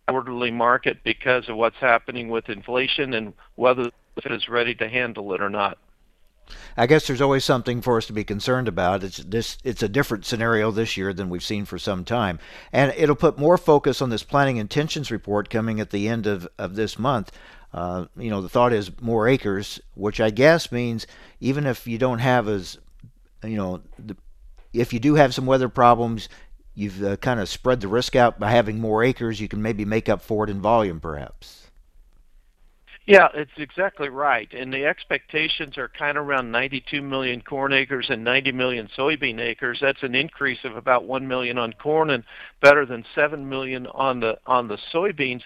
orderly 0.08 0.50
market 0.50 0.98
because 1.04 1.48
of 1.48 1.56
what's 1.56 1.76
happening 1.80 2.28
with 2.28 2.48
inflation 2.48 3.14
and 3.14 3.32
whether 3.56 3.90
it 4.24 4.32
is 4.32 4.48
ready 4.48 4.74
to 4.74 4.88
handle 4.88 5.32
it 5.34 5.42
or 5.42 5.50
not. 5.50 5.78
I 6.76 6.86
guess 6.86 7.06
there's 7.06 7.20
always 7.20 7.44
something 7.44 7.80
for 7.80 7.96
us 7.96 8.06
to 8.06 8.12
be 8.12 8.24
concerned 8.24 8.68
about. 8.68 9.02
It's 9.02 9.18
this 9.18 9.58
it's 9.64 9.82
a 9.82 9.88
different 9.88 10.24
scenario 10.24 10.70
this 10.70 10.96
year 10.96 11.12
than 11.12 11.28
we've 11.28 11.42
seen 11.42 11.64
for 11.64 11.78
some 11.78 12.04
time. 12.04 12.38
And 12.72 12.92
it'll 12.96 13.16
put 13.16 13.38
more 13.38 13.58
focus 13.58 14.00
on 14.00 14.10
this 14.10 14.22
planning 14.22 14.56
intentions 14.56 15.10
report 15.10 15.50
coming 15.50 15.80
at 15.80 15.90
the 15.90 16.08
end 16.08 16.26
of, 16.26 16.48
of 16.58 16.76
this 16.76 16.98
month. 16.98 17.32
Uh, 17.72 18.06
you 18.16 18.30
know, 18.30 18.40
the 18.40 18.48
thought 18.48 18.72
is 18.72 18.90
more 19.00 19.28
acres, 19.28 19.80
which 19.94 20.20
I 20.20 20.30
guess 20.30 20.70
means 20.72 21.06
even 21.40 21.66
if 21.66 21.86
you 21.86 21.98
don't 21.98 22.20
have 22.20 22.48
as 22.48 22.78
you 23.42 23.56
know, 23.56 23.82
the, 23.98 24.16
if 24.72 24.92
you 24.92 25.00
do 25.00 25.14
have 25.14 25.34
some 25.34 25.46
weather 25.46 25.68
problems, 25.68 26.28
you've 26.74 27.02
uh, 27.02 27.16
kind 27.16 27.40
of 27.40 27.48
spread 27.48 27.80
the 27.80 27.88
risk 27.88 28.14
out 28.14 28.38
by 28.38 28.50
having 28.50 28.80
more 28.80 29.02
acres. 29.02 29.40
You 29.40 29.48
can 29.48 29.62
maybe 29.62 29.84
make 29.84 30.08
up 30.08 30.22
for 30.22 30.44
it 30.44 30.50
in 30.50 30.60
volume, 30.60 31.00
perhaps. 31.00 31.65
Yeah, 33.06 33.28
it's 33.34 33.52
exactly 33.56 34.08
right. 34.08 34.52
And 34.52 34.72
the 34.72 34.84
expectations 34.84 35.78
are 35.78 35.88
kind 35.88 36.18
of 36.18 36.26
around 36.26 36.50
92 36.50 37.00
million 37.00 37.40
corn 37.40 37.72
acres 37.72 38.06
and 38.10 38.24
90 38.24 38.50
million 38.50 38.88
soybean 38.98 39.38
acres. 39.40 39.78
That's 39.80 40.02
an 40.02 40.16
increase 40.16 40.58
of 40.64 40.76
about 40.76 41.04
1 41.04 41.26
million 41.28 41.56
on 41.56 41.72
corn 41.74 42.10
and 42.10 42.24
better 42.60 42.84
than 42.84 43.04
7 43.14 43.48
million 43.48 43.86
on 43.88 44.18
the 44.18 44.38
on 44.46 44.66
the 44.66 44.78
soybeans. 44.92 45.42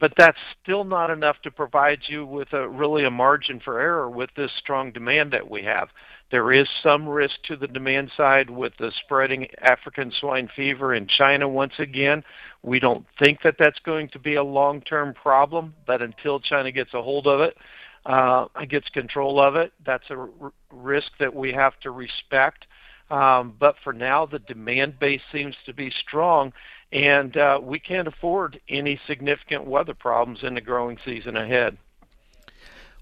But 0.00 0.14
that's 0.18 0.38
still 0.62 0.82
not 0.84 1.10
enough 1.10 1.36
to 1.42 1.50
provide 1.50 2.00
you 2.08 2.26
with 2.26 2.52
a 2.52 2.68
really 2.68 3.04
a 3.04 3.10
margin 3.10 3.60
for 3.60 3.80
error 3.80 4.10
with 4.10 4.30
this 4.36 4.50
strong 4.58 4.90
demand 4.90 5.32
that 5.32 5.48
we 5.48 5.62
have. 5.62 5.88
There 6.30 6.52
is 6.52 6.66
some 6.82 7.08
risk 7.08 7.36
to 7.44 7.56
the 7.56 7.68
demand 7.68 8.10
side 8.16 8.50
with 8.50 8.72
the 8.78 8.90
spreading 9.04 9.46
African 9.62 10.12
swine 10.18 10.48
fever 10.56 10.94
in 10.94 11.06
China 11.06 11.48
once 11.48 11.74
again. 11.78 12.24
We 12.62 12.80
don't 12.80 13.06
think 13.18 13.42
that 13.42 13.56
that's 13.58 13.78
going 13.80 14.08
to 14.08 14.18
be 14.18 14.34
a 14.34 14.42
long-term 14.42 15.14
problem, 15.14 15.74
but 15.86 16.02
until 16.02 16.40
China 16.40 16.72
gets 16.72 16.94
a 16.94 17.02
hold 17.02 17.28
of 17.28 17.40
it, 17.40 17.56
uh, 18.06 18.46
gets 18.68 18.88
control 18.90 19.40
of 19.40 19.56
it, 19.56 19.72
that's 19.84 20.08
a 20.10 20.16
r- 20.16 20.52
risk 20.72 21.10
that 21.18 21.34
we 21.34 21.52
have 21.52 21.78
to 21.80 21.90
respect. 21.90 22.66
Um, 23.10 23.54
but 23.58 23.76
for 23.84 23.92
now, 23.92 24.26
the 24.26 24.40
demand 24.40 24.98
base 24.98 25.22
seems 25.30 25.54
to 25.64 25.72
be 25.72 25.92
strong, 26.06 26.52
and 26.92 27.36
uh, 27.36 27.60
we 27.62 27.78
can't 27.78 28.08
afford 28.08 28.60
any 28.68 29.00
significant 29.06 29.64
weather 29.64 29.94
problems 29.94 30.40
in 30.42 30.54
the 30.54 30.60
growing 30.60 30.98
season 31.04 31.36
ahead. 31.36 31.78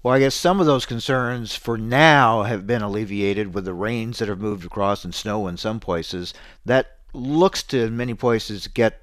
Well, 0.05 0.13
I 0.13 0.19
guess 0.19 0.35
some 0.35 0.59
of 0.59 0.67
those 0.67 0.85
concerns 0.85 1.55
for 1.55 1.79
now 1.79 2.43
have 2.43 2.67
been 2.67 2.83
alleviated 2.83 3.55
with 3.55 3.65
the 3.65 3.73
rains 3.73 4.19
that 4.19 4.29
have 4.29 4.39
moved 4.39 4.63
across 4.63 5.03
and 5.03 5.15
snow 5.15 5.47
in 5.47 5.57
some 5.57 5.79
places. 5.79 6.31
That 6.63 6.97
looks 7.11 7.63
to, 7.63 7.85
in 7.85 7.97
many 7.97 8.13
places, 8.13 8.67
get 8.67 9.01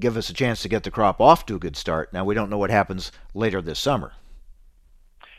give 0.00 0.16
us 0.16 0.28
a 0.28 0.34
chance 0.34 0.62
to 0.62 0.68
get 0.68 0.82
the 0.82 0.90
crop 0.90 1.20
off 1.20 1.46
to 1.46 1.54
a 1.54 1.60
good 1.60 1.76
start. 1.76 2.12
Now, 2.12 2.24
we 2.24 2.34
don't 2.34 2.50
know 2.50 2.58
what 2.58 2.70
happens 2.70 3.12
later 3.34 3.62
this 3.62 3.78
summer. 3.78 4.14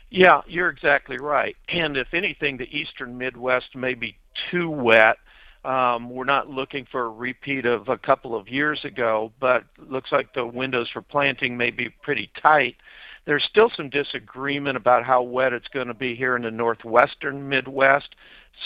Yeah, 0.08 0.40
you're 0.46 0.70
exactly 0.70 1.18
right. 1.18 1.54
And 1.68 1.98
if 1.98 2.14
anything, 2.14 2.56
the 2.56 2.74
eastern 2.74 3.18
Midwest 3.18 3.76
may 3.76 3.92
be 3.92 4.16
too 4.50 4.70
wet. 4.70 5.18
Um, 5.66 6.08
we're 6.08 6.24
not 6.24 6.48
looking 6.48 6.86
for 6.90 7.04
a 7.04 7.10
repeat 7.10 7.66
of 7.66 7.90
a 7.90 7.98
couple 7.98 8.34
of 8.34 8.48
years 8.48 8.86
ago, 8.86 9.32
but 9.38 9.64
looks 9.76 10.12
like 10.12 10.32
the 10.32 10.46
windows 10.46 10.88
for 10.88 11.02
planting 11.02 11.58
may 11.58 11.70
be 11.70 11.90
pretty 11.90 12.30
tight. 12.40 12.76
There's 13.28 13.44
still 13.44 13.70
some 13.76 13.90
disagreement 13.90 14.78
about 14.78 15.04
how 15.04 15.20
wet 15.20 15.52
it's 15.52 15.68
going 15.68 15.88
to 15.88 15.94
be 15.94 16.16
here 16.16 16.34
in 16.34 16.40
the 16.40 16.50
northwestern 16.50 17.46
Midwest. 17.46 18.16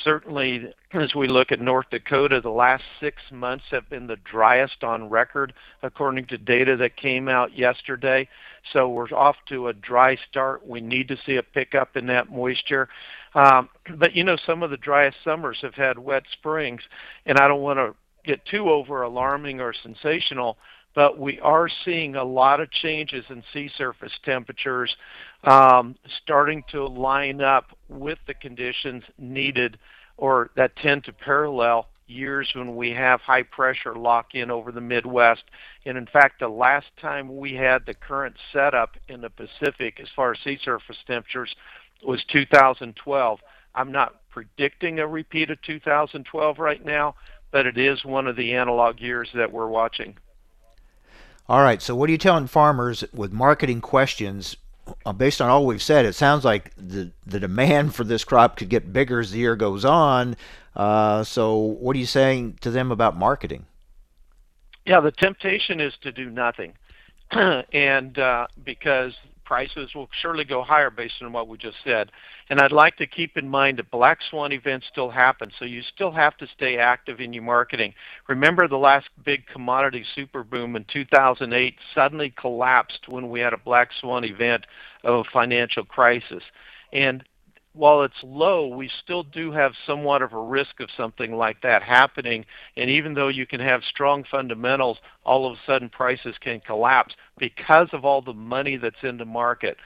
Certainly, 0.04 0.72
as 0.92 1.16
we 1.16 1.26
look 1.26 1.50
at 1.50 1.60
North 1.60 1.86
Dakota, 1.90 2.40
the 2.40 2.48
last 2.48 2.84
six 3.00 3.20
months 3.32 3.64
have 3.72 3.90
been 3.90 4.06
the 4.06 4.18
driest 4.18 4.84
on 4.84 5.10
record, 5.10 5.52
according 5.82 6.26
to 6.26 6.38
data 6.38 6.76
that 6.76 6.96
came 6.96 7.28
out 7.28 7.58
yesterday. 7.58 8.28
So 8.72 8.88
we're 8.88 9.08
off 9.08 9.34
to 9.48 9.66
a 9.66 9.72
dry 9.72 10.16
start. 10.30 10.64
We 10.64 10.80
need 10.80 11.08
to 11.08 11.16
see 11.26 11.38
a 11.38 11.42
pickup 11.42 11.96
in 11.96 12.06
that 12.06 12.30
moisture. 12.30 12.88
Um, 13.34 13.68
but 13.96 14.14
you 14.14 14.22
know, 14.22 14.36
some 14.46 14.62
of 14.62 14.70
the 14.70 14.76
driest 14.76 15.16
summers 15.24 15.58
have 15.62 15.74
had 15.74 15.98
wet 15.98 16.22
springs, 16.30 16.82
and 17.26 17.36
I 17.36 17.48
don't 17.48 17.62
want 17.62 17.80
to 17.80 17.96
get 18.24 18.46
too 18.46 18.70
over 18.70 19.02
alarming 19.02 19.60
or 19.60 19.74
sensational, 19.82 20.56
but 20.94 21.18
we 21.18 21.40
are 21.40 21.68
seeing 21.84 22.16
a 22.16 22.24
lot 22.24 22.60
of 22.60 22.70
changes 22.70 23.24
in 23.30 23.42
sea 23.52 23.70
surface 23.76 24.12
temperatures 24.24 24.94
um, 25.44 25.96
starting 26.22 26.62
to 26.70 26.86
line 26.86 27.40
up 27.40 27.76
with 27.88 28.18
the 28.26 28.34
conditions 28.34 29.02
needed 29.18 29.78
or 30.16 30.50
that 30.56 30.76
tend 30.76 31.04
to 31.04 31.12
parallel 31.12 31.88
years 32.06 32.50
when 32.54 32.76
we 32.76 32.90
have 32.90 33.20
high 33.20 33.42
pressure 33.42 33.94
lock 33.94 34.34
in 34.34 34.50
over 34.50 34.70
the 34.70 34.80
Midwest. 34.80 35.44
And 35.86 35.96
in 35.96 36.06
fact, 36.06 36.40
the 36.40 36.48
last 36.48 36.86
time 37.00 37.36
we 37.38 37.54
had 37.54 37.86
the 37.86 37.94
current 37.94 38.36
setup 38.52 38.96
in 39.08 39.20
the 39.20 39.30
Pacific 39.30 39.98
as 40.00 40.08
far 40.14 40.32
as 40.32 40.38
sea 40.44 40.58
surface 40.62 40.98
temperatures 41.06 41.54
was 42.04 42.22
2012. 42.30 43.40
I'm 43.74 43.92
not 43.92 44.16
predicting 44.30 44.98
a 44.98 45.06
repeat 45.06 45.50
of 45.50 45.60
2012 45.62 46.58
right 46.58 46.84
now, 46.84 47.14
but 47.50 47.66
it 47.66 47.78
is 47.78 48.04
one 48.04 48.26
of 48.26 48.36
the 48.36 48.54
analog 48.54 49.00
years 49.00 49.28
that 49.34 49.52
we're 49.52 49.68
watching. 49.68 50.16
All 51.48 51.62
right. 51.62 51.82
So, 51.82 51.94
what 51.94 52.08
are 52.08 52.12
you 52.12 52.18
telling 52.18 52.46
farmers 52.46 53.04
with 53.12 53.32
marketing 53.32 53.80
questions? 53.80 54.56
Uh, 55.06 55.12
based 55.12 55.40
on 55.40 55.48
all 55.48 55.64
we've 55.64 55.82
said, 55.82 56.04
it 56.04 56.14
sounds 56.14 56.44
like 56.44 56.72
the 56.76 57.10
the 57.26 57.40
demand 57.40 57.94
for 57.94 58.04
this 58.04 58.24
crop 58.24 58.56
could 58.56 58.68
get 58.68 58.92
bigger 58.92 59.20
as 59.20 59.30
the 59.30 59.38
year 59.38 59.56
goes 59.56 59.84
on. 59.84 60.36
Uh, 60.74 61.22
so, 61.24 61.56
what 61.56 61.96
are 61.96 61.98
you 61.98 62.06
saying 62.06 62.58
to 62.60 62.70
them 62.70 62.90
about 62.90 63.16
marketing? 63.16 63.66
Yeah, 64.86 65.00
the 65.00 65.12
temptation 65.12 65.80
is 65.80 65.94
to 66.02 66.10
do 66.10 66.30
nothing, 66.30 66.74
and 67.30 68.18
uh, 68.18 68.46
because 68.64 69.14
prices 69.52 69.94
will 69.94 70.08
surely 70.22 70.46
go 70.46 70.62
higher 70.62 70.88
based 70.88 71.16
on 71.20 71.30
what 71.30 71.46
we 71.46 71.58
just 71.58 71.76
said. 71.84 72.10
And 72.48 72.58
I'd 72.58 72.72
like 72.72 72.96
to 72.96 73.06
keep 73.06 73.36
in 73.36 73.46
mind 73.46 73.78
that 73.78 73.90
black 73.90 74.20
swan 74.30 74.50
events 74.50 74.86
still 74.90 75.10
happen, 75.10 75.50
so 75.58 75.66
you 75.66 75.82
still 75.94 76.10
have 76.10 76.38
to 76.38 76.46
stay 76.56 76.78
active 76.78 77.20
in 77.20 77.34
your 77.34 77.42
marketing. 77.42 77.92
Remember 78.30 78.66
the 78.66 78.78
last 78.78 79.10
big 79.26 79.46
commodity 79.46 80.06
super 80.14 80.42
boom 80.42 80.74
in 80.74 80.86
2008 80.90 81.74
suddenly 81.94 82.32
collapsed 82.40 83.08
when 83.08 83.28
we 83.28 83.40
had 83.40 83.52
a 83.52 83.58
black 83.58 83.90
swan 84.00 84.24
event 84.24 84.64
of 85.04 85.16
a 85.16 85.30
financial 85.30 85.84
crisis. 85.84 86.42
And 86.90 87.22
while 87.74 88.02
it's 88.02 88.22
low, 88.22 88.66
we 88.66 88.90
still 89.02 89.22
do 89.22 89.50
have 89.52 89.72
somewhat 89.86 90.20
of 90.20 90.32
a 90.32 90.40
risk 90.40 90.80
of 90.80 90.90
something 90.96 91.34
like 91.34 91.62
that 91.62 91.82
happening. 91.82 92.44
And 92.76 92.90
even 92.90 93.14
though 93.14 93.28
you 93.28 93.46
can 93.46 93.60
have 93.60 93.82
strong 93.84 94.24
fundamentals, 94.30 94.98
all 95.24 95.46
of 95.46 95.54
a 95.54 95.60
sudden 95.66 95.88
prices 95.88 96.36
can 96.40 96.60
collapse 96.60 97.14
because 97.38 97.88
of 97.92 98.04
all 98.04 98.20
the 98.20 98.34
money 98.34 98.76
that's 98.76 99.02
in 99.02 99.16
the 99.16 99.24
market. 99.24 99.78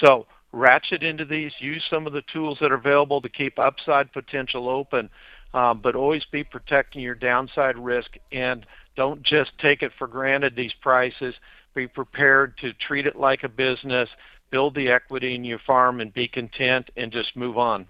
So 0.00 0.26
ratchet 0.52 1.02
into 1.02 1.24
these, 1.24 1.52
use 1.60 1.82
some 1.88 2.06
of 2.06 2.12
the 2.12 2.22
tools 2.32 2.58
that 2.60 2.72
are 2.72 2.76
available 2.76 3.22
to 3.22 3.28
keep 3.28 3.58
upside 3.58 4.12
potential 4.12 4.68
open, 4.68 5.08
um, 5.54 5.80
but 5.80 5.96
always 5.96 6.24
be 6.30 6.44
protecting 6.44 7.00
your 7.00 7.14
downside 7.14 7.78
risk 7.78 8.16
and 8.32 8.66
don't 8.96 9.22
just 9.22 9.52
take 9.58 9.82
it 9.82 9.92
for 9.98 10.06
granted, 10.06 10.54
these 10.54 10.74
prices. 10.82 11.34
Be 11.74 11.86
prepared 11.86 12.58
to 12.58 12.74
treat 12.74 13.06
it 13.06 13.16
like 13.16 13.44
a 13.44 13.48
business 13.48 14.08
build 14.50 14.74
the 14.74 14.88
equity 14.88 15.34
in 15.34 15.44
your 15.44 15.58
farm 15.58 16.00
and 16.00 16.12
be 16.12 16.28
content 16.28 16.90
and 16.96 17.12
just 17.12 17.36
move 17.36 17.56
on. 17.56 17.86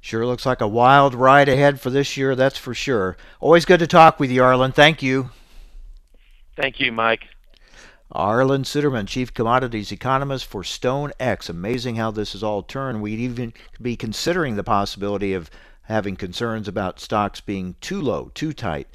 Sure 0.00 0.24
looks 0.26 0.46
like 0.46 0.60
a 0.60 0.68
wild 0.68 1.14
ride 1.14 1.48
ahead 1.48 1.80
for 1.80 1.90
this 1.90 2.16
year, 2.16 2.34
that's 2.34 2.58
for 2.58 2.74
sure. 2.74 3.16
Always 3.38 3.66
good 3.66 3.80
to 3.80 3.86
talk 3.86 4.18
with 4.18 4.30
you, 4.30 4.40
Arlan. 4.40 4.74
Thank 4.74 5.02
you. 5.02 5.30
Thank 6.56 6.80
you, 6.80 6.90
Mike. 6.90 7.28
Arlan 8.12 8.64
Suderman, 8.64 9.06
Chief 9.06 9.32
Commodities 9.32 9.92
Economist 9.92 10.46
for 10.46 10.62
StoneX. 10.62 11.48
Amazing 11.48 11.96
how 11.96 12.10
this 12.10 12.32
has 12.32 12.42
all 12.42 12.62
turned. 12.62 13.02
We'd 13.02 13.20
even 13.20 13.52
be 13.80 13.94
considering 13.94 14.56
the 14.56 14.64
possibility 14.64 15.32
of 15.32 15.48
having 15.82 16.16
concerns 16.16 16.66
about 16.66 16.98
stocks 16.98 17.40
being 17.40 17.76
too 17.80 18.00
low, 18.00 18.30
too 18.34 18.52
tight. 18.52 18.88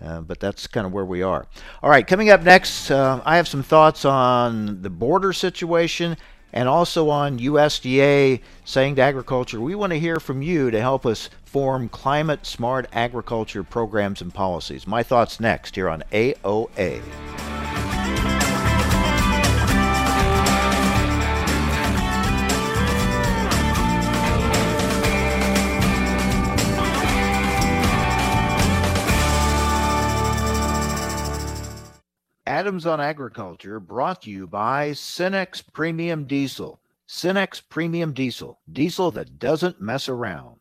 Uh, 0.00 0.20
but 0.20 0.38
that's 0.38 0.66
kind 0.66 0.86
of 0.86 0.92
where 0.92 1.04
we 1.04 1.22
are. 1.22 1.46
All 1.82 1.90
right, 1.90 2.06
coming 2.06 2.30
up 2.30 2.42
next, 2.42 2.90
uh, 2.90 3.20
I 3.24 3.36
have 3.36 3.48
some 3.48 3.62
thoughts 3.62 4.04
on 4.04 4.82
the 4.82 4.90
border 4.90 5.32
situation 5.32 6.16
and 6.52 6.68
also 6.68 7.10
on 7.10 7.38
USDA 7.38 8.40
saying 8.64 8.96
to 8.96 9.02
agriculture, 9.02 9.60
we 9.60 9.74
want 9.74 9.92
to 9.92 9.98
hear 9.98 10.20
from 10.20 10.40
you 10.40 10.70
to 10.70 10.80
help 10.80 11.04
us 11.04 11.28
form 11.44 11.88
climate 11.88 12.46
smart 12.46 12.88
agriculture 12.92 13.64
programs 13.64 14.22
and 14.22 14.32
policies. 14.32 14.86
My 14.86 15.02
thoughts 15.02 15.40
next 15.40 15.74
here 15.74 15.88
on 15.88 16.02
AOA. 16.12 17.02
Adams 32.48 32.86
on 32.86 32.98
Agriculture 32.98 33.78
brought 33.78 34.22
to 34.22 34.30
you 34.30 34.46
by 34.46 34.92
Cenex 34.92 35.62
Premium 35.74 36.24
Diesel. 36.24 36.80
Cenex 37.06 37.60
Premium 37.68 38.14
Diesel, 38.14 38.58
diesel 38.72 39.10
that 39.10 39.38
doesn't 39.38 39.82
mess 39.82 40.08
around. 40.08 40.56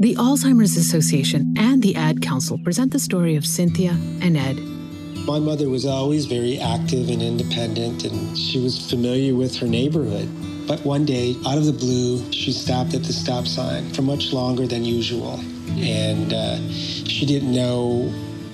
The 0.00 0.16
Alzheimer's 0.16 0.76
Association 0.76 1.54
and 1.56 1.80
the 1.80 1.94
Ad 1.94 2.22
Council 2.22 2.58
present 2.58 2.90
the 2.90 2.98
story 2.98 3.36
of 3.36 3.46
Cynthia 3.46 3.92
and 4.20 4.36
Ed. 4.36 4.56
My 5.26 5.38
mother 5.38 5.68
was 5.68 5.86
always 5.86 6.26
very 6.26 6.58
active 6.58 7.08
and 7.08 7.22
independent, 7.22 8.04
and 8.04 8.36
she 8.36 8.58
was 8.58 8.90
familiar 8.90 9.36
with 9.36 9.56
her 9.58 9.68
neighborhood. 9.68 10.28
But 10.66 10.84
one 10.84 11.04
day, 11.04 11.36
out 11.46 11.56
of 11.56 11.66
the 11.66 11.72
blue, 11.72 12.32
she 12.32 12.50
stopped 12.50 12.94
at 12.94 13.04
the 13.04 13.12
stop 13.12 13.46
sign 13.46 13.92
for 13.92 14.02
much 14.02 14.32
longer 14.32 14.66
than 14.66 14.84
usual. 14.84 15.38
And 15.76 16.32
uh, 16.32 16.58
she 16.72 17.24
didn't 17.24 17.52
know 17.52 18.12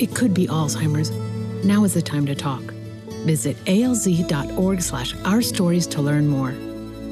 it 0.00 0.14
could 0.14 0.34
be 0.34 0.46
Alzheimer's. 0.46 1.10
Now 1.64 1.84
is 1.84 1.94
the 1.94 2.02
time 2.02 2.26
to 2.26 2.34
talk. 2.34 2.62
Visit 3.24 3.56
alz.org 3.64 4.80
slash 4.80 5.14
our 5.24 5.42
stories 5.42 5.86
to 5.88 6.00
learn 6.00 6.28
more. 6.28 6.50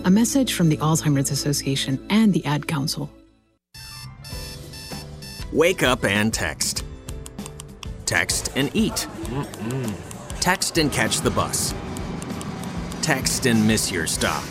A 0.05 0.11
message 0.11 0.55
from 0.55 0.69
the 0.69 0.77
Alzheimer's 0.77 1.31
Association 1.31 2.05
and 2.11 2.33
the 2.33 2.45
Ad 2.45 2.69
Council. 2.69 3.11
Wake 5.53 5.83
up 5.83 6.05
and 6.05 6.33
text. 6.33 6.85
Text 8.05 8.51
and 8.57 8.71
eat. 8.75 9.09
Text 10.41 10.79
and 10.79 10.93
catch 10.93 11.21
the 11.21 11.31
bus. 11.31 11.75
Text 13.03 13.47
and 13.47 13.67
miss 13.67 13.91
your 13.91 14.07
stop. 14.07 14.45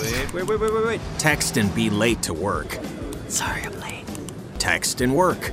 Wait, 0.00 0.32
wait, 0.32 0.46
wait, 0.46 0.60
wait, 0.60 0.72
wait, 0.72 0.86
wait. 0.86 1.00
Text 1.18 1.56
and 1.56 1.74
be 1.74 1.90
late 1.90 2.22
to 2.22 2.32
work. 2.32 2.78
Sorry, 3.28 3.62
I'm 3.62 3.78
late. 3.80 4.04
Text 4.58 5.00
and 5.00 5.14
work. 5.14 5.52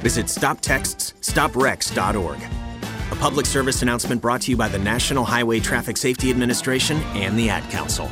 Visit 0.00 0.26
stoptextsstopwrecks.org. 0.26 2.38
A 3.10 3.16
public 3.16 3.46
service 3.46 3.82
announcement 3.82 4.20
brought 4.20 4.42
to 4.42 4.50
you 4.50 4.56
by 4.56 4.68
the 4.68 4.78
National 4.78 5.24
Highway 5.24 5.60
Traffic 5.60 5.96
Safety 5.96 6.30
Administration 6.30 6.98
and 7.14 7.38
the 7.38 7.48
Ad 7.48 7.68
Council. 7.70 8.10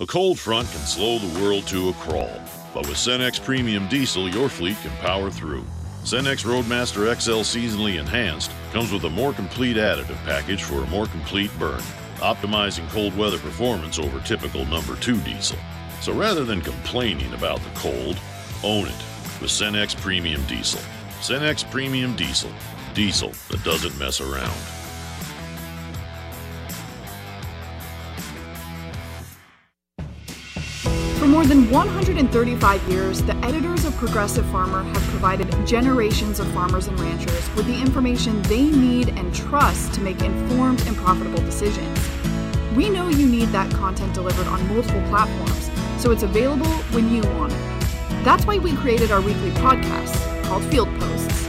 A 0.00 0.06
cold 0.06 0.38
front 0.38 0.70
can 0.70 0.80
slow 0.80 1.18
the 1.18 1.40
world 1.40 1.66
to 1.68 1.88
a 1.88 1.92
crawl, 1.94 2.40
but 2.74 2.86
with 2.86 2.96
Cenex 2.96 3.42
Premium 3.42 3.88
Diesel, 3.88 4.28
your 4.28 4.48
fleet 4.48 4.76
can 4.82 4.90
power 4.98 5.30
through. 5.30 5.64
Cenex 6.02 6.44
Roadmaster 6.44 7.14
XL 7.14 7.40
Seasonally 7.40 7.98
Enhanced 7.98 8.50
comes 8.72 8.92
with 8.92 9.04
a 9.04 9.10
more 9.10 9.32
complete 9.32 9.78
additive 9.78 10.22
package 10.26 10.62
for 10.62 10.82
a 10.82 10.86
more 10.88 11.06
complete 11.06 11.50
burn, 11.58 11.80
optimizing 12.16 12.86
cold 12.90 13.16
weather 13.16 13.38
performance 13.38 13.98
over 13.98 14.20
typical 14.20 14.66
number 14.66 14.96
2 14.96 15.18
diesel. 15.20 15.58
So 16.02 16.12
rather 16.12 16.44
than 16.44 16.60
complaining 16.60 17.32
about 17.32 17.60
the 17.60 17.70
cold, 17.70 18.18
own 18.64 18.86
it 18.86 19.04
with 19.42 19.50
Cenex 19.50 19.94
Premium 19.94 20.42
Diesel. 20.46 20.80
Cenex 21.20 21.70
Premium 21.70 22.16
Diesel. 22.16 22.50
Diesel 22.94 23.32
that 23.50 23.62
doesn't 23.62 23.96
mess 23.98 24.22
around. 24.22 24.56
For 31.18 31.26
more 31.26 31.44
than 31.44 31.70
135 31.70 32.82
years, 32.90 33.22
the 33.22 33.36
editors 33.44 33.84
of 33.84 33.94
Progressive 33.96 34.46
Farmer 34.46 34.82
have 34.82 35.02
provided 35.04 35.66
generations 35.66 36.40
of 36.40 36.46
farmers 36.52 36.86
and 36.86 36.98
ranchers 36.98 37.54
with 37.54 37.66
the 37.66 37.78
information 37.78 38.40
they 38.42 38.64
need 38.64 39.10
and 39.10 39.34
trust 39.34 39.92
to 39.94 40.00
make 40.00 40.22
informed 40.22 40.80
and 40.86 40.96
profitable 40.96 41.40
decisions. 41.40 41.98
We 42.74 42.88
know 42.88 43.08
you 43.08 43.26
need 43.26 43.48
that 43.48 43.70
content 43.72 44.14
delivered 44.14 44.46
on 44.46 44.66
multiple 44.68 45.02
platforms, 45.08 45.70
so 46.02 46.10
it's 46.10 46.22
available 46.22 46.72
when 46.92 47.14
you 47.14 47.22
want 47.38 47.52
it. 47.52 47.73
That's 48.24 48.46
why 48.46 48.56
we 48.56 48.74
created 48.76 49.10
our 49.10 49.20
weekly 49.20 49.50
podcast 49.50 50.44
called 50.44 50.64
Field 50.64 50.88
Posts. 50.98 51.44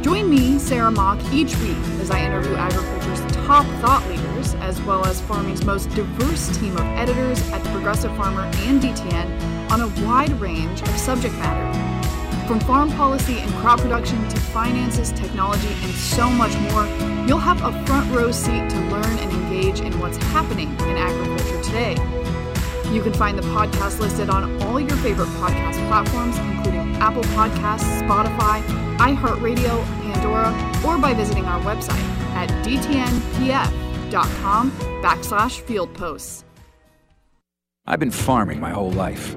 Join 0.00 0.30
me, 0.30 0.60
Sarah 0.60 0.92
Mock, 0.92 1.18
each 1.32 1.56
week 1.56 1.76
as 1.98 2.08
I 2.08 2.24
interview 2.24 2.54
agriculture's 2.54 3.20
top 3.34 3.66
thought 3.80 4.06
leaders, 4.08 4.54
as 4.60 4.80
well 4.82 5.04
as 5.06 5.20
farming's 5.20 5.64
most 5.64 5.90
diverse 5.90 6.56
team 6.56 6.76
of 6.76 6.82
editors 6.82 7.40
at 7.50 7.64
the 7.64 7.70
Progressive 7.70 8.16
Farmer 8.16 8.42
and 8.42 8.80
DTN 8.80 9.72
on 9.72 9.80
a 9.80 10.06
wide 10.06 10.30
range 10.40 10.82
of 10.82 10.90
subject 10.90 11.34
matter. 11.34 12.46
From 12.46 12.60
farm 12.60 12.92
policy 12.92 13.38
and 13.38 13.52
crop 13.54 13.80
production 13.80 14.28
to 14.28 14.38
finances, 14.38 15.10
technology, 15.10 15.74
and 15.82 15.92
so 15.94 16.30
much 16.30 16.56
more, 16.70 16.86
you'll 17.26 17.38
have 17.38 17.60
a 17.64 17.86
front 17.86 18.08
row 18.14 18.30
seat 18.30 18.70
to 18.70 18.76
learn 18.82 19.18
and 19.18 19.32
engage 19.32 19.80
in 19.80 19.98
what's 19.98 20.18
happening 20.18 20.68
in 20.82 20.96
agriculture 20.96 21.60
today. 21.64 22.23
You 22.92 23.02
can 23.02 23.12
find 23.12 23.38
the 23.38 23.42
podcast 23.42 24.00
listed 24.00 24.30
on 24.30 24.62
all 24.62 24.80
your 24.80 24.96
favorite 24.98 25.28
podcast 25.40 25.86
platforms, 25.88 26.38
including 26.38 26.96
Apple 26.96 27.24
Podcasts, 27.34 28.02
Spotify, 28.02 28.62
iHeartRadio, 28.98 29.84
Pandora, 30.02 30.52
or 30.86 30.98
by 30.98 31.14
visiting 31.14 31.44
our 31.46 31.60
website 31.62 32.02
at 32.34 32.48
dtnpf.com 32.64 34.12
backslash 35.02 35.60
field 35.60 35.92
posts. 35.94 36.44
I've 37.86 38.00
been 38.00 38.10
farming 38.10 38.60
my 38.60 38.70
whole 38.70 38.92
life. 38.92 39.36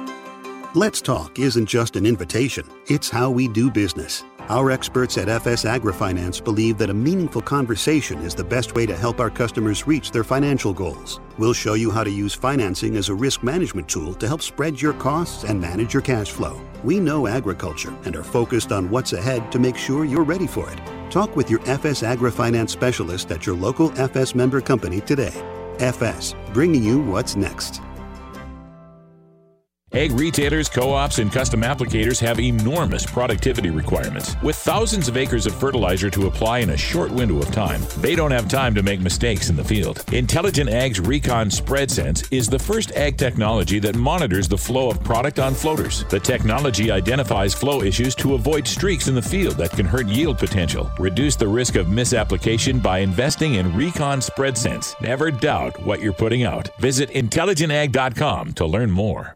Let's 0.73 1.01
Talk 1.01 1.37
isn't 1.37 1.65
just 1.65 1.97
an 1.97 2.05
invitation, 2.05 2.65
it's 2.87 3.09
how 3.09 3.29
we 3.29 3.49
do 3.49 3.69
business. 3.69 4.23
Our 4.47 4.71
experts 4.71 5.17
at 5.17 5.27
FS 5.27 5.65
AgriFinance 5.65 6.41
believe 6.41 6.77
that 6.77 6.89
a 6.89 6.93
meaningful 6.93 7.41
conversation 7.41 8.19
is 8.19 8.33
the 8.33 8.45
best 8.45 8.73
way 8.73 8.85
to 8.85 8.95
help 8.95 9.19
our 9.19 9.29
customers 9.29 9.85
reach 9.85 10.11
their 10.11 10.23
financial 10.23 10.73
goals. 10.73 11.19
We'll 11.37 11.51
show 11.51 11.73
you 11.73 11.91
how 11.91 12.05
to 12.05 12.09
use 12.09 12.33
financing 12.33 12.95
as 12.95 13.09
a 13.09 13.13
risk 13.13 13.43
management 13.43 13.89
tool 13.89 14.13
to 14.13 14.29
help 14.29 14.41
spread 14.41 14.81
your 14.81 14.93
costs 14.93 15.43
and 15.43 15.59
manage 15.59 15.93
your 15.93 16.03
cash 16.03 16.31
flow. 16.31 16.61
We 16.85 17.01
know 17.01 17.27
agriculture 17.27 17.93
and 18.05 18.15
are 18.15 18.23
focused 18.23 18.71
on 18.71 18.89
what's 18.89 19.11
ahead 19.11 19.51
to 19.51 19.59
make 19.59 19.75
sure 19.75 20.05
you're 20.05 20.23
ready 20.23 20.47
for 20.47 20.71
it. 20.71 20.79
Talk 21.11 21.35
with 21.35 21.49
your 21.49 21.59
FS 21.67 22.01
AgriFinance 22.01 22.69
specialist 22.69 23.29
at 23.31 23.45
your 23.45 23.57
local 23.57 23.91
FS 23.99 24.35
member 24.35 24.61
company 24.61 25.01
today. 25.01 25.33
FS, 25.79 26.33
bringing 26.53 26.81
you 26.81 27.01
what's 27.01 27.35
next. 27.35 27.81
Ag 29.93 30.13
retailers, 30.13 30.69
co 30.69 30.93
ops, 30.93 31.19
and 31.19 31.29
custom 31.29 31.63
applicators 31.63 32.17
have 32.21 32.39
enormous 32.39 33.05
productivity 33.05 33.69
requirements. 33.69 34.37
With 34.41 34.55
thousands 34.55 35.09
of 35.09 35.17
acres 35.17 35.45
of 35.45 35.53
fertilizer 35.53 36.09
to 36.11 36.27
apply 36.27 36.59
in 36.59 36.69
a 36.69 36.77
short 36.77 37.11
window 37.11 37.39
of 37.39 37.51
time, 37.51 37.81
they 37.97 38.15
don't 38.15 38.31
have 38.31 38.47
time 38.47 38.73
to 38.75 38.83
make 38.83 39.01
mistakes 39.01 39.49
in 39.49 39.57
the 39.57 39.63
field. 39.65 40.05
Intelligent 40.13 40.69
Ag's 40.69 41.01
Recon 41.01 41.51
Spread 41.51 41.91
Sense 41.91 42.23
is 42.31 42.47
the 42.47 42.57
first 42.57 42.93
ag 42.93 43.17
technology 43.17 43.79
that 43.79 43.97
monitors 43.97 44.47
the 44.47 44.57
flow 44.57 44.89
of 44.89 45.03
product 45.03 45.39
on 45.39 45.53
floaters. 45.53 46.05
The 46.05 46.21
technology 46.21 46.89
identifies 46.89 47.53
flow 47.53 47.81
issues 47.81 48.15
to 48.15 48.35
avoid 48.35 48.65
streaks 48.65 49.09
in 49.09 49.15
the 49.15 49.21
field 49.21 49.57
that 49.57 49.71
can 49.71 49.85
hurt 49.85 50.07
yield 50.07 50.37
potential. 50.37 50.89
Reduce 50.99 51.35
the 51.35 51.49
risk 51.49 51.75
of 51.75 51.89
misapplication 51.89 52.79
by 52.79 52.99
investing 52.99 53.55
in 53.55 53.75
Recon 53.75 54.21
Spread 54.21 54.57
Sense. 54.57 54.95
Never 55.01 55.31
doubt 55.31 55.85
what 55.85 55.99
you're 55.99 56.13
putting 56.13 56.43
out. 56.43 56.69
Visit 56.79 57.09
intelligentag.com 57.09 58.53
to 58.53 58.65
learn 58.65 58.89
more. 58.89 59.35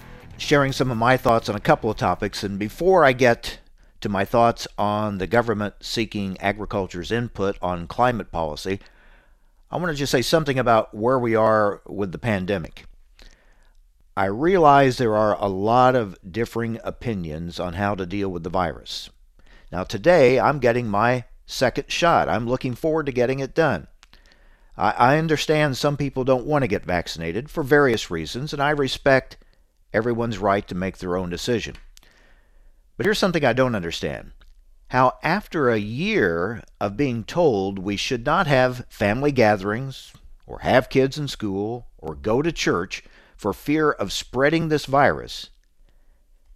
sharing 0.41 0.71
some 0.71 0.89
of 0.89 0.97
my 0.97 1.17
thoughts 1.17 1.47
on 1.49 1.55
a 1.55 1.59
couple 1.59 1.89
of 1.89 1.97
topics. 1.97 2.43
And 2.43 2.57
before 2.57 3.05
I 3.05 3.13
get 3.13 3.59
to 4.01 4.09
my 4.09 4.25
thoughts 4.25 4.67
on 4.77 5.19
the 5.19 5.27
government 5.27 5.75
seeking 5.81 6.35
agriculture's 6.41 7.11
input 7.11 7.57
on 7.61 7.87
climate 7.87 8.31
policy, 8.31 8.79
I 9.69 9.77
want 9.77 9.91
to 9.91 9.95
just 9.95 10.11
say 10.11 10.23
something 10.23 10.57
about 10.57 10.93
where 10.95 11.19
we 11.19 11.35
are 11.35 11.81
with 11.85 12.11
the 12.11 12.17
pandemic. 12.17 12.85
I 14.17 14.25
realize 14.25 14.97
there 14.97 15.15
are 15.15 15.39
a 15.39 15.47
lot 15.47 15.95
of 15.95 16.17
differing 16.29 16.79
opinions 16.83 17.59
on 17.59 17.73
how 17.73 17.95
to 17.95 18.05
deal 18.05 18.29
with 18.29 18.43
the 18.43 18.49
virus. 18.49 19.09
Now, 19.71 19.83
today 19.83 20.39
I'm 20.39 20.59
getting 20.59 20.87
my 20.87 21.25
second 21.45 21.89
shot. 21.89 22.27
I'm 22.27 22.47
looking 22.47 22.73
forward 22.73 23.05
to 23.05 23.11
getting 23.11 23.39
it 23.39 23.53
done. 23.53 23.87
I, 24.75 25.17
understand 25.17 25.77
some 25.77 25.95
people 25.95 26.23
don't 26.23 26.47
want 26.47 26.63
to 26.63 26.67
get 26.67 26.85
vaccinated 26.85 27.51
for 27.51 27.61
various 27.61 28.09
reasons, 28.09 28.51
and 28.51 28.63
I 28.63 28.71
respect 28.71 29.37
everyone's 29.93 30.37
right 30.37 30.67
to 30.67 30.75
make 30.75 30.97
their 30.97 31.17
own 31.17 31.29
decision. 31.29 31.75
But 32.97 33.05
here's 33.05 33.19
something 33.19 33.43
I 33.43 33.53
don't 33.53 33.75
understand 33.75 34.31
how, 34.89 35.17
after 35.23 35.69
a 35.69 35.77
year 35.77 36.61
of 36.81 36.97
being 36.97 37.23
told 37.23 37.79
we 37.79 37.95
should 37.95 38.25
not 38.25 38.45
have 38.47 38.85
family 38.89 39.31
gatherings, 39.31 40.11
or 40.45 40.59
have 40.59 40.89
kids 40.89 41.17
in 41.17 41.29
school, 41.29 41.87
or 41.97 42.13
go 42.13 42.41
to 42.41 42.51
church 42.51 43.03
for 43.37 43.53
fear 43.53 43.89
of 43.89 44.11
spreading 44.11 44.67
this 44.67 44.85
virus, 44.85 45.49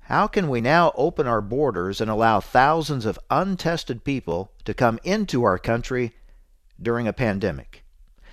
how 0.02 0.28
can 0.28 0.50
we 0.50 0.62
now 0.62 0.92
open 0.96 1.26
our 1.26 1.42
borders 1.42 2.00
and 2.00 2.12
allow 2.12 2.40
thousands 2.40 3.06
of 3.06 3.18
untested 3.32 4.04
people 4.04 4.52
to 4.66 4.74
come 4.74 5.00
into 5.04 5.44
our 5.44 5.58
country 5.58 6.12
during 6.80 7.08
a 7.08 7.14
pandemic? 7.14 7.84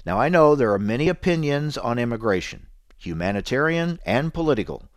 Now, 0.05 0.20
I 0.20 0.28
know 0.28 0.55
there 0.55 0.72
are 0.72 0.78
many 0.78 1.09
opinions 1.09 1.78
on 1.78 1.98
immigration, 1.98 2.66
humanitarian 2.98 4.00
and 4.05 4.34
political, 4.34 4.88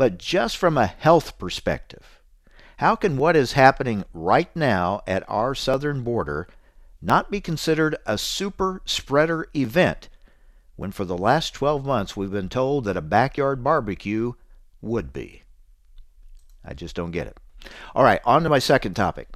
but 0.00 0.16
just 0.16 0.56
from 0.56 0.78
a 0.78 0.86
health 0.86 1.38
perspective, 1.38 2.22
how 2.78 2.96
can 2.96 3.18
what 3.18 3.36
is 3.36 3.52
happening 3.52 4.02
right 4.14 4.48
now 4.56 5.02
at 5.06 5.22
our 5.28 5.54
southern 5.54 6.02
border 6.02 6.48
not 7.02 7.30
be 7.30 7.38
considered 7.38 7.94
a 8.06 8.16
super 8.16 8.80
spreader 8.86 9.46
event 9.54 10.08
when 10.74 10.90
for 10.90 11.04
the 11.04 11.18
last 11.18 11.52
12 11.52 11.84
months 11.84 12.16
we've 12.16 12.30
been 12.30 12.48
told 12.48 12.84
that 12.84 12.96
a 12.96 13.02
backyard 13.02 13.62
barbecue 13.62 14.32
would 14.80 15.12
be? 15.12 15.42
I 16.64 16.72
just 16.72 16.96
don't 16.96 17.10
get 17.10 17.26
it. 17.26 17.36
All 17.94 18.02
right, 18.02 18.22
on 18.24 18.42
to 18.44 18.48
my 18.48 18.58
second 18.58 18.94
topic. 18.94 19.28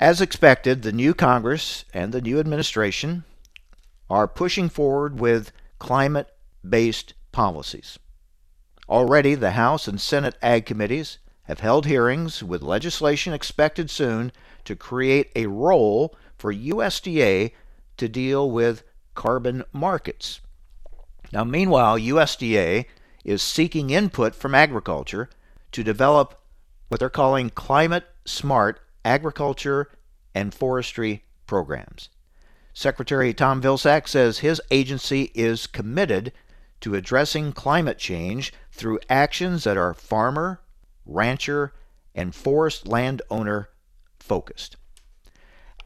As 0.00 0.22
expected, 0.22 0.80
the 0.80 0.92
new 0.92 1.12
Congress 1.12 1.84
and 1.92 2.10
the 2.10 2.22
new 2.22 2.40
administration 2.40 3.24
are 4.08 4.26
pushing 4.26 4.70
forward 4.70 5.20
with 5.20 5.52
climate 5.78 6.30
based 6.66 7.12
policies. 7.32 7.98
Already, 8.88 9.34
the 9.34 9.52
House 9.52 9.88
and 9.88 10.00
Senate 10.00 10.36
Ag 10.42 10.66
Committees 10.66 11.18
have 11.44 11.60
held 11.60 11.86
hearings 11.86 12.42
with 12.42 12.62
legislation 12.62 13.32
expected 13.32 13.90
soon 13.90 14.32
to 14.64 14.76
create 14.76 15.30
a 15.34 15.46
role 15.46 16.14
for 16.36 16.52
USDA 16.52 17.52
to 17.96 18.08
deal 18.08 18.50
with 18.50 18.82
carbon 19.14 19.64
markets. 19.72 20.40
Now, 21.32 21.44
meanwhile, 21.44 21.98
USDA 21.98 22.86
is 23.24 23.42
seeking 23.42 23.90
input 23.90 24.34
from 24.34 24.54
agriculture 24.54 25.30
to 25.72 25.82
develop 25.82 26.40
what 26.88 27.00
they're 27.00 27.10
calling 27.10 27.50
climate 27.50 28.04
smart 28.24 28.80
agriculture 29.04 29.90
and 30.34 30.54
forestry 30.54 31.24
programs. 31.46 32.08
Secretary 32.72 33.32
Tom 33.32 33.62
Vilsack 33.62 34.08
says 34.08 34.38
his 34.38 34.60
agency 34.70 35.30
is 35.34 35.66
committed 35.66 36.32
to 36.80 36.94
addressing 36.94 37.52
climate 37.52 37.98
change 37.98 38.52
through 38.70 39.00
actions 39.08 39.64
that 39.64 39.76
are 39.76 39.94
farmer, 39.94 40.60
rancher, 41.06 41.72
and 42.14 42.34
forest 42.34 42.86
landowner 42.86 43.68
focused. 44.18 44.76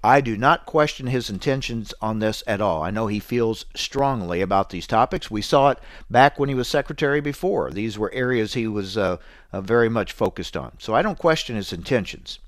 I 0.02 0.20
do 0.20 0.36
not 0.36 0.64
question 0.64 1.08
his 1.08 1.28
intentions 1.28 1.92
on 2.00 2.20
this 2.20 2.44
at 2.46 2.60
all. 2.60 2.82
I 2.82 2.92
know 2.92 3.08
he 3.08 3.18
feels 3.18 3.66
strongly 3.74 4.40
about 4.40 4.70
these 4.70 4.86
topics. 4.86 5.30
We 5.30 5.42
saw 5.42 5.70
it 5.70 5.78
back 6.08 6.38
when 6.38 6.48
he 6.48 6.54
was 6.54 6.68
secretary 6.68 7.20
before. 7.20 7.70
These 7.70 7.98
were 7.98 8.12
areas 8.12 8.54
he 8.54 8.68
was 8.68 8.96
uh, 8.96 9.16
uh, 9.52 9.60
very 9.60 9.88
much 9.88 10.12
focused 10.12 10.56
on. 10.56 10.72
So 10.78 10.94
I 10.94 11.02
don't 11.02 11.18
question 11.18 11.56
his 11.56 11.72
intentions. 11.72 12.38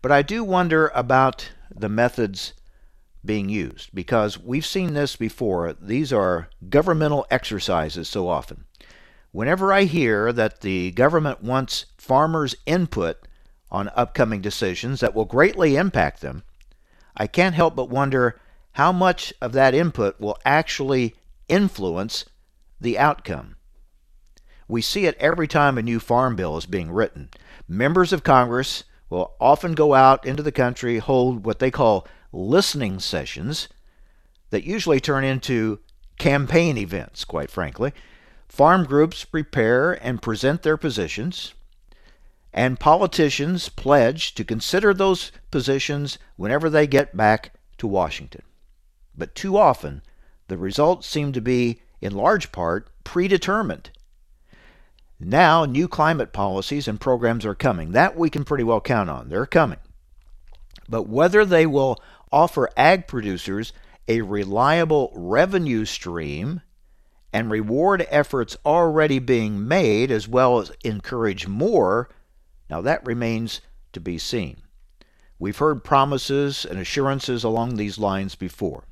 But 0.00 0.10
I 0.10 0.22
do 0.22 0.42
wonder 0.42 0.90
about 0.94 1.50
the 1.74 1.90
methods 1.90 2.54
being 3.26 3.48
used 3.48 3.90
because 3.92 4.38
we've 4.38 4.64
seen 4.64 4.94
this 4.94 5.16
before. 5.16 5.74
These 5.74 6.12
are 6.12 6.48
governmental 6.68 7.26
exercises 7.30 8.08
so 8.08 8.28
often. 8.28 8.64
Whenever 9.32 9.72
I 9.72 9.84
hear 9.84 10.32
that 10.32 10.62
the 10.62 10.92
government 10.92 11.42
wants 11.42 11.86
farmers' 11.98 12.56
input 12.64 13.18
on 13.70 13.90
upcoming 13.94 14.40
decisions 14.40 15.00
that 15.00 15.14
will 15.14 15.24
greatly 15.26 15.76
impact 15.76 16.22
them, 16.22 16.44
I 17.16 17.26
can't 17.26 17.54
help 17.54 17.76
but 17.76 17.90
wonder 17.90 18.40
how 18.72 18.92
much 18.92 19.34
of 19.40 19.52
that 19.52 19.74
input 19.74 20.20
will 20.20 20.38
actually 20.44 21.14
influence 21.48 22.24
the 22.80 22.98
outcome. 22.98 23.56
We 24.68 24.82
see 24.82 25.06
it 25.06 25.16
every 25.18 25.48
time 25.48 25.78
a 25.78 25.82
new 25.82 26.00
farm 26.00 26.36
bill 26.36 26.56
is 26.56 26.66
being 26.66 26.90
written. 26.90 27.30
Members 27.68 28.12
of 28.12 28.22
Congress 28.22 28.84
will 29.08 29.34
often 29.40 29.74
go 29.74 29.94
out 29.94 30.26
into 30.26 30.42
the 30.42 30.52
country, 30.52 30.98
hold 30.98 31.44
what 31.44 31.58
they 31.58 31.70
call 31.70 32.06
listening 32.32 32.98
sessions 33.00 33.68
that 34.50 34.64
usually 34.64 35.00
turn 35.00 35.24
into 35.24 35.80
campaign 36.18 36.76
events, 36.76 37.24
quite 37.24 37.50
frankly. 37.50 37.92
Farm 38.48 38.84
groups 38.84 39.24
prepare 39.24 39.92
and 39.92 40.22
present 40.22 40.62
their 40.62 40.76
positions 40.76 41.54
and 42.56 42.80
politicians 42.80 43.68
pledge 43.68 44.34
to 44.34 44.42
consider 44.42 44.94
those 44.94 45.30
positions 45.50 46.18
whenever 46.36 46.70
they 46.70 46.86
get 46.86 47.14
back 47.14 47.52
to 47.76 47.86
Washington. 47.86 48.42
But 49.14 49.34
too 49.34 49.58
often, 49.58 50.00
the 50.48 50.56
results 50.56 51.06
seem 51.06 51.32
to 51.32 51.42
be, 51.42 51.82
in 52.00 52.16
large 52.16 52.50
part, 52.52 52.88
predetermined. 53.04 53.90
Now, 55.20 55.66
new 55.66 55.86
climate 55.86 56.32
policies 56.32 56.88
and 56.88 56.98
programs 56.98 57.44
are 57.44 57.54
coming. 57.54 57.92
That 57.92 58.16
we 58.16 58.30
can 58.30 58.44
pretty 58.44 58.64
well 58.64 58.80
count 58.80 59.10
on. 59.10 59.28
They're 59.28 59.46
coming. 59.46 59.78
But 60.88 61.08
whether 61.08 61.44
they 61.44 61.66
will 61.66 62.00
offer 62.32 62.70
ag 62.76 63.06
producers 63.06 63.72
a 64.08 64.20
reliable 64.20 65.12
revenue 65.14 65.84
stream 65.84 66.60
and 67.32 67.50
reward 67.50 68.06
efforts 68.08 68.56
already 68.64 69.18
being 69.18 69.66
made 69.66 70.10
as 70.10 70.28
well 70.28 70.58
as 70.58 70.72
encourage 70.84 71.46
more 71.46 72.08
now, 72.68 72.80
that 72.80 73.06
remains 73.06 73.60
to 73.92 74.00
be 74.00 74.18
seen. 74.18 74.62
We've 75.38 75.56
heard 75.56 75.84
promises 75.84 76.64
and 76.64 76.78
assurances 76.78 77.44
along 77.44 77.76
these 77.76 77.98
lines 77.98 78.34
before. 78.34 78.84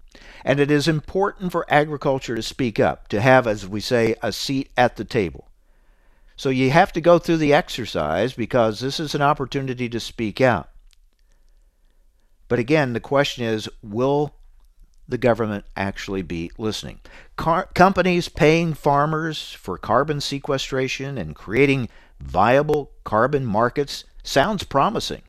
And 0.44 0.60
it 0.60 0.70
is 0.70 0.86
important 0.86 1.50
for 1.50 1.66
agriculture 1.68 2.36
to 2.36 2.42
speak 2.42 2.78
up, 2.78 3.08
to 3.08 3.20
have, 3.20 3.46
as 3.46 3.66
we 3.66 3.80
say, 3.80 4.14
a 4.22 4.30
seat 4.30 4.70
at 4.76 4.96
the 4.96 5.04
table. 5.04 5.48
So 6.36 6.50
you 6.50 6.70
have 6.70 6.92
to 6.92 7.00
go 7.00 7.18
through 7.18 7.38
the 7.38 7.54
exercise 7.54 8.34
because 8.34 8.80
this 8.80 9.00
is 9.00 9.14
an 9.14 9.22
opportunity 9.22 9.88
to 9.88 10.00
speak 10.00 10.40
out. 10.40 10.68
But 12.54 12.60
again, 12.60 12.92
the 12.92 13.00
question 13.00 13.44
is 13.44 13.68
will 13.82 14.36
the 15.08 15.18
government 15.18 15.64
actually 15.76 16.22
be 16.22 16.52
listening? 16.56 17.00
Car- 17.34 17.68
companies 17.74 18.28
paying 18.28 18.74
farmers 18.74 19.50
for 19.50 19.76
carbon 19.76 20.20
sequestration 20.20 21.18
and 21.18 21.34
creating 21.34 21.88
viable 22.20 22.92
carbon 23.02 23.44
markets 23.44 24.04
sounds 24.22 24.62
promising. 24.62 25.22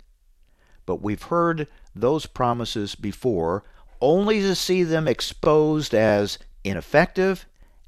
But 0.85 1.01
we've 1.01 1.23
heard 1.23 1.67
those 1.95 2.27
promises 2.27 2.93
before, 2.93 3.63
only 3.99 4.41
to 4.41 4.53
see 4.53 4.83
them 4.83 5.07
exposed 5.07 5.95
as 5.95 6.37
ineffective 6.63 7.47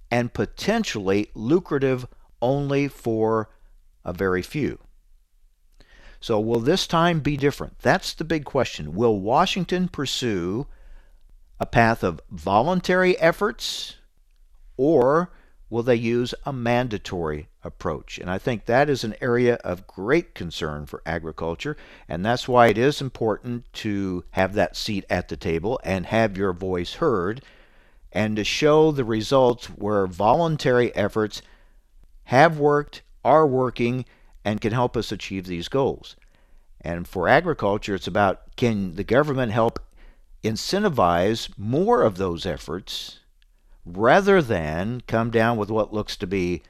and 0.10 0.34
potentially 0.34 1.30
lucrative 1.36 2.08
only 2.42 2.88
for 2.88 3.52
a 4.04 4.14
very 4.14 4.42
few. 4.42 4.80
So, 6.20 6.40
will 6.40 6.60
this 6.60 6.88
time 6.88 7.20
be 7.20 7.38
different? 7.38 7.80
That's 7.80 8.14
the 8.14 8.24
big 8.24 8.46
question. 8.46 8.96
Will 8.96 9.20
Washington 9.20 9.88
pursue 9.88 10.68
a 11.60 11.66
path 11.66 12.04
of 12.04 12.22
voluntary 12.32 13.20
efforts, 13.20 13.96
or 14.78 15.32
will 15.70 15.84
they 15.84 15.96
use 15.96 16.34
a 16.46 16.54
mandatory 16.54 17.50
approach? 17.64 18.18
And 18.18 18.30
I 18.30 18.38
think 18.38 18.66
that 18.66 18.90
is 18.90 19.04
an 19.04 19.16
area 19.22 19.56
of 19.56 19.88
great 19.88 20.34
concern 20.34 20.86
for 20.86 21.02
agriculture, 21.06 21.78
and 22.08 22.26
that's 22.26 22.48
why 22.48 22.68
it 22.68 22.78
is 22.78 23.02
important 23.02 23.72
to 23.74 24.24
have 24.32 24.54
that 24.54 24.76
seat 24.76 25.06
at 25.10 25.28
the 25.28 25.38
table 25.38 25.80
and 25.84 26.06
have 26.08 26.38
your 26.38 26.54
voice 26.54 26.96
heard, 26.96 27.42
and 28.12 28.36
to 28.38 28.44
show 28.44 28.92
the 28.92 29.04
results 29.04 29.66
where 29.68 30.08
voluntary 30.08 30.96
efforts 30.96 31.42
have 32.26 32.58
worked, 32.58 33.02
are 33.24 33.46
working, 33.46 34.06
and 34.48 34.62
can 34.62 34.72
help 34.72 34.96
us 34.96 35.12
achieve 35.12 35.46
these 35.46 35.68
goals. 35.68 36.16
And 36.80 37.06
for 37.06 37.28
agriculture, 37.28 37.96
it's 37.96 38.08
about 38.08 38.56
can 38.56 38.96
the 38.96 39.04
government 39.04 39.52
help 39.52 39.78
incentivize 40.42 41.50
more 41.58 42.02
of 42.02 42.16
those 42.16 42.46
efforts 42.46 43.20
rather 43.86 44.42
than 44.42 45.02
come 45.06 45.32
down 45.32 45.58
with 45.58 45.70
what 45.70 45.94
looks 45.94 46.16
to 46.16 46.26
be 46.26 46.64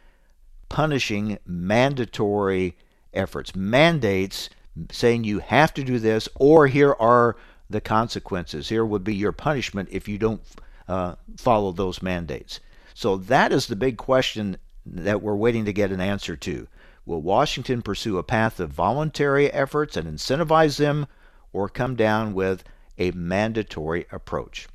punishing 0.70 1.38
mandatory 1.46 2.76
efforts, 3.14 3.56
mandates 3.56 4.50
saying 4.92 5.24
you 5.24 5.38
have 5.38 5.72
to 5.76 5.84
do 5.84 6.00
this, 6.00 6.28
or 6.34 6.66
here 6.66 6.96
are 7.00 7.36
the 7.70 7.82
consequences. 7.82 8.70
Here 8.70 8.86
would 8.86 9.04
be 9.04 9.14
your 9.14 9.32
punishment 9.32 9.90
if 9.92 10.08
you 10.08 10.18
don't 10.18 10.42
uh, 10.88 11.14
follow 11.38 11.72
those 11.72 12.02
mandates. 12.02 12.60
So 12.96 13.18
that 13.18 13.52
is 13.52 13.68
the 13.68 13.76
big 13.76 13.98
question 13.98 14.58
that 14.84 15.22
we're 15.22 15.36
waiting 15.36 15.66
to 15.66 15.74
get 15.74 15.92
an 15.92 16.02
answer 16.02 16.36
to. 16.38 16.68
Will 17.08 17.22
Washington 17.22 17.82
pursue 17.82 18.18
a 18.18 18.24
path 18.24 18.60
of 18.60 18.70
voluntary 18.70 19.50
efforts 19.50 19.96
and 19.96 20.06
incentivize 20.06 20.78
them, 20.78 21.08
or 21.54 21.70
come 21.70 21.96
down 21.96 22.34
with 22.34 22.66
a 22.98 23.12
mandatory 23.12 24.06
approach? 24.12 24.68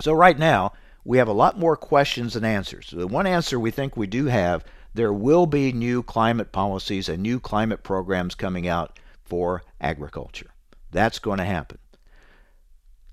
So, 0.00 0.12
right 0.12 0.36
now, 0.36 0.72
we 1.04 1.18
have 1.18 1.28
a 1.28 1.32
lot 1.32 1.60
more 1.60 1.76
questions 1.76 2.34
than 2.34 2.44
answers. 2.44 2.90
The 2.90 3.06
one 3.06 3.28
answer 3.28 3.60
we 3.60 3.70
think 3.70 3.96
we 3.96 4.08
do 4.08 4.26
have 4.26 4.64
there 4.94 5.12
will 5.12 5.46
be 5.46 5.72
new 5.72 6.02
climate 6.02 6.50
policies 6.50 7.08
and 7.08 7.22
new 7.22 7.38
climate 7.38 7.84
programs 7.84 8.34
coming 8.34 8.66
out 8.66 8.98
for 9.24 9.62
agriculture. 9.80 10.50
That's 10.90 11.20
going 11.20 11.38
to 11.38 11.44
happen. 11.44 11.78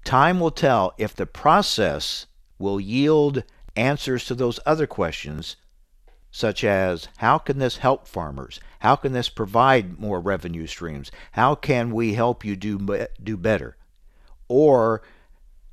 Time 0.04 0.39
will 0.39 0.50
tell 0.50 0.95
if 0.97 1.16
the 1.16 1.28
process 1.28 2.26
will 2.58 2.80
yield 2.80 3.43
answers 3.76 4.26
to 4.26 4.34
those 4.34 4.60
other 4.66 4.88
questions, 4.88 5.56
such 6.32 6.63
as 6.63 7.07
how 7.17 7.38
can 7.38 7.59
this 7.59 7.77
help 7.77 8.07
farmers? 8.07 8.59
How 8.80 8.95
can 8.95 9.13
this 9.13 9.30
provide 9.30 9.99
more 9.99 10.19
revenue 10.19 10.67
streams? 10.67 11.11
How 11.34 11.55
can 11.55 11.91
we 11.91 12.13
help 12.13 12.45
you 12.45 12.55
do, 12.55 13.07
do 13.21 13.38
better? 13.38 13.77
Or 14.47 15.01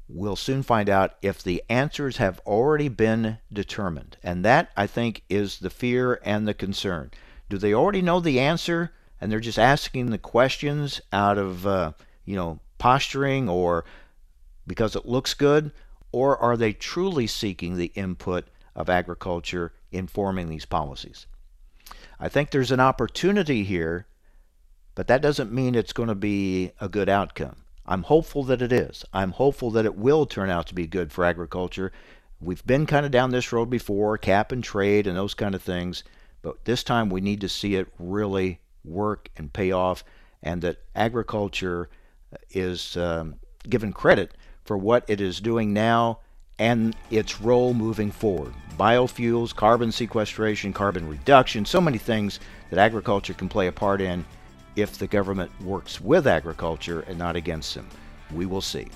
we'll 0.08 0.36
soon 0.36 0.62
find 0.62 0.88
out 0.88 1.16
if 1.20 1.42
the 1.42 1.62
answers 1.68 2.16
have 2.18 2.40
already 2.46 2.88
been 2.88 3.38
determined. 3.52 4.16
And 4.22 4.44
that, 4.44 4.70
I 4.76 4.86
think, 4.86 5.22
is 5.28 5.58
the 5.58 5.70
fear 5.70 6.20
and 6.24 6.46
the 6.46 6.54
concern. 6.54 7.10
Do 7.48 7.58
they 7.58 7.74
already 7.74 8.02
know 8.02 8.20
the 8.20 8.40
answer 8.40 8.92
and 9.20 9.30
they're 9.30 9.40
just 9.40 9.58
asking 9.58 10.10
the 10.10 10.18
questions 10.18 11.00
out 11.12 11.38
of, 11.38 11.66
uh, 11.66 11.92
you 12.24 12.36
know, 12.36 12.60
posturing 12.78 13.48
or 13.48 13.84
because 14.66 14.96
it 14.96 15.06
looks 15.06 15.34
good? 15.34 15.70
Or 16.12 16.38
are 16.38 16.56
they 16.56 16.72
truly 16.72 17.26
seeking 17.26 17.76
the 17.76 17.92
input 17.94 18.46
of 18.74 18.88
agriculture 18.88 19.72
in 19.96 20.06
forming 20.06 20.48
these 20.48 20.66
policies? 20.66 21.26
I 22.18 22.28
think 22.28 22.50
there's 22.50 22.72
an 22.72 22.80
opportunity 22.80 23.64
here, 23.64 24.06
but 24.94 25.06
that 25.08 25.22
doesn't 25.22 25.52
mean 25.52 25.74
it's 25.74 25.92
going 25.92 26.08
to 26.08 26.14
be 26.14 26.72
a 26.80 26.88
good 26.88 27.08
outcome. 27.08 27.56
I'm 27.84 28.02
hopeful 28.02 28.42
that 28.44 28.62
it 28.62 28.72
is. 28.72 29.04
I'm 29.12 29.32
hopeful 29.32 29.70
that 29.72 29.84
it 29.84 29.96
will 29.96 30.26
turn 30.26 30.50
out 30.50 30.66
to 30.68 30.74
be 30.74 30.86
good 30.86 31.12
for 31.12 31.24
agriculture. 31.24 31.92
We've 32.40 32.66
been 32.66 32.86
kind 32.86 33.06
of 33.06 33.12
down 33.12 33.30
this 33.30 33.52
road 33.52 33.70
before, 33.70 34.18
cap 34.18 34.50
and 34.50 34.64
trade 34.64 35.06
and 35.06 35.16
those 35.16 35.34
kind 35.34 35.54
of 35.54 35.62
things, 35.62 36.02
but 36.42 36.64
this 36.64 36.82
time 36.82 37.08
we 37.08 37.20
need 37.20 37.40
to 37.42 37.48
see 37.48 37.76
it 37.76 37.88
really 37.98 38.60
work 38.84 39.30
and 39.36 39.52
pay 39.52 39.72
off, 39.72 40.04
and 40.42 40.62
that 40.62 40.78
agriculture 40.94 41.88
is 42.50 42.96
um, 42.96 43.36
given 43.68 43.92
credit 43.92 44.34
for 44.64 44.76
what 44.76 45.04
it 45.08 45.20
is 45.20 45.40
doing 45.40 45.72
now 45.72 46.20
and 46.58 46.96
its 47.10 47.40
role 47.40 47.74
moving 47.74 48.10
forward. 48.10 48.52
Biofuels, 48.78 49.54
carbon 49.54 49.92
sequestration, 49.92 50.72
carbon 50.72 51.08
reduction, 51.08 51.64
so 51.64 51.80
many 51.80 51.98
things 51.98 52.40
that 52.70 52.78
agriculture 52.78 53.34
can 53.34 53.48
play 53.48 53.66
a 53.66 53.72
part 53.72 54.00
in 54.00 54.24
if 54.74 54.98
the 54.98 55.06
government 55.06 55.50
works 55.62 56.00
with 56.00 56.26
agriculture 56.26 57.00
and 57.00 57.18
not 57.18 57.36
against 57.36 57.74
them. 57.74 57.88
We 58.32 58.46
will 58.46 58.60
see. 58.60 58.88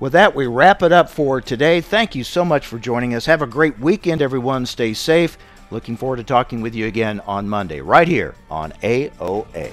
With 0.00 0.12
that, 0.12 0.34
we 0.34 0.46
wrap 0.46 0.82
it 0.82 0.92
up 0.92 1.08
for 1.08 1.40
today. 1.40 1.80
Thank 1.80 2.14
you 2.14 2.24
so 2.24 2.44
much 2.44 2.66
for 2.66 2.78
joining 2.78 3.14
us. 3.14 3.26
Have 3.26 3.42
a 3.42 3.46
great 3.46 3.78
weekend, 3.78 4.20
everyone. 4.20 4.66
Stay 4.66 4.92
safe. 4.92 5.38
Looking 5.70 5.96
forward 5.96 6.16
to 6.16 6.24
talking 6.24 6.60
with 6.60 6.74
you 6.74 6.86
again 6.86 7.20
on 7.20 7.48
Monday, 7.48 7.80
right 7.80 8.06
here 8.06 8.34
on 8.50 8.72
AOA. 8.82 9.72